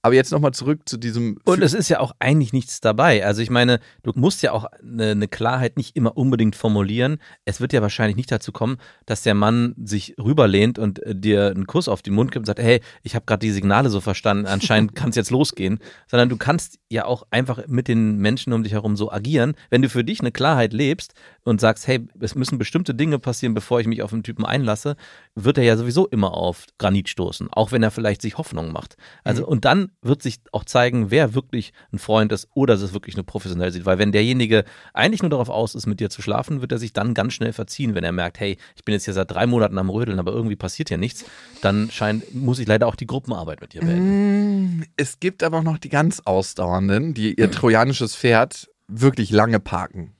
Aber 0.03 0.15
jetzt 0.15 0.31
nochmal 0.31 0.51
zurück 0.51 0.89
zu 0.89 0.97
diesem. 0.97 1.37
Und 1.45 1.61
es 1.61 1.73
ist 1.73 1.89
ja 1.89 1.99
auch 1.99 2.13
eigentlich 2.17 2.53
nichts 2.53 2.81
dabei. 2.81 3.23
Also 3.23 3.41
ich 3.41 3.51
meine, 3.51 3.79
du 4.01 4.11
musst 4.15 4.41
ja 4.41 4.51
auch 4.51 4.65
eine, 4.81 5.11
eine 5.11 5.27
Klarheit 5.27 5.77
nicht 5.77 5.95
immer 5.95 6.17
unbedingt 6.17 6.55
formulieren. 6.55 7.19
Es 7.45 7.61
wird 7.61 7.71
ja 7.71 7.83
wahrscheinlich 7.83 8.15
nicht 8.15 8.31
dazu 8.31 8.51
kommen, 8.51 8.77
dass 9.05 9.21
der 9.21 9.35
Mann 9.35 9.75
sich 9.77 10.15
rüberlehnt 10.17 10.79
und 10.79 11.03
äh, 11.03 11.15
dir 11.15 11.51
einen 11.51 11.67
Kuss 11.67 11.87
auf 11.87 12.01
den 12.01 12.15
Mund 12.15 12.31
gibt 12.31 12.41
und 12.41 12.45
sagt, 12.47 12.59
hey, 12.59 12.81
ich 13.03 13.13
habe 13.13 13.25
gerade 13.27 13.45
die 13.45 13.51
Signale 13.51 13.91
so 13.91 14.01
verstanden, 14.01 14.47
anscheinend 14.47 14.95
kann 14.95 15.11
es 15.11 15.15
jetzt 15.15 15.29
losgehen. 15.29 15.79
Sondern 16.07 16.29
du 16.29 16.37
kannst 16.37 16.79
ja 16.89 17.05
auch 17.05 17.27
einfach 17.29 17.67
mit 17.67 17.87
den 17.87 18.17
Menschen 18.17 18.53
um 18.53 18.63
dich 18.63 18.73
herum 18.73 18.97
so 18.97 19.11
agieren. 19.11 19.53
Wenn 19.69 19.83
du 19.83 19.89
für 19.89 20.03
dich 20.03 20.19
eine 20.21 20.31
Klarheit 20.31 20.73
lebst 20.73 21.13
und 21.43 21.61
sagst, 21.61 21.85
hey, 21.85 22.07
es 22.19 22.33
müssen 22.33 22.57
bestimmte 22.57 22.95
Dinge 22.95 23.19
passieren, 23.19 23.53
bevor 23.53 23.79
ich 23.79 23.87
mich 23.87 24.01
auf 24.01 24.13
einen 24.13 24.23
Typen 24.23 24.45
einlasse, 24.45 24.95
wird 25.35 25.59
er 25.59 25.63
ja 25.63 25.77
sowieso 25.77 26.07
immer 26.07 26.33
auf 26.33 26.65
Granit 26.79 27.07
stoßen, 27.07 27.49
auch 27.51 27.71
wenn 27.71 27.83
er 27.83 27.91
vielleicht 27.91 28.23
sich 28.23 28.39
Hoffnung 28.39 28.71
macht. 28.71 28.95
Also 29.23 29.45
und 29.45 29.63
dann 29.63 29.90
wird 30.01 30.23
sich 30.23 30.39
auch 30.51 30.65
zeigen, 30.65 31.11
wer 31.11 31.33
wirklich 31.33 31.73
ein 31.93 31.99
Freund 31.99 32.31
ist 32.31 32.47
oder 32.53 32.73
es 32.73 32.93
wirklich 32.93 33.15
nur 33.15 33.25
professionell 33.25 33.71
sieht. 33.71 33.85
Weil 33.85 33.99
wenn 33.99 34.11
derjenige 34.11 34.63
eigentlich 34.93 35.21
nur 35.21 35.29
darauf 35.29 35.49
aus 35.49 35.75
ist, 35.75 35.85
mit 35.85 35.99
dir 35.99 36.09
zu 36.09 36.21
schlafen, 36.21 36.61
wird 36.61 36.71
er 36.71 36.77
sich 36.77 36.93
dann 36.93 37.13
ganz 37.13 37.33
schnell 37.33 37.53
verziehen, 37.53 37.93
wenn 37.95 38.03
er 38.03 38.11
merkt, 38.11 38.39
hey, 38.39 38.57
ich 38.75 38.83
bin 38.83 38.93
jetzt 38.93 39.05
hier 39.05 39.13
seit 39.13 39.29
drei 39.31 39.45
Monaten 39.45 39.77
am 39.77 39.89
Rödeln, 39.89 40.19
aber 40.19 40.31
irgendwie 40.31 40.55
passiert 40.55 40.89
hier 40.89 40.97
nichts. 40.97 41.25
Dann 41.61 41.89
scheint, 41.91 42.33
muss 42.33 42.59
ich 42.59 42.67
leider 42.67 42.87
auch 42.87 42.95
die 42.95 43.07
Gruppenarbeit 43.07 43.61
mit 43.61 43.73
dir 43.73 43.81
beenden. 43.81 44.77
Mm, 44.79 44.83
Es 44.97 45.19
gibt 45.19 45.43
aber 45.43 45.59
auch 45.59 45.63
noch 45.63 45.77
die 45.77 45.89
ganz 45.89 46.21
Ausdauernden, 46.21 47.13
die 47.13 47.35
ihr 47.35 47.51
trojanisches 47.51 48.15
Pferd 48.15 48.69
wirklich 48.87 49.31
lange 49.31 49.59
parken. 49.59 50.13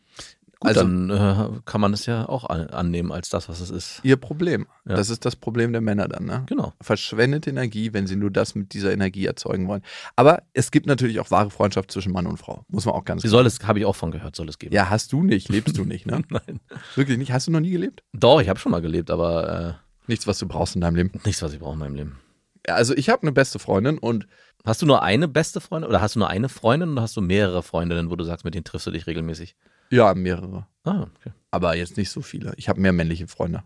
Gut, 0.61 0.67
also 0.69 0.81
dann 0.81 1.09
äh, 1.09 1.59
kann 1.65 1.81
man 1.81 1.91
es 1.91 2.05
ja 2.05 2.29
auch 2.29 2.45
an, 2.45 2.67
annehmen 2.69 3.11
als 3.11 3.29
das, 3.29 3.49
was 3.49 3.61
es 3.61 3.71
ist. 3.71 3.99
ihr 4.03 4.15
Problem. 4.15 4.67
Ja. 4.87 4.95
Das 4.95 5.09
ist 5.09 5.25
das 5.25 5.35
Problem 5.35 5.71
der 5.71 5.81
Männer 5.81 6.07
dann, 6.07 6.25
ne? 6.25 6.43
Genau. 6.45 6.73
Verschwendet 6.79 7.47
Energie, 7.47 7.93
wenn 7.93 8.05
sie 8.05 8.15
nur 8.15 8.29
das 8.29 8.53
mit 8.53 8.73
dieser 8.73 8.93
Energie 8.93 9.25
erzeugen 9.25 9.67
wollen. 9.67 9.81
Aber 10.15 10.43
es 10.53 10.69
gibt 10.69 10.85
natürlich 10.85 11.19
auch 11.19 11.31
wahre 11.31 11.49
Freundschaft 11.49 11.89
zwischen 11.89 12.13
Mann 12.13 12.27
und 12.27 12.37
Frau. 12.37 12.63
Muss 12.69 12.85
man 12.85 12.93
auch 12.93 13.03
ganz 13.05 13.23
Wie 13.23 13.27
soll 13.27 13.47
es, 13.47 13.59
habe 13.63 13.79
ich 13.79 13.85
auch 13.85 13.95
von 13.95 14.11
gehört, 14.11 14.35
soll 14.35 14.49
es 14.49 14.59
geben. 14.59 14.75
Ja, 14.75 14.91
hast 14.91 15.11
du 15.13 15.23
nicht, 15.23 15.49
lebst 15.49 15.77
du 15.79 15.83
nicht, 15.83 16.05
ne? 16.05 16.21
Nein. 16.29 16.59
Wirklich 16.93 17.17
nicht? 17.17 17.31
Hast 17.31 17.47
du 17.47 17.51
noch 17.51 17.59
nie 17.59 17.71
gelebt? 17.71 18.03
Doch, 18.13 18.39
ich 18.39 18.47
habe 18.47 18.59
schon 18.59 18.71
mal 18.71 18.81
gelebt, 18.83 19.09
aber 19.09 19.79
Nichts, 20.05 20.27
was 20.27 20.37
du 20.37 20.47
brauchst 20.47 20.75
in 20.75 20.81
deinem 20.81 20.95
Leben. 20.95 21.11
äh, 21.15 21.19
nichts, 21.25 21.41
was 21.41 21.53
ich 21.53 21.59
brauche 21.59 21.73
in 21.73 21.79
meinem 21.79 21.95
Leben. 21.95 22.19
Ja, 22.67 22.75
Also 22.75 22.95
ich 22.95 23.09
habe 23.09 23.23
eine 23.23 23.31
beste 23.31 23.57
Freundin 23.57 23.97
und 23.97 24.27
Hast 24.63 24.83
du 24.83 24.85
nur 24.85 25.01
eine 25.01 25.27
beste 25.27 25.59
Freundin 25.59 25.89
oder 25.89 26.01
hast 26.01 26.15
du 26.15 26.19
nur 26.19 26.29
eine 26.29 26.47
Freundin 26.47 26.91
oder 26.91 27.01
hast 27.01 27.17
du 27.17 27.21
mehrere 27.21 27.63
Freundinnen, 27.63 28.11
wo 28.11 28.15
du 28.15 28.23
sagst, 28.23 28.45
mit 28.45 28.53
denen 28.53 28.63
triffst 28.63 28.85
du 28.85 28.91
dich 28.91 29.07
regelmäßig? 29.07 29.55
Ja, 29.91 30.13
mehrere. 30.15 30.65
Ah, 30.83 31.01
okay. 31.03 31.31
Aber 31.51 31.75
jetzt 31.75 31.97
nicht 31.97 32.09
so 32.09 32.21
viele. 32.21 32.53
Ich 32.57 32.69
habe 32.69 32.79
mehr 32.81 32.93
männliche 32.93 33.27
Freunde. 33.27 33.63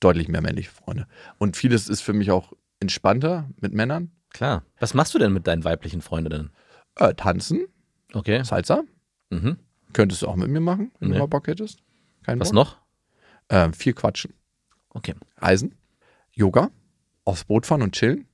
Deutlich 0.00 0.28
mehr 0.28 0.40
männliche 0.42 0.70
Freunde. 0.70 1.06
Und 1.38 1.56
vieles 1.56 1.88
ist 1.88 2.00
für 2.00 2.12
mich 2.12 2.30
auch 2.30 2.52
entspannter 2.80 3.48
mit 3.60 3.72
Männern. 3.74 4.10
Klar. 4.30 4.62
Was 4.78 4.94
machst 4.94 5.14
du 5.14 5.18
denn 5.18 5.32
mit 5.32 5.46
deinen 5.46 5.64
weiblichen 5.64 6.00
Freundinnen? 6.02 6.50
Äh, 6.96 7.14
tanzen, 7.14 7.66
Okay. 8.14 8.42
Salsa. 8.44 8.82
Mhm. 9.30 9.58
Könntest 9.92 10.22
du 10.22 10.28
auch 10.28 10.36
mit 10.36 10.48
mir 10.48 10.60
machen, 10.60 10.92
wenn 11.00 11.08
Nee. 11.08 11.14
du 11.14 11.20
mal 11.20 11.26
Bock 11.26 11.48
hättest. 11.48 11.82
Kein 12.22 12.38
Was 12.40 12.48
Bock? 12.48 12.54
noch? 12.54 12.76
Äh, 13.48 13.72
viel 13.72 13.92
quatschen. 13.94 14.32
Okay. 14.90 15.14
Reisen. 15.38 15.74
Yoga. 16.32 16.70
Aufs 17.24 17.44
Boot 17.44 17.66
fahren 17.66 17.82
und 17.82 17.94
chillen. 17.94 18.26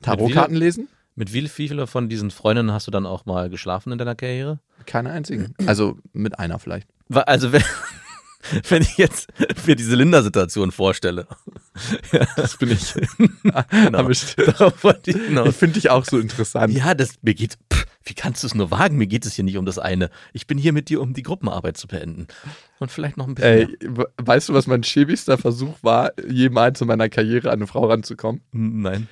Tarotkarten 0.00 0.56
lesen. 0.56 0.88
Mit 1.18 1.32
wie 1.32 1.48
viele 1.48 1.88
von 1.88 2.08
diesen 2.08 2.30
Freundinnen 2.30 2.70
hast 2.70 2.86
du 2.86 2.92
dann 2.92 3.04
auch 3.04 3.26
mal 3.26 3.50
geschlafen 3.50 3.90
in 3.90 3.98
deiner 3.98 4.14
Karriere? 4.14 4.60
Keine 4.86 5.10
einzigen. 5.10 5.52
Also 5.66 5.98
mit 6.12 6.38
einer 6.38 6.60
vielleicht. 6.60 6.86
Also 7.12 7.50
wenn, 7.50 7.64
wenn 8.68 8.82
ich 8.82 8.98
jetzt 8.98 9.26
mir 9.66 9.74
diese 9.74 9.96
Linda-Situation 9.96 10.70
vorstelle. 10.70 11.26
Das 12.36 12.56
bin 12.56 12.70
ich. 12.70 12.94
Genau. 13.70 14.08
Ich 14.08 14.36
Darauf 14.36 14.84
wollte 14.84 15.10
ich 15.10 15.16
hinaus. 15.16 15.48
ich 15.48 15.56
finde 15.56 15.74
dich 15.74 15.90
auch 15.90 16.04
so 16.04 16.20
interessant. 16.20 16.72
Ja, 16.72 16.94
das 16.94 17.14
mir 17.22 17.34
geht. 17.34 17.58
Pff, 17.72 17.84
wie 18.04 18.14
kannst 18.14 18.44
du 18.44 18.46
es 18.46 18.54
nur 18.54 18.70
wagen? 18.70 18.96
Mir 18.96 19.08
geht 19.08 19.26
es 19.26 19.34
hier 19.34 19.44
nicht 19.44 19.56
um 19.56 19.66
das 19.66 19.80
eine. 19.80 20.10
Ich 20.32 20.46
bin 20.46 20.56
hier 20.56 20.72
mit 20.72 20.88
dir, 20.88 21.00
um 21.00 21.14
die 21.14 21.24
Gruppenarbeit 21.24 21.76
zu 21.76 21.88
beenden. 21.88 22.28
Und 22.78 22.92
vielleicht 22.92 23.16
noch 23.16 23.26
ein 23.26 23.34
bisschen. 23.34 23.76
Ey, 23.80 24.06
weißt 24.18 24.50
du, 24.50 24.54
was 24.54 24.68
mein 24.68 24.84
schäbigster 24.84 25.36
Versuch 25.36 25.74
war, 25.82 26.12
jemals 26.28 26.80
in 26.80 26.86
meiner 26.86 27.08
Karriere 27.08 27.48
an 27.48 27.58
eine 27.58 27.66
Frau 27.66 27.86
ranzukommen? 27.88 28.42
Nein. 28.52 29.08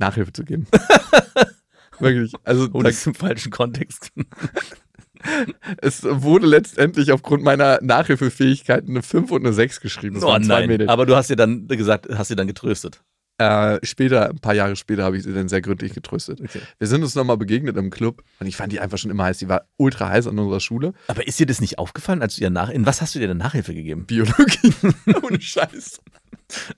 Nachhilfe 0.00 0.32
zu 0.32 0.44
geben. 0.44 0.66
Wirklich. 1.98 2.32
Also 2.44 2.68
Oh, 2.72 2.82
da, 2.82 2.88
das 2.88 2.96
ist 2.96 3.06
im 3.06 3.14
falschen 3.14 3.50
Kontext. 3.50 4.10
es 5.82 6.02
wurde 6.02 6.46
letztendlich 6.46 7.12
aufgrund 7.12 7.42
meiner 7.42 7.78
Nachhilfefähigkeiten 7.82 8.90
eine 8.90 9.02
5 9.02 9.30
und 9.30 9.44
eine 9.44 9.52
6 9.52 9.80
geschrieben. 9.80 10.14
Das 10.14 10.24
oh 10.24 10.28
waren 10.28 10.42
zwei 10.42 10.60
nein. 10.60 10.68
Mädels. 10.68 10.90
Aber 10.90 11.06
du 11.06 11.14
hast 11.14 11.30
dir 11.30 11.36
dann 11.36 11.68
gesagt, 11.68 12.08
hast 12.10 12.28
sie 12.28 12.36
dann 12.36 12.46
getröstet. 12.46 13.02
Äh, 13.40 13.78
später, 13.86 14.28
ein 14.28 14.38
paar 14.38 14.54
Jahre 14.54 14.76
später, 14.76 15.02
habe 15.02 15.16
ich 15.16 15.22
sie 15.22 15.32
dann 15.32 15.48
sehr 15.48 15.62
gründlich 15.62 15.94
getröstet. 15.94 16.42
Okay. 16.42 16.60
Wir 16.78 16.86
sind 16.86 17.02
uns 17.02 17.14
nochmal 17.14 17.38
begegnet 17.38 17.74
im 17.78 17.88
Club 17.88 18.22
und 18.38 18.46
ich 18.46 18.54
fand 18.54 18.70
die 18.70 18.80
einfach 18.80 18.98
schon 18.98 19.10
immer 19.10 19.24
heiß. 19.24 19.38
Die 19.38 19.48
war 19.48 19.66
ultra 19.78 20.10
heiß 20.10 20.26
an 20.26 20.38
unserer 20.38 20.60
Schule. 20.60 20.92
Aber 21.06 21.26
ist 21.26 21.40
dir 21.40 21.46
das 21.46 21.58
nicht 21.62 21.78
aufgefallen, 21.78 22.20
als 22.20 22.36
du 22.36 22.42
ihr 22.42 22.50
nach, 22.50 22.68
in 22.68 22.84
was 22.84 23.00
hast 23.00 23.14
du 23.14 23.18
dir 23.18 23.28
denn 23.28 23.38
Nachhilfe 23.38 23.72
gegeben? 23.72 24.04
Biologie. 24.04 24.74
Ohne 25.22 25.40
Scheiß. 25.40 26.02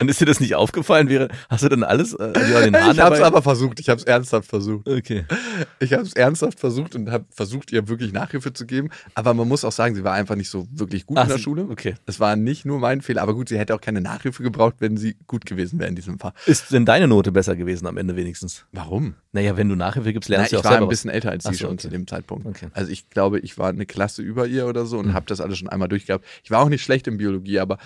Und 0.00 0.08
ist 0.08 0.20
dir 0.20 0.26
das 0.26 0.40
nicht 0.40 0.54
aufgefallen? 0.54 1.08
Wäre, 1.08 1.28
hast 1.48 1.64
du 1.64 1.68
dann 1.68 1.82
alles, 1.84 2.14
äh, 2.14 2.24
ja, 2.50 2.60
den 2.62 2.76
Haaren 2.76 2.92
Ich 2.92 3.00
habe 3.00 3.14
es 3.14 3.20
dabei? 3.20 3.24
aber 3.24 3.42
versucht. 3.42 3.80
Ich 3.80 3.88
habe 3.88 3.98
es 4.00 4.04
ernsthaft 4.04 4.48
versucht. 4.48 4.88
Okay. 4.88 5.24
Ich 5.80 5.92
habe 5.92 6.02
es 6.02 6.12
ernsthaft 6.14 6.60
versucht 6.60 6.94
und 6.94 7.10
habe 7.10 7.24
versucht, 7.30 7.72
ihr 7.72 7.88
wirklich 7.88 8.12
Nachhilfe 8.12 8.52
zu 8.52 8.66
geben. 8.66 8.90
Aber 9.14 9.34
man 9.34 9.48
muss 9.48 9.64
auch 9.64 9.72
sagen, 9.72 9.94
sie 9.94 10.04
war 10.04 10.12
einfach 10.14 10.34
nicht 10.36 10.50
so 10.50 10.66
wirklich 10.72 11.06
gut 11.06 11.18
Ach, 11.18 11.24
in 11.24 11.28
der 11.30 11.38
Schule. 11.38 11.66
okay. 11.70 11.94
Es 12.06 12.20
war 12.20 12.36
nicht 12.36 12.64
nur 12.64 12.78
mein 12.78 13.00
Fehler. 13.02 13.22
Aber 13.22 13.34
gut, 13.34 13.48
sie 13.48 13.58
hätte 13.58 13.74
auch 13.74 13.80
keine 13.80 14.00
Nachhilfe 14.00 14.42
gebraucht, 14.42 14.76
wenn 14.80 14.96
sie 14.96 15.16
gut 15.26 15.46
gewesen 15.46 15.78
wäre 15.78 15.88
in 15.88 15.96
diesem 15.96 16.18
Fall. 16.18 16.32
Ist 16.46 16.72
denn 16.72 16.84
deine 16.86 17.08
Note 17.08 17.32
besser 17.32 17.56
gewesen 17.56 17.86
am 17.86 17.96
Ende 17.96 18.16
wenigstens? 18.16 18.64
Warum? 18.72 19.14
Naja, 19.32 19.56
wenn 19.56 19.68
du 19.68 19.74
Nachhilfe 19.76 20.12
gibst, 20.12 20.28
Na, 20.30 20.36
lernst 20.36 20.52
ich 20.52 20.56
du 20.56 20.60
auch 20.60 20.64
war 20.64 20.72
selber 20.72 20.86
ein 20.86 20.90
bisschen 20.90 21.10
älter 21.10 21.30
als 21.30 21.44
sie 21.44 21.54
so, 21.54 21.58
schon 21.60 21.68
okay. 21.70 21.78
zu 21.78 21.88
dem 21.88 22.06
Zeitpunkt. 22.06 22.46
Okay. 22.46 22.68
Also 22.74 22.90
ich 22.90 23.08
glaube, 23.10 23.38
ich 23.40 23.56
war 23.58 23.68
eine 23.70 23.86
Klasse 23.86 24.22
über 24.22 24.46
ihr 24.46 24.66
oder 24.66 24.86
so 24.86 24.98
und 24.98 25.08
Mhm. 25.08 25.14
habe 25.14 25.26
das 25.26 25.40
alles 25.40 25.58
schon 25.58 25.68
einmal 25.68 25.88
durchgehabt. 25.88 26.24
Ich 26.44 26.50
war 26.50 26.60
auch 26.60 26.68
nicht 26.68 26.82
schlecht 26.82 27.06
in 27.06 27.16
Biologie, 27.16 27.58
aber 27.58 27.78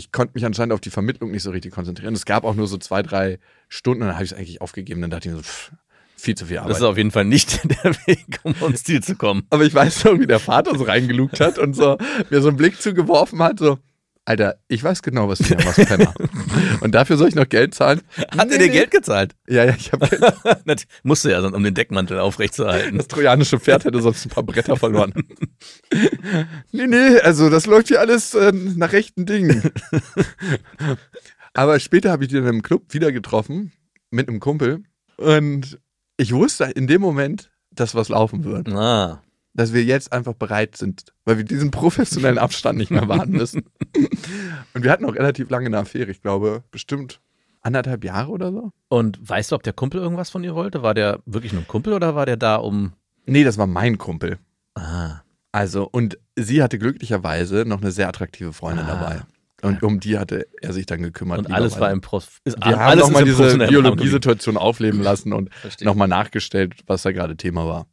ich 0.00 0.12
konnte 0.12 0.32
mich 0.34 0.44
anscheinend 0.46 0.72
auf 0.72 0.80
die 0.80 0.90
Vermittlung 0.90 1.30
nicht 1.30 1.42
so 1.42 1.50
richtig 1.50 1.72
konzentrieren. 1.72 2.14
Es 2.14 2.24
gab 2.24 2.44
auch 2.44 2.54
nur 2.54 2.66
so 2.66 2.78
zwei, 2.78 3.02
drei 3.02 3.38
Stunden 3.68 4.02
und 4.02 4.08
dann 4.08 4.16
habe 4.16 4.24
ich 4.24 4.32
es 4.32 4.36
eigentlich 4.36 4.60
aufgegeben. 4.60 5.02
Dann 5.02 5.10
dachte 5.10 5.28
ich 5.28 5.34
mir 5.34 5.40
so, 5.40 5.44
pff, 5.44 5.72
viel 6.16 6.34
zu 6.34 6.46
viel. 6.46 6.58
Arbeit. 6.58 6.70
Das 6.70 6.78
ist 6.78 6.84
auf 6.84 6.96
jeden 6.96 7.10
Fall 7.10 7.26
nicht 7.26 7.60
der 7.84 7.94
Weg, 8.06 8.40
um 8.42 8.54
ans 8.62 8.82
Ziel 8.82 9.02
zu 9.02 9.14
kommen. 9.14 9.46
aber 9.50 9.64
ich 9.64 9.74
weiß 9.74 10.04
noch, 10.04 10.18
wie 10.18 10.26
der 10.26 10.40
Vater 10.40 10.76
so 10.76 10.84
reingelugt 10.84 11.38
hat 11.40 11.58
und 11.58 11.74
so 11.74 11.98
mir 12.30 12.40
so 12.40 12.48
einen 12.48 12.56
Blick 12.56 12.80
zugeworfen 12.80 13.42
hat, 13.42 13.58
so, 13.58 13.78
Alter, 14.30 14.60
ich 14.68 14.84
weiß 14.84 15.02
genau, 15.02 15.28
was 15.28 15.40
du 15.40 15.56
machst, 15.56 15.84
Penner. 15.88 16.14
und 16.82 16.94
dafür 16.94 17.16
soll 17.16 17.28
ich 17.30 17.34
noch 17.34 17.48
Geld 17.48 17.74
zahlen? 17.74 18.00
Hat 18.16 18.46
Nee, 18.46 18.52
er 18.54 18.58
dir 18.58 18.66
nee. 18.66 18.68
Geld 18.68 18.92
gezahlt? 18.92 19.34
Ja, 19.48 19.64
ja, 19.64 19.74
ich 19.76 19.90
habe 19.90 20.06
Geld. 20.64 20.86
Musste 21.02 21.32
ja, 21.32 21.40
um 21.40 21.64
den 21.64 21.74
Deckmantel 21.74 22.20
aufrechtzuerhalten. 22.20 22.96
Das 22.96 23.08
trojanische 23.08 23.58
Pferd 23.58 23.84
hätte 23.86 24.00
sonst 24.00 24.26
ein 24.26 24.28
paar 24.28 24.44
Bretter 24.44 24.76
verloren. 24.76 25.12
nee, 26.70 26.86
nee, 26.86 27.18
also 27.18 27.50
das 27.50 27.66
läuft 27.66 27.88
hier 27.88 27.98
alles 27.98 28.32
äh, 28.34 28.52
nach 28.52 28.92
rechten 28.92 29.26
Dingen. 29.26 29.72
Aber 31.52 31.80
später 31.80 32.12
habe 32.12 32.24
ich 32.24 32.30
dann 32.30 32.46
im 32.46 32.62
Club 32.62 32.94
wieder 32.94 33.10
getroffen 33.10 33.72
mit 34.12 34.28
einem 34.28 34.38
Kumpel 34.38 34.84
und 35.16 35.80
ich 36.16 36.32
wusste 36.32 36.66
in 36.66 36.86
dem 36.86 37.00
Moment, 37.00 37.50
dass 37.72 37.96
was 37.96 38.08
laufen 38.08 38.44
wird. 38.44 38.68
Ah, 38.68 39.22
Dass 39.54 39.72
wir 39.72 39.82
jetzt 39.82 40.12
einfach 40.12 40.34
bereit 40.34 40.76
sind, 40.76 41.12
weil 41.24 41.36
wir 41.38 41.44
diesen 41.44 41.70
professionellen 41.70 42.38
Abstand 42.46 42.78
nicht 42.78 42.90
mehr 42.90 43.08
warten 43.08 43.32
müssen. 43.32 43.64
Und 44.74 44.84
wir 44.84 44.90
hatten 44.92 45.04
auch 45.04 45.14
relativ 45.14 45.50
lange 45.50 45.66
eine 45.66 45.78
Affäre, 45.78 46.10
ich 46.10 46.22
glaube, 46.22 46.62
bestimmt 46.70 47.20
anderthalb 47.62 48.04
Jahre 48.04 48.30
oder 48.30 48.52
so. 48.52 48.70
und 48.88 49.18
weißt 49.28 49.50
du, 49.52 49.56
ob 49.56 49.62
der 49.62 49.72
Kumpel 49.74 50.00
irgendwas 50.00 50.30
von 50.30 50.42
ihr 50.44 50.54
wollte? 50.54 50.82
War 50.82 50.94
der 50.94 51.20
wirklich 51.26 51.52
nur 51.52 51.62
ein 51.62 51.68
Kumpel 51.68 51.92
oder 51.92 52.14
war 52.14 52.24
der 52.26 52.36
da 52.36 52.56
um. 52.56 52.92
Nee, 53.26 53.44
das 53.44 53.58
war 53.58 53.66
mein 53.66 53.98
Kumpel. 53.98 54.38
Ah, 54.76 55.20
Also, 55.52 55.86
und 55.90 56.16
sie 56.36 56.62
hatte 56.62 56.78
glücklicherweise 56.78 57.64
noch 57.66 57.80
eine 57.82 57.90
sehr 57.90 58.08
attraktive 58.08 58.52
Freundin 58.52 58.86
Ah, 58.86 58.94
dabei. 58.94 59.22
Und 59.62 59.82
um 59.82 60.00
die 60.00 60.16
hatte 60.18 60.46
er 60.62 60.72
sich 60.72 60.86
dann 60.86 61.02
gekümmert. 61.02 61.40
und 61.40 61.52
alles 61.52 61.78
war 61.78 61.90
im 61.90 62.00
Prof. 62.00 62.40
Ist, 62.44 62.56
Wir 62.64 62.78
haben 62.78 62.98
nochmal 62.98 63.24
diese. 63.24 63.58
Biologiesituation 63.58 64.56
aufleben 64.56 65.02
lassen 65.02 65.34
und 65.34 65.50
nochmal 65.82 66.08
nachgestellt, 66.08 66.76
was 66.86 67.02
da 67.02 67.12
gerade 67.12 67.36
Thema 67.36 67.66
war. 67.66 67.86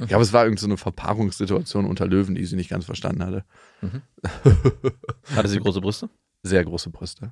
Ich 0.00 0.08
glaube, 0.08 0.22
es 0.24 0.32
war 0.32 0.42
irgendeine 0.44 0.60
so 0.60 0.66
eine 0.66 0.76
Verpaarungssituation 0.76 1.86
unter 1.86 2.06
Löwen, 2.06 2.34
die 2.34 2.44
sie 2.44 2.56
nicht 2.56 2.70
ganz 2.70 2.84
verstanden 2.84 3.22
hatte. 3.24 3.44
Hatte 5.34 5.48
sie 5.48 5.58
große 5.60 5.80
Brüste? 5.80 6.08
Sehr 6.42 6.64
große 6.64 6.90
Brüste. 6.90 7.30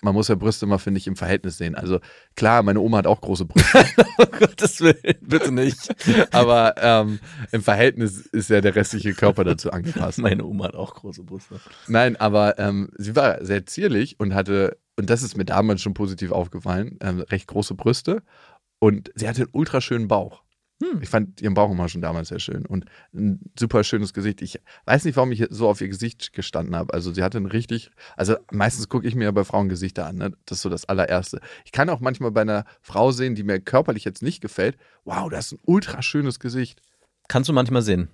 Man 0.00 0.14
muss 0.14 0.28
ja 0.28 0.36
Brüste 0.36 0.64
immer, 0.64 0.78
finde 0.78 0.98
ich, 0.98 1.08
im 1.08 1.16
Verhältnis 1.16 1.58
sehen. 1.58 1.74
Also 1.74 1.98
klar, 2.36 2.62
meine 2.62 2.80
Oma 2.80 2.98
hat 2.98 3.08
auch 3.08 3.20
große 3.20 3.46
Brüste, 3.46 3.84
Oh 4.18 4.26
Gottes 4.26 4.80
Willen, 4.80 5.16
bitte 5.20 5.50
nicht. 5.50 5.92
aber 6.32 6.74
ähm, 6.78 7.18
im 7.50 7.62
Verhältnis 7.62 8.20
ist 8.26 8.48
ja 8.48 8.60
der 8.60 8.76
restliche 8.76 9.12
Körper 9.14 9.42
dazu 9.42 9.72
angepasst. 9.72 10.18
Meine 10.18 10.44
Oma 10.44 10.66
hat 10.66 10.76
auch 10.76 10.94
große 10.94 11.24
Brüste. 11.24 11.60
Nein, 11.88 12.14
aber 12.14 12.58
ähm, 12.60 12.90
sie 12.96 13.16
war 13.16 13.44
sehr 13.44 13.66
zierlich 13.66 14.20
und 14.20 14.34
hatte, 14.34 14.78
und 14.96 15.10
das 15.10 15.22
ist 15.24 15.36
mir 15.36 15.44
damals 15.44 15.82
schon 15.82 15.94
positiv 15.94 16.30
aufgefallen, 16.30 16.96
ähm, 17.00 17.20
recht 17.20 17.48
große 17.48 17.74
Brüste 17.74 18.22
und 18.78 19.10
sie 19.16 19.28
hatte 19.28 19.42
einen 19.42 19.50
ultra 19.52 19.80
schönen 19.80 20.06
Bauch. 20.06 20.42
Hm. 20.80 21.02
Ich 21.02 21.08
fand 21.08 21.40
ihren 21.40 21.54
Bauch 21.54 21.70
immer 21.70 21.88
schon 21.88 22.02
damals 22.02 22.28
sehr 22.28 22.38
schön 22.38 22.64
und 22.64 22.84
ein 23.12 23.40
super 23.58 23.82
schönes 23.82 24.14
Gesicht. 24.14 24.42
Ich 24.42 24.60
weiß 24.84 25.04
nicht, 25.04 25.16
warum 25.16 25.32
ich 25.32 25.44
so 25.50 25.68
auf 25.68 25.80
ihr 25.80 25.88
Gesicht 25.88 26.32
gestanden 26.32 26.76
habe. 26.76 26.94
Also 26.94 27.12
sie 27.12 27.22
hatte 27.22 27.38
ein 27.38 27.46
richtig, 27.46 27.90
also 28.16 28.36
meistens 28.52 28.88
gucke 28.88 29.06
ich 29.08 29.16
mir 29.16 29.24
ja 29.24 29.30
bei 29.32 29.42
Frauen 29.42 29.68
Gesichter 29.68 30.06
an. 30.06 30.16
Ne? 30.16 30.32
Das 30.46 30.58
ist 30.58 30.62
so 30.62 30.68
das 30.68 30.84
allererste. 30.84 31.40
Ich 31.64 31.72
kann 31.72 31.90
auch 31.90 32.00
manchmal 32.00 32.30
bei 32.30 32.42
einer 32.42 32.64
Frau 32.80 33.10
sehen, 33.10 33.34
die 33.34 33.42
mir 33.42 33.58
körperlich 33.58 34.04
jetzt 34.04 34.22
nicht 34.22 34.40
gefällt. 34.40 34.76
Wow, 35.04 35.28
das 35.28 35.46
ist 35.46 35.52
ein 35.54 35.62
ultra 35.66 36.00
schönes 36.00 36.38
Gesicht. 36.38 36.80
Kannst 37.26 37.48
du 37.48 37.52
manchmal 37.52 37.82
sehen. 37.82 38.08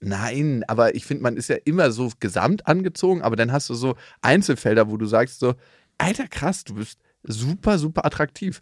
Nein, 0.00 0.64
aber 0.68 0.94
ich 0.94 1.06
finde, 1.06 1.22
man 1.22 1.36
ist 1.36 1.48
ja 1.48 1.56
immer 1.64 1.90
so 1.90 2.10
gesamt 2.20 2.66
angezogen, 2.66 3.22
aber 3.22 3.34
dann 3.34 3.50
hast 3.50 3.68
du 3.68 3.74
so 3.74 3.96
Einzelfelder, 4.20 4.90
wo 4.90 4.96
du 4.96 5.06
sagst 5.06 5.40
so, 5.40 5.54
Alter, 5.96 6.28
krass, 6.28 6.64
du 6.64 6.74
bist 6.74 7.00
super, 7.24 7.78
super 7.78 8.04
attraktiv. 8.04 8.60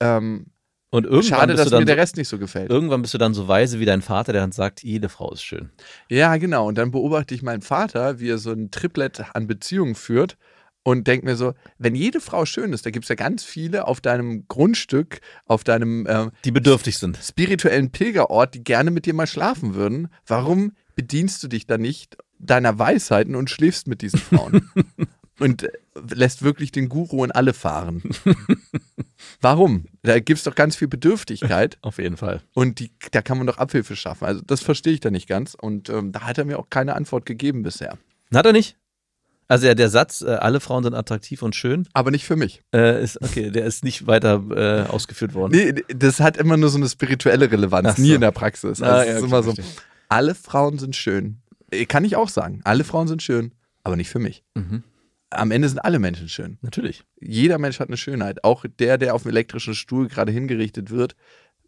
Ähm, 0.00 0.46
Und 0.92 1.04
irgendwann 1.04 1.22
schade, 1.24 1.46
bist 1.54 1.58
dass 1.60 1.64
du 1.64 1.70
dann 1.70 1.80
mir 1.80 1.86
der 1.86 1.96
Rest 1.96 2.18
nicht 2.18 2.28
so 2.28 2.38
gefällt. 2.38 2.70
irgendwann 2.70 3.00
bist 3.00 3.14
du 3.14 3.18
dann 3.18 3.32
so 3.32 3.48
weise 3.48 3.80
wie 3.80 3.86
dein 3.86 4.02
Vater, 4.02 4.32
der 4.32 4.42
dann 4.42 4.52
sagt, 4.52 4.82
jede 4.82 5.08
Frau 5.08 5.32
ist 5.32 5.42
schön. 5.42 5.70
Ja, 6.10 6.36
genau. 6.36 6.68
Und 6.68 6.76
dann 6.76 6.90
beobachte 6.90 7.34
ich 7.34 7.42
meinen 7.42 7.62
Vater, 7.62 8.20
wie 8.20 8.28
er 8.28 8.36
so 8.36 8.52
ein 8.52 8.70
Triplett 8.70 9.24
an 9.34 9.46
Beziehungen 9.46 9.94
führt 9.94 10.36
und 10.82 11.06
denke 11.06 11.24
mir 11.24 11.36
so, 11.36 11.54
wenn 11.78 11.94
jede 11.94 12.20
Frau 12.20 12.44
schön 12.44 12.74
ist, 12.74 12.84
da 12.84 12.90
gibt 12.90 13.06
es 13.06 13.08
ja 13.08 13.14
ganz 13.14 13.42
viele 13.42 13.86
auf 13.86 14.02
deinem 14.02 14.46
Grundstück, 14.48 15.20
auf 15.46 15.64
deinem 15.64 16.06
ähm, 16.10 16.30
Die 16.44 16.50
bedürftig 16.50 16.98
sind. 16.98 17.16
spirituellen 17.16 17.90
Pilgerort, 17.90 18.54
die 18.54 18.62
gerne 18.62 18.90
mit 18.90 19.06
dir 19.06 19.14
mal 19.14 19.26
schlafen 19.26 19.74
würden. 19.74 20.08
Warum 20.26 20.72
bedienst 20.94 21.42
du 21.42 21.48
dich 21.48 21.66
dann 21.66 21.80
nicht 21.80 22.18
deiner 22.38 22.78
Weisheiten 22.78 23.34
und 23.34 23.48
schläfst 23.48 23.86
mit 23.86 24.02
diesen 24.02 24.18
Frauen? 24.18 24.70
und 25.38 25.62
äh, 25.62 25.70
lässt 26.12 26.42
wirklich 26.42 26.72
den 26.72 26.88
Guru 26.88 27.24
in 27.24 27.32
alle 27.32 27.54
fahren. 27.54 28.02
Warum? 29.42 29.84
Da 30.02 30.18
gibt 30.20 30.38
es 30.38 30.44
doch 30.44 30.54
ganz 30.54 30.76
viel 30.76 30.88
Bedürftigkeit 30.88 31.76
Auf 31.82 31.98
jeden 31.98 32.16
Fall. 32.16 32.40
und 32.54 32.78
die, 32.78 32.90
da 33.10 33.20
kann 33.22 33.36
man 33.38 33.46
doch 33.46 33.58
Abhilfe 33.58 33.96
schaffen. 33.96 34.24
Also 34.24 34.40
das 34.46 34.62
verstehe 34.62 34.92
ich 34.94 35.00
da 35.00 35.10
nicht 35.10 35.28
ganz 35.28 35.54
und 35.54 35.88
ähm, 35.90 36.12
da 36.12 36.22
hat 36.22 36.38
er 36.38 36.44
mir 36.44 36.58
auch 36.58 36.70
keine 36.70 36.94
Antwort 36.96 37.26
gegeben 37.26 37.62
bisher. 37.62 37.98
Hat 38.32 38.46
er 38.46 38.52
nicht? 38.52 38.76
Also 39.48 39.66
der, 39.66 39.74
der 39.74 39.90
Satz, 39.90 40.22
äh, 40.22 40.30
alle 40.30 40.60
Frauen 40.60 40.82
sind 40.84 40.94
attraktiv 40.94 41.42
und 41.42 41.54
schön, 41.54 41.86
Aber 41.92 42.10
nicht 42.10 42.24
für 42.24 42.36
mich. 42.36 42.62
äh, 42.74 43.02
ist 43.02 43.20
okay, 43.20 43.50
der 43.50 43.66
ist 43.66 43.84
nicht 43.84 44.06
weiter 44.06 44.42
äh, 44.50 44.88
ausgeführt 44.88 45.34
worden. 45.34 45.52
Nee, 45.54 45.82
das 45.94 46.20
hat 46.20 46.38
immer 46.38 46.56
nur 46.56 46.70
so 46.70 46.78
eine 46.78 46.88
spirituelle 46.88 47.50
Relevanz, 47.50 47.96
so. 47.96 48.02
nie 48.02 48.12
in 48.14 48.22
der 48.22 48.30
Praxis. 48.30 48.80
Also 48.80 48.84
Ah, 48.84 49.04
ja, 49.04 49.18
ist 49.18 49.24
immer 49.24 49.42
so, 49.42 49.52
alle 50.08 50.34
Frauen 50.34 50.78
sind 50.78 50.96
schön. 50.96 51.42
Äh, 51.70 51.84
Kann 51.84 52.04
ich 52.04 52.16
auch 52.16 52.30
sagen. 52.30 52.60
Alle 52.64 52.84
Frauen 52.84 53.08
sind 53.08 53.22
schön, 53.22 53.52
aber 53.82 53.96
nicht 53.96 54.08
für 54.08 54.20
mich. 54.20 54.42
Mhm. 54.54 54.84
Am 55.32 55.50
Ende 55.50 55.68
sind 55.68 55.78
alle 55.78 55.98
Menschen 55.98 56.28
schön. 56.28 56.58
Natürlich. 56.62 57.04
Jeder 57.20 57.58
Mensch 57.58 57.80
hat 57.80 57.88
eine 57.88 57.96
Schönheit. 57.96 58.44
Auch 58.44 58.64
der, 58.78 58.98
der 58.98 59.14
auf 59.14 59.22
dem 59.22 59.30
elektrischen 59.30 59.74
Stuhl 59.74 60.08
gerade 60.08 60.32
hingerichtet 60.32 60.90
wird. 60.90 61.14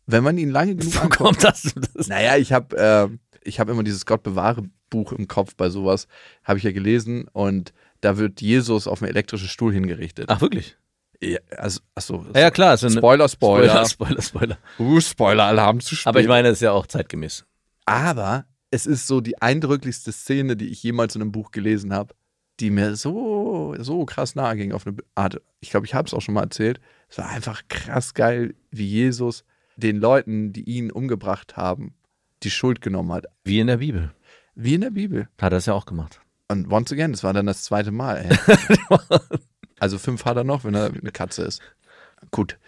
Wenn 0.06 0.22
man 0.22 0.36
ihn 0.38 0.50
lange 0.50 0.76
genug 0.76 0.94
Wo 0.94 0.98
anguckt. 1.00 1.16
kommt 1.18 1.44
das? 1.44 1.74
das 1.94 2.08
Naja, 2.08 2.36
ich 2.36 2.52
habe 2.52 2.76
äh, 2.76 3.08
ich 3.42 3.60
hab 3.60 3.68
immer 3.68 3.82
dieses 3.82 4.06
Gott 4.06 4.22
bewahre 4.22 4.64
Buch 4.90 5.12
im 5.12 5.28
Kopf 5.28 5.54
bei 5.56 5.68
sowas. 5.70 6.06
Habe 6.44 6.58
ich 6.58 6.64
ja 6.64 6.72
gelesen. 6.72 7.26
Und 7.32 7.72
da 8.00 8.18
wird 8.18 8.40
Jesus 8.40 8.86
auf 8.86 8.98
dem 8.98 9.08
elektrischen 9.08 9.48
Stuhl 9.48 9.72
hingerichtet. 9.72 10.26
Ach, 10.28 10.40
wirklich? 10.40 10.76
Ja, 11.22 11.38
also, 11.56 11.80
achso. 11.94 12.26
Ja, 12.34 12.40
ja 12.42 12.50
klar. 12.50 12.78
Eine- 12.80 12.90
Spoiler, 12.90 13.28
Spoiler. 13.28 13.86
Spoiler, 13.86 14.20
Spoiler, 14.20 14.22
Spoiler. 14.22 14.58
Uh, 14.78 15.00
Spoiler-Alarm 15.00 15.80
zu 15.80 15.94
spät. 15.96 16.08
Aber 16.08 16.20
ich 16.20 16.28
meine, 16.28 16.48
das 16.48 16.58
ist 16.58 16.62
ja 16.62 16.72
auch 16.72 16.86
zeitgemäß. 16.86 17.44
Aber 17.86 18.44
es 18.70 18.86
ist 18.86 19.06
so 19.06 19.20
die 19.20 19.40
eindrücklichste 19.40 20.12
Szene, 20.12 20.56
die 20.56 20.68
ich 20.68 20.82
jemals 20.82 21.14
in 21.14 21.22
einem 21.22 21.32
Buch 21.32 21.50
gelesen 21.50 21.94
habe, 21.94 22.14
die 22.60 22.70
mir 22.70 22.96
so, 22.96 23.74
so 23.78 24.04
krass 24.04 24.34
nahe 24.34 24.56
ging 24.56 24.72
auf 24.72 24.86
eine 24.86 24.96
Art. 25.14 25.40
Ich 25.60 25.70
glaube, 25.70 25.86
ich 25.86 25.94
habe 25.94 26.06
es 26.06 26.14
auch 26.14 26.20
schon 26.20 26.34
mal 26.34 26.42
erzählt. 26.42 26.80
Es 27.08 27.18
war 27.18 27.28
einfach 27.28 27.62
krass 27.68 28.14
geil, 28.14 28.54
wie 28.70 28.86
Jesus 28.86 29.44
den 29.76 29.98
Leuten, 29.98 30.52
die 30.52 30.62
ihn 30.62 30.90
umgebracht 30.90 31.56
haben, 31.56 31.94
die 32.42 32.50
Schuld 32.50 32.80
genommen 32.80 33.12
hat. 33.12 33.26
Wie 33.42 33.58
in 33.58 33.66
der 33.66 33.78
Bibel. 33.78 34.12
Wie 34.54 34.74
in 34.74 34.82
der 34.82 34.90
Bibel. 34.90 35.28
Hat 35.40 35.52
er 35.52 35.58
es 35.58 35.66
ja 35.66 35.74
auch 35.74 35.86
gemacht. 35.86 36.20
Und 36.48 36.70
once 36.70 36.92
again, 36.92 37.12
das 37.12 37.24
war 37.24 37.32
dann 37.32 37.46
das 37.46 37.64
zweite 37.64 37.90
Mal. 37.90 38.28
Also 39.80 39.98
fünf 39.98 40.24
hat 40.24 40.36
er 40.36 40.44
noch, 40.44 40.64
wenn 40.64 40.74
er 40.74 40.86
eine 40.86 41.12
Katze 41.12 41.42
ist. 41.42 41.60
Gut. 42.30 42.58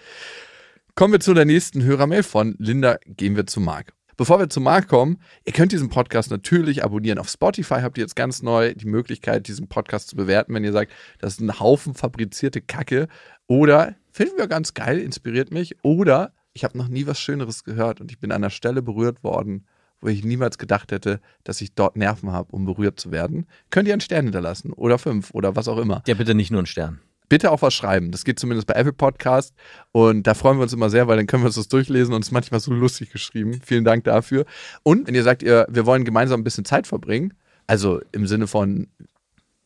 Kommen 0.94 1.12
wir 1.12 1.20
zu 1.20 1.32
der 1.32 1.46
nächsten 1.46 1.82
Hörermail 1.82 2.22
von 2.22 2.56
Linda. 2.58 2.98
Gehen 3.06 3.36
wir 3.36 3.46
zu 3.46 3.60
Marc. 3.60 3.92
Bevor 4.16 4.38
wir 4.38 4.48
zu 4.48 4.60
Marc 4.60 4.88
kommen, 4.88 5.18
ihr 5.44 5.52
könnt 5.52 5.72
diesen 5.72 5.90
Podcast 5.90 6.30
natürlich 6.30 6.82
abonnieren. 6.82 7.18
Auf 7.18 7.28
Spotify 7.28 7.80
habt 7.82 7.98
ihr 7.98 8.02
jetzt 8.02 8.16
ganz 8.16 8.42
neu 8.42 8.74
die 8.74 8.86
Möglichkeit, 8.86 9.46
diesen 9.46 9.68
Podcast 9.68 10.08
zu 10.08 10.16
bewerten, 10.16 10.54
wenn 10.54 10.64
ihr 10.64 10.72
sagt, 10.72 10.92
das 11.18 11.34
ist 11.34 11.40
ein 11.40 11.60
Haufen 11.60 11.94
fabrizierte 11.94 12.60
Kacke. 12.60 13.08
Oder 13.46 13.94
Finden 14.16 14.38
wir 14.38 14.46
ganz 14.46 14.72
geil, 14.72 14.98
inspiriert 14.98 15.52
mich. 15.52 15.76
Oder 15.82 16.32
ich 16.54 16.64
habe 16.64 16.78
noch 16.78 16.88
nie 16.88 17.06
was 17.06 17.20
Schöneres 17.20 17.64
gehört 17.64 18.00
und 18.00 18.10
ich 18.10 18.18
bin 18.18 18.32
an 18.32 18.36
einer 18.36 18.48
Stelle 18.48 18.80
berührt 18.80 19.22
worden, 19.22 19.66
wo 20.00 20.08
ich 20.08 20.24
niemals 20.24 20.56
gedacht 20.56 20.90
hätte, 20.90 21.20
dass 21.44 21.60
ich 21.60 21.74
dort 21.74 21.96
Nerven 21.96 22.32
habe, 22.32 22.50
um 22.50 22.64
berührt 22.64 22.98
zu 22.98 23.10
werden. 23.10 23.46
Könnt 23.68 23.88
ihr 23.88 23.92
einen 23.92 24.00
Stern 24.00 24.24
hinterlassen 24.24 24.72
oder 24.72 24.96
fünf 24.96 25.32
oder 25.34 25.54
was 25.54 25.68
auch 25.68 25.76
immer. 25.76 26.02
Ja, 26.06 26.14
bitte 26.14 26.34
nicht 26.34 26.50
nur 26.50 26.60
einen 26.60 26.66
Stern. 26.66 27.02
Bitte 27.28 27.50
auch 27.50 27.62
was 27.62 27.74
schreiben. 27.74 28.10
Das 28.12 28.24
geht 28.24 28.38
zumindest 28.38 28.66
bei 28.66 28.74
Apple 28.74 28.92
Podcast. 28.92 29.54
Und 29.92 30.26
da 30.26 30.34
freuen 30.34 30.58
wir 30.58 30.62
uns 30.62 30.72
immer 30.72 30.90
sehr, 30.90 31.08
weil 31.08 31.16
dann 31.16 31.26
können 31.26 31.42
wir 31.42 31.48
uns 31.48 31.56
das 31.56 31.68
durchlesen 31.68 32.14
und 32.14 32.22
es 32.22 32.28
ist 32.28 32.32
manchmal 32.32 32.60
so 32.60 32.72
lustig 32.72 33.10
geschrieben. 33.10 33.60
Vielen 33.64 33.84
Dank 33.84 34.04
dafür. 34.04 34.44
Und 34.82 35.06
wenn 35.06 35.14
ihr 35.14 35.22
sagt, 35.22 35.42
ihr, 35.42 35.66
wir 35.68 35.86
wollen 35.86 36.04
gemeinsam 36.04 36.40
ein 36.40 36.44
bisschen 36.44 36.64
Zeit 36.64 36.86
verbringen, 36.86 37.34
also 37.66 38.00
im 38.12 38.26
Sinne 38.26 38.46
von 38.46 38.88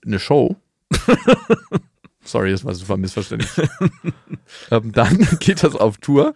eine 0.05 0.19
Show. 0.19 0.57
Sorry, 2.25 2.51
das 2.51 2.65
war 2.65 2.75
super 2.75 2.97
missverständlich. 2.97 3.51
ähm, 4.71 4.93
dann 4.93 5.19
geht 5.41 5.63
das 5.63 5.75
auf 5.75 5.99
Tour. 5.99 6.35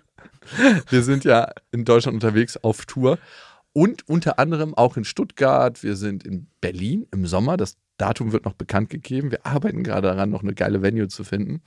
Wir 0.91 1.03
sind 1.03 1.25
ja 1.25 1.51
in 1.72 1.85
Deutschland 1.85 2.14
unterwegs 2.14 2.57
auf 2.59 2.85
Tour 2.85 3.18
und 3.75 4.09
unter 4.09 4.39
anderem 4.39 4.72
auch 4.72 4.97
in 4.97 5.05
Stuttgart. 5.05 5.83
Wir 5.83 5.97
sind 5.97 6.25
in 6.25 6.47
Berlin 6.62 7.07
im 7.12 7.27
Sommer. 7.27 7.59
Das 7.59 7.77
Datum 7.99 8.33
wird 8.33 8.47
noch 8.47 8.55
bekannt 8.55 8.89
gegeben. 8.89 9.31
Wir 9.31 9.45
arbeiten 9.45 9.83
gerade 9.83 10.09
daran, 10.09 10.31
noch 10.31 10.43
eine 10.43 10.55
geile 10.55 10.81
Venue 10.81 11.09
zu 11.09 11.25
finden. 11.25 11.61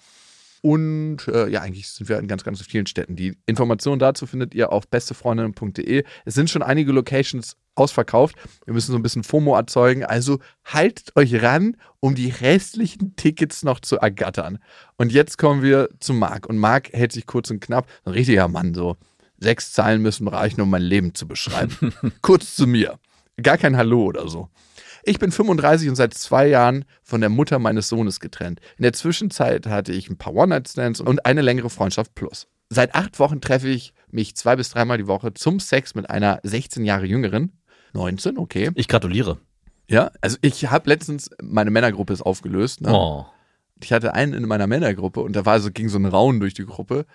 Und 0.61 1.27
äh, 1.27 1.47
ja, 1.49 1.61
eigentlich 1.61 1.89
sind 1.89 2.09
wir 2.09 2.17
in 2.17 2.27
ganz, 2.27 2.43
ganz 2.43 2.61
vielen 2.61 2.87
Städten. 2.87 3.15
Die 3.15 3.37
Informationen 3.45 3.99
dazu 3.99 4.25
findet 4.25 4.55
ihr 4.55 4.71
auf 4.71 4.87
bestefreundinnen.de. 4.87 6.03
Es 6.25 6.33
sind 6.33 6.49
schon 6.49 6.63
einige 6.63 6.91
Locations 6.91 7.57
ausverkauft. 7.75 8.35
Wir 8.65 8.73
müssen 8.73 8.91
so 8.91 8.97
ein 8.97 9.03
bisschen 9.03 9.23
FOMO 9.23 9.55
erzeugen. 9.55 10.03
Also 10.03 10.39
haltet 10.65 11.15
euch 11.15 11.43
ran, 11.43 11.77
um 11.99 12.15
die 12.15 12.29
restlichen 12.29 13.15
Tickets 13.17 13.63
noch 13.63 13.81
zu 13.81 13.97
ergattern. 13.97 14.59
Und 14.97 15.11
jetzt 15.11 15.37
kommen 15.37 15.61
wir 15.61 15.89
zu 15.99 16.13
Marc. 16.13 16.47
Und 16.47 16.57
Marc 16.57 16.91
hält 16.91 17.11
sich 17.11 17.27
kurz 17.27 17.51
und 17.51 17.59
knapp. 17.59 17.87
Ein 18.05 18.13
richtiger 18.13 18.47
Mann, 18.47 18.73
so. 18.73 18.97
Sechs 19.39 19.71
Zeilen 19.71 20.01
müssen 20.01 20.27
reichen, 20.27 20.61
um 20.61 20.69
mein 20.69 20.81
Leben 20.81 21.13
zu 21.13 21.27
beschreiben. 21.27 21.93
kurz 22.21 22.55
zu 22.55 22.67
mir. 22.67 22.99
Gar 23.41 23.57
kein 23.57 23.77
Hallo 23.77 24.03
oder 24.05 24.27
so. 24.27 24.49
Ich 25.03 25.19
bin 25.19 25.31
35 25.31 25.87
und 25.89 25.95
seit 25.95 26.13
zwei 26.15 26.47
Jahren 26.47 26.83
von 27.03 27.21
der 27.21 27.29
Mutter 27.29 27.59
meines 27.59 27.87
Sohnes 27.87 28.19
getrennt. 28.19 28.59
In 28.77 28.83
der 28.83 28.93
Zwischenzeit 28.93 29.67
hatte 29.67 29.93
ich 29.93 30.09
ein 30.09 30.17
paar 30.17 30.33
One-Night-Stands 30.33 30.99
und 30.99 31.25
eine 31.25 31.41
längere 31.41 31.69
Freundschaft 31.69 32.13
plus. 32.15 32.47
Seit 32.69 32.95
acht 32.95 33.19
Wochen 33.19 33.39
treffe 33.39 33.69
ich 33.69 33.93
mich 34.09 34.35
zwei 34.35 34.55
bis 34.55 34.69
dreimal 34.69 34.97
die 34.97 35.07
Woche 35.07 35.33
zum 35.33 35.59
Sex 35.59 35.95
mit 35.95 36.09
einer 36.09 36.39
16 36.43 36.83
Jahre 36.83 37.05
jüngeren. 37.05 37.53
19, 37.93 38.37
okay. 38.37 38.71
Ich 38.75 38.87
gratuliere. 38.87 39.39
Ja, 39.89 40.11
also 40.19 40.37
ich 40.41 40.69
habe 40.69 40.89
letztens, 40.89 41.29
meine 41.41 41.71
Männergruppe 41.71 42.11
ist 42.11 42.21
aufgelöst. 42.21 42.81
Ne? 42.81 42.91
Oh. 42.91 43.25
Ich 43.81 43.93
hatte 43.93 44.13
einen 44.13 44.33
in 44.33 44.45
meiner 44.47 44.67
Männergruppe 44.67 45.21
und 45.21 45.35
da 45.35 45.45
war 45.45 45.59
so, 45.59 45.71
ging 45.71 45.87
so 45.87 45.97
ein 45.97 46.05
Raun 46.05 46.39
durch 46.39 46.53
die 46.53 46.65
Gruppe. 46.65 47.05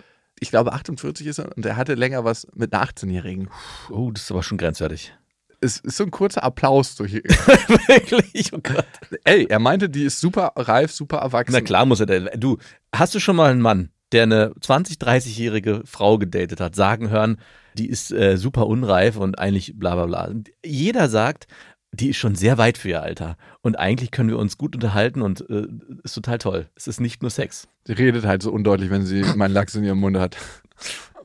Ich 0.41 0.51
glaube 0.51 0.73
48 0.73 1.27
ist 1.27 1.39
er 1.39 1.57
und 1.57 1.65
er 1.65 1.77
hatte 1.77 1.95
länger 1.95 2.25
was 2.25 2.47
mit 2.55 2.73
einer 2.75 2.85
18-Jährigen. 2.85 3.49
Oh, 3.91 4.11
das 4.11 4.25
ist 4.25 4.31
aber 4.31 4.43
schon 4.43 4.59
grenzwertig. 4.59 5.15
Es 5.61 5.79
ist 5.79 5.97
so 5.97 6.03
ein 6.05 6.11
kurzer 6.11 6.43
Applaus 6.43 6.97
durch. 6.97 7.13
Wirklich? 7.87 8.53
Oh 8.53 8.59
Gott. 8.63 8.85
Ey, 9.25 9.47
er 9.49 9.59
meinte, 9.61 9.89
die 9.89 10.03
ist 10.05 10.21
super 10.21 10.53
reif, 10.57 10.91
super 10.93 11.19
erwachsen. 11.19 11.53
Na 11.53 11.61
klar 11.61 11.87
muss 11.87 12.01
er. 12.01 12.07
denn- 12.07 12.29
Du, 12.37 12.59
hast 12.95 13.15
du 13.15 13.21
schon 13.21 13.37
mal 13.37 13.51
einen 13.51 13.61
Mann, 13.61 13.91
der 14.11 14.25
eine 14.25 14.51
20-, 14.61 14.99
30-jährige 15.01 15.83
Frau 15.85 16.19
gedatet 16.19 16.61
hat, 16.61 16.75
sagen 16.75 17.11
hören, 17.11 17.39
die 17.75 17.89
ist 17.89 18.11
äh, 18.13 18.37
super 18.37 18.67
unreif 18.67 19.17
und 19.17 19.39
eigentlich 19.39 19.75
bla 19.79 19.95
bla 19.95 20.07
bla. 20.07 20.33
Jeder 20.65 21.09
sagt, 21.09 21.47
die 21.93 22.09
ist 22.11 22.17
schon 22.17 22.35
sehr 22.35 22.59
weit 22.59 22.79
für 22.79 22.89
ihr 22.89 23.03
Alter. 23.03 23.37
Und 23.61 23.77
eigentlich 23.79 24.11
können 24.11 24.31
wir 24.31 24.39
uns 24.39 24.57
gut 24.59 24.75
unterhalten 24.75 25.21
und 25.23 25.49
äh, 25.51 25.67
ist 26.03 26.15
total 26.15 26.39
toll. 26.39 26.67
Es 26.75 26.87
ist 26.87 27.01
nicht 27.01 27.21
nur 27.23 27.31
Sex. 27.31 27.69
Sie 27.85 27.93
redet 27.93 28.25
halt 28.25 28.43
so 28.43 28.51
undeutlich, 28.51 28.91
wenn 28.91 29.05
sie 29.05 29.23
meinen 29.37 29.53
Lachs 29.53 29.75
in 29.75 29.85
ihrem 29.85 29.99
Mund 30.01 30.17
hat. 30.19 30.37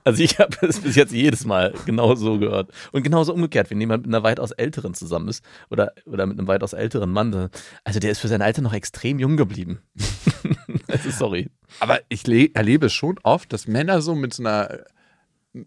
Also 0.04 0.24
ich 0.24 0.40
habe 0.40 0.56
es 0.66 0.80
bis 0.80 0.96
jetzt 0.96 1.12
jedes 1.12 1.46
Mal 1.46 1.74
genau 1.86 2.16
so 2.16 2.38
gehört. 2.40 2.72
Und 2.94 3.04
genauso 3.04 3.34
umgekehrt, 3.34 3.70
wenn 3.72 3.80
jemand 3.82 4.06
mit 4.06 4.16
einer 4.16 4.24
weitaus 4.24 4.52
älteren 4.52 4.94
zusammen 4.94 5.28
ist 5.28 5.44
oder, 5.70 5.92
oder 6.06 6.26
mit 6.26 6.38
einem 6.40 6.48
weitaus 6.48 6.72
älteren 6.74 7.12
Mann, 7.12 7.32
dann- 7.32 7.50
also 7.84 8.00
der 8.00 8.12
ist 8.12 8.20
für 8.20 8.30
sein 8.30 8.42
Alter 8.42 8.62
noch 8.62 8.74
extrem 8.74 9.20
jung 9.20 9.36
geblieben. 9.36 9.80
also 10.88 11.10
sorry. 11.12 11.50
Aber 11.80 12.00
ich 12.10 12.26
le- 12.28 12.52
erlebe 12.54 12.86
es 12.86 12.94
schon 12.94 13.20
oft, 13.24 13.52
dass 13.52 13.68
Männer 13.68 14.02
so 14.02 14.16
mit 14.16 14.34
so 14.34 14.44
einer 14.44 14.80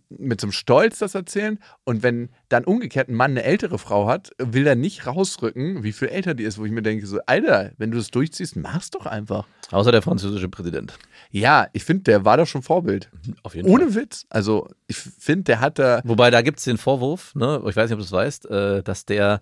mit 0.09 0.41
so 0.41 0.47
einem 0.47 0.53
Stolz 0.53 0.99
das 0.99 1.15
erzählen 1.15 1.59
und 1.85 2.03
wenn 2.03 2.31
dann 2.49 2.65
umgekehrt 2.65 3.09
ein 3.09 3.15
Mann 3.15 3.33
eine 3.33 3.43
ältere 3.43 3.79
Frau 3.79 4.07
hat, 4.07 4.31
will 4.39 4.67
er 4.67 4.75
nicht 4.75 5.07
rausrücken, 5.07 5.83
wie 5.83 5.93
viel 5.93 6.09
älter 6.09 6.35
die 6.35 6.45
ist, 6.45 6.59
wo 6.59 6.65
ich 6.65 6.73
mir 6.73 6.83
denke 6.83 7.07
so, 7.07 7.19
Alter, 7.27 7.73
wenn 7.79 7.91
du 7.91 7.99
das 7.99 8.11
durchziehst, 8.11 8.57
mach's 8.57 8.91
doch 8.91 9.07
einfach. 9.07 9.47
Außer 9.71 9.93
der 9.93 10.03
französische 10.03 10.49
Präsident. 10.49 10.99
Ja, 11.31 11.69
ich 11.73 11.85
finde, 11.85 12.05
der 12.05 12.25
war 12.25 12.37
doch 12.37 12.47
schon 12.47 12.63
Vorbild. 12.63 13.11
Auf 13.43 13.55
jeden 13.55 13.69
Fall. 13.69 13.81
Ohne 13.81 13.95
Witz. 13.95 14.27
Also, 14.31 14.69
ich 14.87 14.97
finde, 14.97 15.45
der 15.45 15.61
hat 15.61 15.79
da 15.79 16.01
Wobei, 16.05 16.31
da 16.31 16.43
gibt 16.43 16.59
es 16.59 16.65
den 16.65 16.79
Vorwurf, 16.79 17.35
ne, 17.35 17.63
ich 17.69 17.77
weiß 17.77 17.91
nicht, 17.91 17.93
ob 17.93 17.99
du 17.99 18.05
es 18.05 18.13
weißt, 18.13 18.51
äh, 18.51 18.83
dass 18.83 19.07
der 19.07 19.41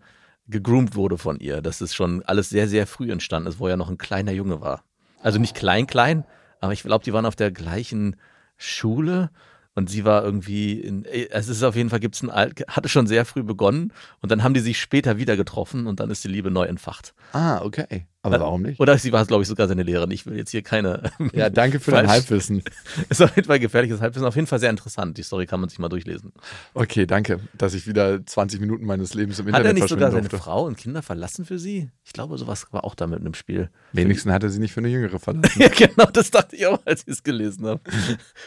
gegroomt 0.49 0.95
wurde 0.95 1.19
von 1.19 1.41
ihr. 1.41 1.63
Dass 1.63 1.81
es 1.81 1.95
schon 1.95 2.23
alles 2.25 2.49
sehr, 2.49 2.69
sehr 2.69 2.87
früh 2.87 3.11
entstanden 3.11 3.49
ist, 3.49 3.59
wo 3.59 3.69
er 3.69 3.77
noch 3.77 3.89
ein 3.89 3.99
kleiner 3.99 4.33
Junge 4.33 4.61
war. 4.61 4.85
Also 5.23 5.39
nicht 5.39 5.57
klein, 5.57 5.87
klein, 5.87 6.25
aber 6.61 6.73
ich 6.73 6.83
glaube, 6.83 7.05
die 7.05 7.13
waren 7.13 7.27
auf 7.27 7.37
der 7.37 7.51
gleichen 7.51 8.17
Schule 8.57 9.31
und 9.79 9.89
sie 9.89 10.05
war 10.05 10.25
irgendwie 10.25 10.73
in, 10.81 11.05
äh, 11.05 11.29
es 11.31 11.49
ist 11.49 11.63
auf 11.63 11.77
jeden 11.77 11.89
Fall, 11.89 12.01
gibt's 12.01 12.23
ein 12.23 12.31
Alt, 12.31 12.65
hatte 12.69 12.89
schon 12.89 13.07
sehr 13.07 13.25
früh 13.25 13.45
begonnen 13.45 13.93
und 14.21 14.31
dann 14.33 14.43
haben 14.43 14.53
die 14.53 14.61
sich 14.61 14.81
später 14.81 15.19
wieder 15.19 15.37
getroffen 15.37 15.87
und 15.87 16.01
dann 16.01 16.11
ist 16.11 16.25
die 16.25 16.29
Liebe 16.29 16.51
neu 16.51 16.65
entfacht. 16.65 17.15
Ah, 17.33 17.63
okay. 17.63 18.07
Aber 18.23 18.41
warum 18.41 18.63
nicht? 18.63 18.81
Oder 18.81 18.99
sie 18.99 19.13
war, 19.13 19.25
glaube 19.27 19.43
ich, 19.43 19.49
sogar 19.49 19.69
seine 19.69 19.85
Lehrerin. 19.85 20.11
Ich 20.11 20.27
will 20.27 20.37
jetzt 20.37 20.51
hier 20.51 20.63
keine. 20.63 21.03
Ja, 21.33 21.51
danke 21.51 21.79
für 21.79 21.91
dein. 21.93 22.09
Halbwissen. 22.09 22.63
Ist 23.09 23.23
auf 23.23 23.35
jeden 23.37 23.47
Fall 23.47 23.61
gefährliches 23.61 24.01
Halbwissen. 24.01 24.27
Auf 24.27 24.35
jeden 24.35 24.47
Fall 24.47 24.59
sehr 24.59 24.71
interessant. 24.71 25.17
Die 25.19 25.23
Story 25.23 25.47
kann 25.47 25.61
man 25.61 25.69
sich 25.69 25.79
mal 25.79 25.89
durchlesen. 25.89 26.33
Okay, 26.75 27.07
danke, 27.07 27.41
dass 27.57 27.75
ich 27.75 27.87
wieder 27.87 28.25
20 28.25 28.61
Minuten 28.61 28.85
meines 28.87 29.15
Lebens 29.15 29.39
im 29.39 29.47
Hat 29.47 29.55
er 29.55 29.59
Internet 29.61 29.75
nicht 29.83 29.89
sogar 29.89 30.11
seine 30.11 30.29
durfte. 30.29 30.39
Frau 30.39 30.65
und 30.67 30.77
Kinder 30.77 31.03
verlassen 31.03 31.45
für 31.45 31.59
sie? 31.59 31.91
Ich 32.05 32.13
glaube, 32.13 32.39
sowas 32.39 32.67
war 32.73 32.85
auch 32.85 32.95
da 32.95 33.07
mit 33.07 33.21
einem 33.21 33.35
Spiel. 33.35 33.71
Wenigstens 33.93 34.33
hat 34.33 34.43
er 34.43 34.51
sie 34.51 34.59
nicht 34.59 34.73
für 34.73 34.81
eine 34.81 34.89
Jüngere 34.89 35.19
verlassen. 35.19 35.49
Ja, 35.61 35.69
genau, 35.69 36.07
das 36.13 36.31
dachte 36.31 36.57
ich 36.57 36.67
auch, 36.67 36.81
als 36.85 37.03
ich 37.03 37.09
es 37.09 37.23
gelesen 37.23 37.67
habe. 37.67 37.81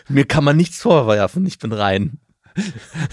Mir 0.10 0.26
kann 0.26 0.44
man 0.44 0.58
nichts 0.58 0.82
vorwerfen, 0.82 1.46
ich 1.46 1.60
bin 1.60 1.72
rein. 1.72 2.20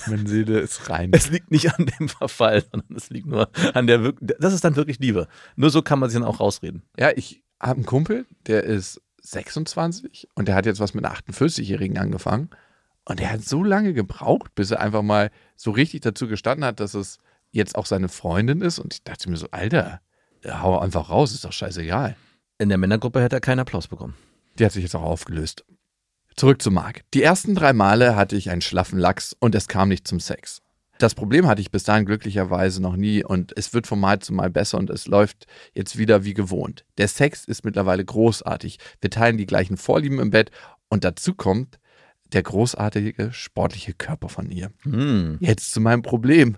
Meine 0.07 0.29
Seele 0.29 0.61
ist 0.61 0.89
rein. 0.89 1.11
Es 1.13 1.31
liegt 1.31 1.51
nicht 1.51 1.73
an 1.79 1.87
dem 1.87 2.09
Verfall, 2.09 2.65
sondern 2.71 2.97
es 2.97 3.11
liegt 3.11 3.27
nur 3.27 3.51
an 3.75 3.87
der 3.87 4.03
Wirk 4.03 4.17
Das 4.21 4.53
ist 4.53 4.65
dann 4.65 4.77
wirklich 4.77 4.99
Liebe. 4.99 5.29
Nur 5.57 5.71
so 5.71 5.83
kann 5.83 5.99
man 5.99 6.11
sich 6.11 6.19
dann 6.19 6.29
auch 6.29 6.41
rausreden. 6.41 6.83
Ja, 6.99 7.11
ich 7.15 7.43
habe 7.61 7.77
einen 7.77 7.87
Kumpel, 7.87 8.27
der 8.47 8.65
ist 8.65 9.01
26 9.23 10.29
und 10.35 10.49
der 10.49 10.55
hat 10.55 10.67
jetzt 10.67 10.81
was 10.81 10.95
mit 10.95 11.05
einer 11.05 11.15
48-Jährigen 11.15 11.99
angefangen. 11.99 12.51
Und 13.05 13.21
der 13.21 13.33
hat 13.33 13.43
so 13.43 13.65
lange 13.65 13.95
gebraucht, 13.95 14.55
bis 14.55 14.71
er 14.71 14.81
einfach 14.81 15.03
mal 15.03 15.31
so 15.57 15.71
richtig 15.71 16.03
dazu 16.03 16.29
gestanden 16.29 16.65
hat, 16.65 16.79
dass 16.79 16.95
es 16.95 17.19
jetzt 17.51 17.77
auch 17.77 17.87
seine 17.87 18.09
Freundin 18.09 18.61
ist. 18.61 18.79
Und 18.79 18.95
ich 18.95 19.03
dachte 19.03 19.31
mir 19.31 19.37
so, 19.37 19.49
Alter, 19.51 20.01
hau 20.47 20.79
einfach 20.79 21.09
raus, 21.09 21.33
ist 21.33 21.45
doch 21.45 21.53
scheißegal. 21.53 22.17
In 22.59 22.69
der 22.69 22.79
Männergruppe 22.79 23.23
hätte 23.23 23.37
er 23.37 23.41
keinen 23.41 23.61
Applaus 23.61 23.89
bekommen. 23.89 24.15
Die 24.59 24.65
hat 24.65 24.73
sich 24.73 24.83
jetzt 24.83 24.95
auch 24.95 25.03
aufgelöst. 25.03 25.65
Zurück 26.39 26.63
zu 26.63 26.71
Marc. 26.71 27.01
Die 27.15 27.23
ersten 27.25 27.57
drei 27.57 27.73
Male 27.73 28.15
hatte 28.15 28.37
ich 28.37 28.49
einen 28.51 28.61
schlaffen 28.61 28.97
Lachs 28.97 29.35
und 29.41 29.57
es 29.57 29.67
kam 29.67 29.89
nicht 29.89 30.07
zum 30.07 30.21
Sex. 30.21 30.63
Das 30.99 31.17
Problem 31.17 31.49
hatte 31.49 31.61
ich 31.61 31.73
bis 31.73 31.83
dahin 31.83 32.07
glücklicherweise 32.07 32.81
noch 32.81 32.95
nie 32.95 33.25
und 33.25 33.53
es 33.57 33.75
wird 33.75 33.89
von 33.89 33.99
Mal 33.99 34.21
zu 34.21 34.33
Mal 34.33 34.49
besser 34.49 34.79
und 34.79 34.89
es 34.89 35.09
läuft 35.09 35.47
jetzt 35.75 35.99
wieder 35.99 36.23
wie 36.23 36.35
gewohnt. 36.35 36.85
Der 36.97 37.09
Sex 37.09 37.45
ist 37.45 37.65
mittlerweile 37.65 38.05
großartig. 38.05 38.79
Wir 39.01 39.11
teilen 39.11 39.37
die 39.37 39.47
gleichen 39.47 39.77
Vorlieben 39.77 40.21
im 40.21 40.31
Bett 40.31 40.53
und 40.89 41.03
dazu 41.03 41.35
kommt 41.35 41.81
der 42.33 42.45
großartige 42.45 43.33
sportliche 43.33 43.95
Körper 43.95 44.29
von 44.29 44.49
ihr. 44.49 44.71
Hm. 44.85 45.39
Jetzt 45.41 45.73
zu 45.73 45.81
meinem 45.81 46.03
Problem. 46.03 46.57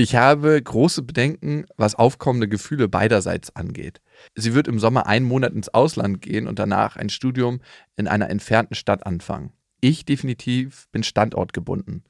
Ich 0.00 0.16
habe 0.16 0.62
große 0.62 1.02
Bedenken, 1.02 1.66
was 1.76 1.94
aufkommende 1.94 2.48
Gefühle 2.48 2.88
beiderseits 2.88 3.54
angeht. 3.54 4.00
Sie 4.34 4.54
wird 4.54 4.66
im 4.66 4.78
Sommer 4.78 5.06
einen 5.06 5.26
Monat 5.26 5.52
ins 5.52 5.68
Ausland 5.68 6.22
gehen 6.22 6.48
und 6.48 6.58
danach 6.58 6.96
ein 6.96 7.10
Studium 7.10 7.60
in 7.96 8.08
einer 8.08 8.30
entfernten 8.30 8.74
Stadt 8.74 9.04
anfangen. 9.04 9.52
Ich 9.82 10.06
definitiv 10.06 10.88
bin 10.90 11.02
standortgebunden. 11.02 12.04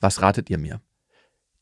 Was 0.00 0.22
ratet 0.22 0.48
ihr 0.48 0.56
mir? 0.56 0.80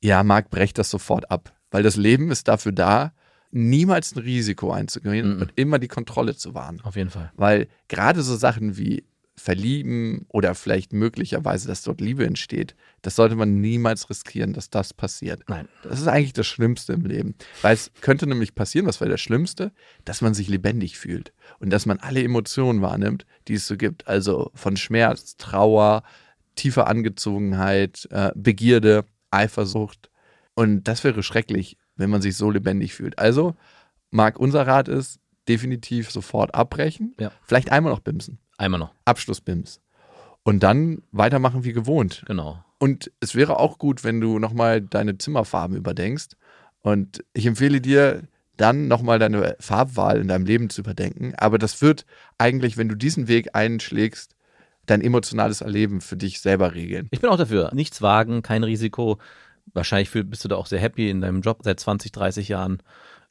Ja, 0.00 0.22
Marc, 0.22 0.50
brecht 0.50 0.78
das 0.78 0.88
sofort 0.88 1.32
ab, 1.32 1.52
weil 1.72 1.82
das 1.82 1.96
Leben 1.96 2.30
ist 2.30 2.46
dafür 2.46 2.70
da, 2.70 3.12
niemals 3.50 4.14
ein 4.14 4.20
Risiko 4.20 4.70
einzugehen 4.70 5.34
Mhm. 5.34 5.42
und 5.42 5.52
immer 5.56 5.80
die 5.80 5.88
Kontrolle 5.88 6.36
zu 6.36 6.54
wahren. 6.54 6.80
Auf 6.84 6.94
jeden 6.94 7.10
Fall. 7.10 7.32
Weil 7.34 7.66
gerade 7.88 8.22
so 8.22 8.36
Sachen 8.36 8.76
wie 8.76 9.02
verlieben 9.34 10.26
oder 10.28 10.54
vielleicht 10.54 10.92
möglicherweise, 10.92 11.66
dass 11.66 11.82
dort 11.82 12.00
Liebe 12.00 12.26
entsteht, 12.26 12.74
das 13.00 13.16
sollte 13.16 13.34
man 13.34 13.60
niemals 13.60 14.10
riskieren, 14.10 14.52
dass 14.52 14.68
das 14.70 14.92
passiert. 14.92 15.42
Nein. 15.48 15.68
Das 15.82 16.00
ist 16.00 16.06
eigentlich 16.06 16.34
das 16.34 16.46
Schlimmste 16.46 16.92
im 16.92 17.06
Leben. 17.06 17.34
Weil 17.62 17.74
es 17.74 17.90
könnte 18.00 18.26
nämlich 18.26 18.54
passieren, 18.54 18.86
was 18.86 19.00
wäre 19.00 19.10
das 19.10 19.20
Schlimmste? 19.20 19.72
Dass 20.04 20.20
man 20.20 20.34
sich 20.34 20.48
lebendig 20.48 20.98
fühlt 20.98 21.32
und 21.60 21.70
dass 21.70 21.86
man 21.86 21.98
alle 21.98 22.22
Emotionen 22.22 22.82
wahrnimmt, 22.82 23.26
die 23.48 23.54
es 23.54 23.66
so 23.66 23.76
gibt. 23.76 24.06
Also 24.06 24.50
von 24.54 24.76
Schmerz, 24.76 25.36
Trauer, 25.36 26.02
tiefer 26.54 26.86
Angezogenheit, 26.86 28.06
äh, 28.10 28.32
Begierde, 28.34 29.04
Eifersucht. 29.30 30.10
Und 30.54 30.84
das 30.84 31.02
wäre 31.04 31.22
schrecklich, 31.22 31.78
wenn 31.96 32.10
man 32.10 32.20
sich 32.20 32.36
so 32.36 32.50
lebendig 32.50 32.94
fühlt. 32.94 33.18
Also, 33.18 33.56
Marc, 34.10 34.38
unser 34.38 34.66
Rat 34.66 34.88
ist, 34.88 35.18
definitiv 35.48 36.10
sofort 36.10 36.54
abbrechen. 36.54 37.14
Ja. 37.18 37.32
Vielleicht 37.42 37.72
einmal 37.72 37.92
noch 37.92 38.00
bimsen. 38.00 38.38
Einmal 38.62 38.78
noch. 38.78 38.94
Abschlussbims. 39.04 39.80
Und 40.44 40.62
dann 40.62 41.02
weitermachen 41.10 41.64
wie 41.64 41.72
gewohnt. 41.72 42.22
Genau. 42.26 42.64
Und 42.78 43.10
es 43.20 43.34
wäre 43.34 43.58
auch 43.58 43.78
gut, 43.78 44.04
wenn 44.04 44.20
du 44.20 44.38
nochmal 44.38 44.80
deine 44.80 45.18
Zimmerfarben 45.18 45.76
überdenkst. 45.76 46.36
Und 46.82 47.24
ich 47.32 47.46
empfehle 47.46 47.80
dir, 47.80 48.22
dann 48.56 48.86
nochmal 48.86 49.18
deine 49.18 49.56
Farbwahl 49.58 50.20
in 50.20 50.28
deinem 50.28 50.46
Leben 50.46 50.70
zu 50.70 50.82
überdenken. 50.82 51.34
Aber 51.36 51.58
das 51.58 51.82
wird 51.82 52.06
eigentlich, 52.38 52.76
wenn 52.76 52.88
du 52.88 52.94
diesen 52.94 53.26
Weg 53.26 53.54
einschlägst, 53.54 54.36
dein 54.86 55.00
emotionales 55.00 55.60
Erleben 55.60 56.00
für 56.00 56.16
dich 56.16 56.40
selber 56.40 56.74
regeln. 56.74 57.08
Ich 57.10 57.20
bin 57.20 57.30
auch 57.30 57.36
dafür. 57.36 57.70
Nichts 57.74 58.00
wagen, 58.02 58.42
kein 58.42 58.62
Risiko. 58.62 59.18
Wahrscheinlich 59.74 60.10
bist 60.28 60.44
du 60.44 60.48
da 60.48 60.56
auch 60.56 60.66
sehr 60.66 60.80
happy 60.80 61.10
in 61.10 61.20
deinem 61.20 61.40
Job 61.40 61.60
seit 61.62 61.80
20, 61.80 62.12
30 62.12 62.48
Jahren. 62.48 62.82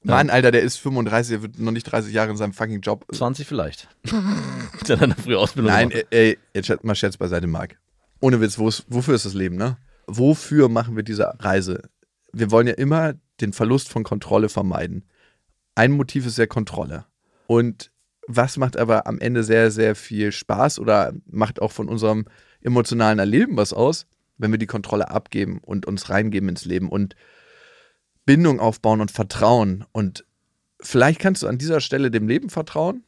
Mann, 0.04 0.30
Alter, 0.30 0.52
der 0.52 0.62
ist 0.62 0.78
35, 0.78 1.32
der 1.32 1.42
wird 1.44 1.60
noch 1.60 1.72
nicht 1.72 1.84
30 1.84 2.12
Jahre 2.14 2.32
in 2.32 2.38
seinem 2.38 2.54
fucking 2.54 2.82
Job. 2.82 3.06
20 3.14 3.48
vielleicht. 3.48 3.88
Der 4.88 4.96
hat 4.96 5.04
eine 5.04 5.16
frühe 5.16 5.38
Ausbildung 5.38 5.72
Nein, 5.72 5.90
gemacht. 5.90 6.08
ey, 6.10 6.38
ey, 6.54 6.62
jetzt 6.62 6.84
mal 6.84 6.96
Scherz 6.96 7.18
beiseite, 7.18 7.46
Marc. 7.46 7.78
Ohne 8.20 8.42
Witz, 8.42 8.58
wofür 8.58 9.14
ist 9.14 9.26
das 9.26 9.36
Leben, 9.36 9.58
ne? 9.58 9.78
Wofür 10.08 10.70
machen 10.70 10.96
wir 10.96 11.04
diese 11.04 11.32
Reise? 11.40 11.84
Wir 12.34 12.50
wollen 12.50 12.68
ja 12.68 12.74
immer 12.74 13.14
den 13.42 13.54
Verlust 13.54 13.90
von 13.90 14.04
Kontrolle 14.04 14.50
vermeiden. 14.50 15.06
Ein 15.76 15.92
Motiv 15.92 16.26
ist 16.26 16.38
ja 16.38 16.48
Kontrolle. 16.48 17.06
Und 17.48 17.92
was 18.28 18.58
macht 18.58 18.78
aber 18.78 19.08
am 19.08 19.20
Ende 19.20 19.44
sehr, 19.44 19.72
sehr 19.72 19.96
viel 19.96 20.32
Spaß 20.32 20.80
oder 20.80 21.14
macht 21.26 21.62
auch 21.62 21.72
von 21.72 21.88
unserem 21.88 22.26
emotionalen 22.62 23.20
Erleben 23.20 23.58
was 23.58 23.74
aus, 23.74 24.06
wenn 24.38 24.52
wir 24.52 24.60
die 24.60 24.68
Kontrolle 24.68 25.10
abgeben 25.10 25.60
und 25.64 25.86
uns 25.86 26.10
reingeben 26.10 26.50
ins 26.50 26.66
Leben 26.66 26.90
und 26.90 27.16
Bindung 28.32 28.62
aufbauen 28.62 29.02
und 29.02 29.12
Vertrauen. 29.12 29.84
Und 29.92 30.24
vielleicht 30.80 31.20
kannst 31.20 31.44
du 31.44 31.48
an 31.48 31.58
dieser 31.58 31.82
Stelle 31.82 32.10
dem 32.12 32.30
Leben 32.30 32.50
vertrauen, 32.50 33.04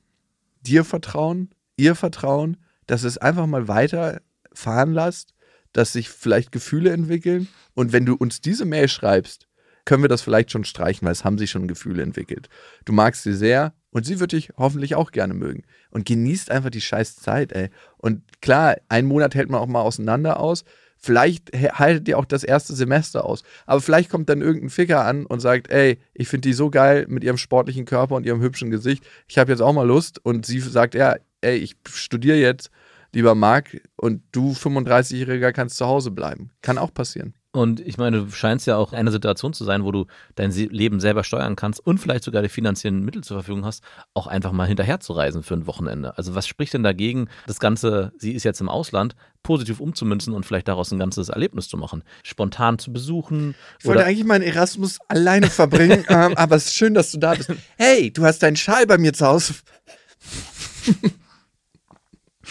dir 0.63 0.83
vertrauen, 0.83 1.51
ihr 1.77 1.95
vertrauen, 1.95 2.57
dass 2.87 3.03
es 3.03 3.17
einfach 3.17 3.45
mal 3.45 3.69
weiter 3.69 4.19
fahren 4.53 4.91
lasst, 4.91 5.33
dass 5.71 5.93
sich 5.93 6.09
vielleicht 6.09 6.51
Gefühle 6.51 6.91
entwickeln. 6.91 7.47
Und 7.73 7.93
wenn 7.93 8.05
du 8.05 8.15
uns 8.15 8.41
diese 8.41 8.65
Mail 8.65 8.89
schreibst, 8.89 9.47
können 9.85 10.03
wir 10.03 10.09
das 10.09 10.21
vielleicht 10.21 10.51
schon 10.51 10.65
streichen, 10.65 11.05
weil 11.05 11.13
es 11.13 11.23
haben 11.23 11.37
sich 11.37 11.51
schon 11.51 11.69
Gefühle 11.69 12.03
entwickelt. 12.03 12.49
Du 12.83 12.91
magst 12.91 13.23
sie 13.23 13.33
sehr 13.33 13.73
und 13.91 14.05
sie 14.05 14.19
wird 14.19 14.33
dich 14.33 14.49
hoffentlich 14.57 14.95
auch 14.95 15.11
gerne 15.11 15.33
mögen. 15.33 15.63
Und 15.89 16.05
genießt 16.05 16.51
einfach 16.51 16.69
die 16.69 16.81
scheiß 16.81 17.15
Zeit, 17.15 17.53
ey. 17.53 17.69
Und 17.95 18.23
klar, 18.41 18.75
einen 18.89 19.07
Monat 19.07 19.35
hält 19.35 19.49
man 19.49 19.61
auch 19.61 19.67
mal 19.67 19.83
auseinander 19.83 20.41
aus. 20.41 20.65
Vielleicht 21.05 21.51
haltet 21.51 22.07
ihr 22.07 22.17
auch 22.17 22.23
das 22.23 22.45
erste 22.45 22.73
Semester 22.73 23.25
aus. 23.25 23.43
Aber 23.65 23.81
vielleicht 23.81 24.09
kommt 24.09 24.29
dann 24.29 24.41
irgendein 24.41 24.69
Ficker 24.69 25.03
an 25.03 25.25
und 25.25 25.41
sagt, 25.41 25.69
ey, 25.69 25.99
ich 26.13 26.29
finde 26.29 26.47
die 26.47 26.53
so 26.53 26.69
geil 26.69 27.07
mit 27.09 27.25
ihrem 27.25 27.35
sportlichen 27.35 27.83
Körper 27.83 28.15
und 28.15 28.25
ihrem 28.25 28.41
hübschen 28.41 28.71
Gesicht. 28.71 29.03
Ich 29.27 29.37
habe 29.37 29.51
jetzt 29.51 29.59
auch 29.59 29.73
mal 29.73 29.85
Lust. 29.85 30.23
Und 30.23 30.45
sie 30.45 30.61
sagt, 30.61 30.95
ja, 30.95 31.17
ey, 31.41 31.57
ich 31.57 31.75
studiere 31.89 32.37
jetzt, 32.37 32.71
lieber 33.11 33.35
Marc, 33.35 33.81
und 33.97 34.23
du 34.31 34.53
35-Jähriger 34.53 35.51
kannst 35.51 35.75
zu 35.75 35.87
Hause 35.87 36.09
bleiben. 36.09 36.51
Kann 36.61 36.77
auch 36.77 36.93
passieren. 36.93 37.33
Und 37.55 37.79
ich 37.81 37.99
meine, 37.99 38.25
du 38.25 38.31
scheinst 38.31 38.65
ja 38.65 38.77
auch 38.77 38.93
in 38.93 38.99
einer 38.99 39.11
Situation 39.11 39.53
zu 39.53 39.63
sein, 39.63 39.83
wo 39.83 39.91
du 39.91 40.07
dein 40.33 40.51
Leben 40.51 40.99
selber 40.99 41.23
steuern 41.23 41.55
kannst 41.55 41.85
und 41.85 41.99
vielleicht 41.99 42.23
sogar 42.23 42.41
die 42.41 42.49
finanziellen 42.49 43.05
Mittel 43.05 43.23
zur 43.23 43.37
Verfügung 43.37 43.63
hast, 43.63 43.83
auch 44.15 44.25
einfach 44.25 44.51
mal 44.51 44.67
hinterher 44.67 44.99
zu 44.99 45.13
reisen 45.13 45.43
für 45.43 45.53
ein 45.53 45.67
Wochenende. 45.67 46.17
Also 46.17 46.33
was 46.33 46.47
spricht 46.47 46.73
denn 46.73 46.81
dagegen, 46.81 47.29
das 47.45 47.59
Ganze, 47.59 48.11
sie 48.17 48.31
ist 48.31 48.43
jetzt 48.43 48.59
im 48.59 48.69
Ausland, 48.69 49.15
positiv 49.43 49.79
umzumünzen 49.79 50.33
und 50.33 50.47
vielleicht 50.47 50.67
daraus 50.67 50.91
ein 50.91 50.97
ganzes 50.97 51.29
Erlebnis 51.29 51.67
zu 51.67 51.77
machen? 51.77 52.03
Spontan 52.23 52.79
zu 52.79 52.91
besuchen. 52.91 53.53
Ich 53.79 53.85
wollte 53.85 54.03
eigentlich 54.03 54.25
meinen 54.25 54.41
Erasmus 54.41 54.97
alleine 55.07 55.47
verbringen, 55.47 56.05
ähm, 56.09 56.35
aber 56.35 56.55
es 56.55 56.65
ist 56.65 56.73
schön, 56.73 56.95
dass 56.95 57.11
du 57.11 57.19
da 57.19 57.35
bist. 57.35 57.51
Hey, 57.77 58.11
du 58.11 58.23
hast 58.23 58.41
deinen 58.41 58.55
Schal 58.55 58.87
bei 58.87 58.97
mir 58.97 59.13
zu 59.13 59.27
Hause. 59.27 59.53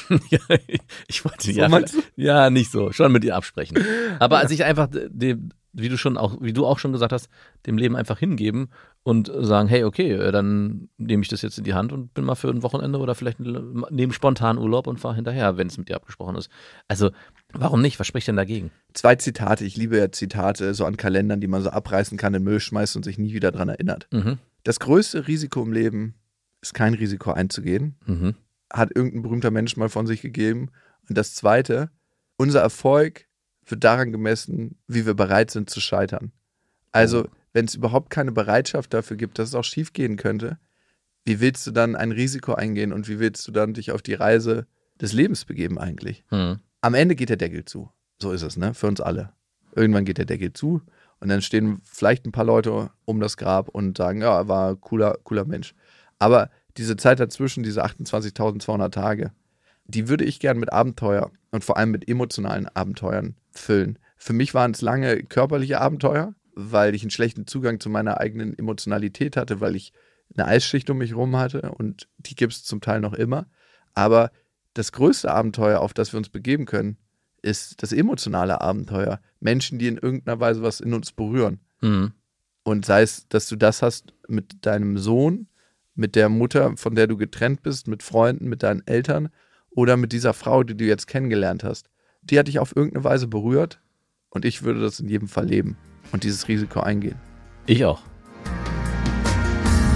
ja, 0.30 0.40
ich 1.09 1.24
wollte 1.24 1.53
So 1.53 1.61
ja, 1.61 1.68
ja 2.16 2.50
nicht 2.50 2.70
so, 2.70 2.92
schon 2.92 3.12
mit 3.12 3.24
ihr 3.24 3.36
absprechen. 3.36 3.78
Aber 4.18 4.38
als 4.38 4.50
ich 4.50 4.64
einfach 4.64 4.88
dem, 4.90 5.50
wie 5.72 5.88
du 5.88 5.96
schon 5.96 6.16
auch, 6.16 6.36
wie 6.40 6.53
du 6.53 6.66
auch 6.66 6.78
schon 6.78 6.92
gesagt 6.92 7.12
hast, 7.12 7.28
dem 7.66 7.78
Leben 7.78 7.96
einfach 7.96 8.18
hingeben 8.18 8.68
und 9.03 9.32
sagen, 9.34 9.68
hey, 9.68 9.84
okay, 9.84 10.12
äh, 10.12 10.32
dann 10.32 10.88
nehme 10.98 11.22
ich 11.22 11.28
das 11.28 11.42
jetzt 11.42 11.59
in 11.59 11.64
die 11.64 11.74
Hand 11.74 11.92
und 11.92 12.14
bin 12.14 12.24
mal 12.24 12.34
für 12.34 12.50
ein 12.50 12.62
Wochenende 12.62 12.98
oder 12.98 13.14
vielleicht 13.14 13.40
nehme 13.40 14.12
spontan 14.12 14.59
Urlaub 14.59 14.86
und 14.86 15.00
fahre 15.00 15.14
hinterher, 15.14 15.57
wenn 15.57 15.66
es 15.66 15.78
mit 15.78 15.88
dir 15.88 15.96
abgesprochen 15.96 16.36
ist. 16.36 16.50
Also, 16.88 17.11
warum 17.53 17.80
nicht? 17.80 17.98
Was 17.98 18.07
spricht 18.07 18.28
denn 18.28 18.36
dagegen? 18.36 18.70
Zwei 18.92 19.16
Zitate. 19.16 19.64
Ich 19.64 19.76
liebe 19.76 19.96
ja 19.96 20.12
Zitate 20.12 20.74
so 20.74 20.84
an 20.84 20.96
Kalendern, 20.96 21.40
die 21.40 21.48
man 21.48 21.62
so 21.62 21.70
abreißen 21.70 22.18
kann, 22.18 22.34
in 22.34 22.42
den 22.42 22.44
Müll 22.44 22.61
schmeißt 22.61 22.96
und 22.96 23.05
sich 23.05 23.18
nie 23.18 23.32
wieder 23.32 23.50
dran 23.50 23.68
erinnert. 23.68 24.07
Mhm. 24.12 24.38
Das 24.64 24.78
größte 24.78 25.26
Risiko 25.26 25.62
im 25.62 25.72
Leben 25.72 26.14
ist 26.61 26.74
kein 26.74 26.94
Risiko 26.94 27.32
einzugehen. 27.32 27.96
Mhm. 28.07 28.34
Hat 28.72 28.94
irgendein 28.94 29.22
berühmter 29.22 29.50
Mensch 29.50 29.76
mal 29.76 29.88
von 29.88 30.06
sich 30.06 30.22
gegeben. 30.22 30.70
Und 31.08 31.18
das 31.18 31.34
zweite, 31.34 31.90
unser 32.36 32.60
Erfolg 32.60 33.26
wird 33.66 33.84
daran 33.84 34.12
gemessen, 34.12 34.78
wie 34.86 35.06
wir 35.06 35.14
bereit 35.14 35.50
sind 35.50 35.70
zu 35.70 35.80
scheitern. 35.80 36.32
Also, 36.90 37.28
wenn 37.52 37.66
es 37.66 37.74
überhaupt 37.74 38.10
keine 38.10 38.32
Bereitschaft 38.32 38.92
dafür 38.94 39.16
gibt, 39.16 39.38
dass 39.38 39.50
es 39.50 39.54
auch 39.54 39.64
schief 39.64 39.92
gehen 39.92 40.16
könnte, 40.16 40.58
wie 41.24 41.40
willst 41.40 41.66
du 41.66 41.70
dann 41.70 41.96
ein 41.96 42.12
Risiko 42.12 42.54
eingehen 42.54 42.92
und 42.92 43.08
wie 43.08 43.18
willst 43.18 43.46
du 43.46 43.52
dann 43.52 43.74
dich 43.74 43.92
auf 43.92 44.02
die 44.02 44.14
Reise 44.14 44.66
des 45.00 45.12
Lebens 45.12 45.44
begeben 45.44 45.78
eigentlich? 45.78 46.24
Mhm. 46.30 46.60
am 46.80 46.94
Ende 46.94 47.14
geht 47.14 47.28
der 47.28 47.36
Deckel 47.36 47.64
zu. 47.64 47.90
So 48.20 48.32
ist 48.32 48.42
es, 48.42 48.56
ne? 48.56 48.74
Für 48.74 48.88
uns 48.88 49.00
alle. 49.00 49.32
Irgendwann 49.74 50.04
geht 50.04 50.18
der 50.18 50.24
Deckel 50.24 50.52
zu 50.52 50.82
und 51.20 51.28
dann 51.28 51.42
stehen 51.42 51.80
vielleicht 51.84 52.26
ein 52.26 52.32
paar 52.32 52.44
Leute 52.44 52.90
um 53.04 53.20
das 53.20 53.36
Grab 53.36 53.68
und 53.68 53.96
sagen, 53.96 54.20
ja, 54.20 54.36
er 54.36 54.48
war 54.48 54.70
ein 54.70 54.80
cooler, 54.80 55.18
cooler 55.22 55.44
Mensch. 55.44 55.74
Aber 56.18 56.50
diese 56.76 56.96
Zeit 56.96 57.20
dazwischen, 57.20 57.62
diese 57.62 57.84
28.200 57.84 58.90
Tage, 58.90 59.32
die 59.84 60.08
würde 60.08 60.24
ich 60.24 60.40
gern 60.40 60.58
mit 60.58 60.72
Abenteuer 60.72 61.30
und 61.50 61.64
vor 61.64 61.76
allem 61.76 61.90
mit 61.90 62.08
emotionalen 62.08 62.68
Abenteuern 62.68 63.36
füllen. 63.50 63.98
Für 64.16 64.32
mich 64.32 64.54
waren 64.54 64.70
es 64.70 64.80
lange 64.80 65.22
körperliche 65.24 65.80
Abenteuer, 65.80 66.34
weil 66.54 66.94
ich 66.94 67.02
einen 67.02 67.10
schlechten 67.10 67.46
Zugang 67.46 67.80
zu 67.80 67.90
meiner 67.90 68.20
eigenen 68.20 68.56
Emotionalität 68.58 69.36
hatte, 69.36 69.60
weil 69.60 69.76
ich 69.76 69.92
eine 70.34 70.46
Eisschicht 70.46 70.88
um 70.90 70.98
mich 70.98 71.10
herum 71.10 71.36
hatte 71.36 71.72
und 71.72 72.08
die 72.18 72.34
gibt 72.34 72.52
es 72.52 72.64
zum 72.64 72.80
Teil 72.80 73.00
noch 73.00 73.12
immer. 73.12 73.46
Aber 73.94 74.30
das 74.74 74.92
größte 74.92 75.30
Abenteuer, 75.30 75.80
auf 75.80 75.92
das 75.92 76.12
wir 76.12 76.18
uns 76.18 76.28
begeben 76.28 76.64
können, 76.64 76.96
ist 77.42 77.82
das 77.82 77.92
emotionale 77.92 78.60
Abenteuer. 78.60 79.20
Menschen, 79.40 79.78
die 79.78 79.88
in 79.88 79.98
irgendeiner 79.98 80.40
Weise 80.40 80.62
was 80.62 80.80
in 80.80 80.94
uns 80.94 81.12
berühren. 81.12 81.60
Mhm. 81.80 82.12
Und 82.62 82.86
sei 82.86 83.02
es, 83.02 83.28
dass 83.28 83.48
du 83.48 83.56
das 83.56 83.82
hast 83.82 84.14
mit 84.28 84.64
deinem 84.64 84.96
Sohn, 84.96 85.48
mit 85.95 86.14
der 86.14 86.28
Mutter, 86.28 86.76
von 86.76 86.95
der 86.95 87.07
du 87.07 87.16
getrennt 87.16 87.62
bist, 87.62 87.88
mit 87.88 88.03
Freunden, 88.03 88.49
mit 88.49 88.62
deinen 88.62 88.86
Eltern 88.86 89.28
oder 89.70 89.97
mit 89.97 90.12
dieser 90.12 90.34
Frau, 90.34 90.62
die 90.62 90.76
du 90.76 90.84
jetzt 90.84 91.07
kennengelernt 91.07 91.64
hast. 91.64 91.88
Die 92.22 92.38
hat 92.38 92.49
dich 92.49 92.59
auf 92.59 92.74
irgendeine 92.76 93.05
Weise 93.05 93.26
berührt 93.26 93.80
und 94.30 94.45
ich 94.45 94.62
würde 94.62 94.80
das 94.80 95.01
in 95.01 95.09
jedem 95.09 95.28
Fall 95.28 95.47
leben 95.47 95.76
und 96.12 96.24
dieses 96.24 96.49
Risiko 96.49 96.80
eingehen. 96.80 97.16
Ich 97.66 97.84
auch. 97.84 98.03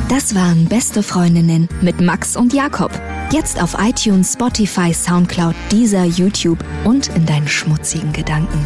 Das 0.09 0.35
waren 0.35 0.67
Beste 0.67 1.03
Freundinnen 1.03 1.69
mit 1.83 2.01
Max 2.01 2.37
und 2.37 2.53
Jakob. 2.53 2.93
Jetzt 3.33 3.61
auf 3.61 3.77
iTunes, 3.79 4.35
Spotify, 4.35 4.95
Soundcloud, 4.95 5.55
dieser 5.73 6.05
YouTube 6.05 6.63
und 6.85 7.09
in 7.17 7.27
deinen 7.27 7.49
schmutzigen 7.49 8.13
Gedanken. 8.13 8.65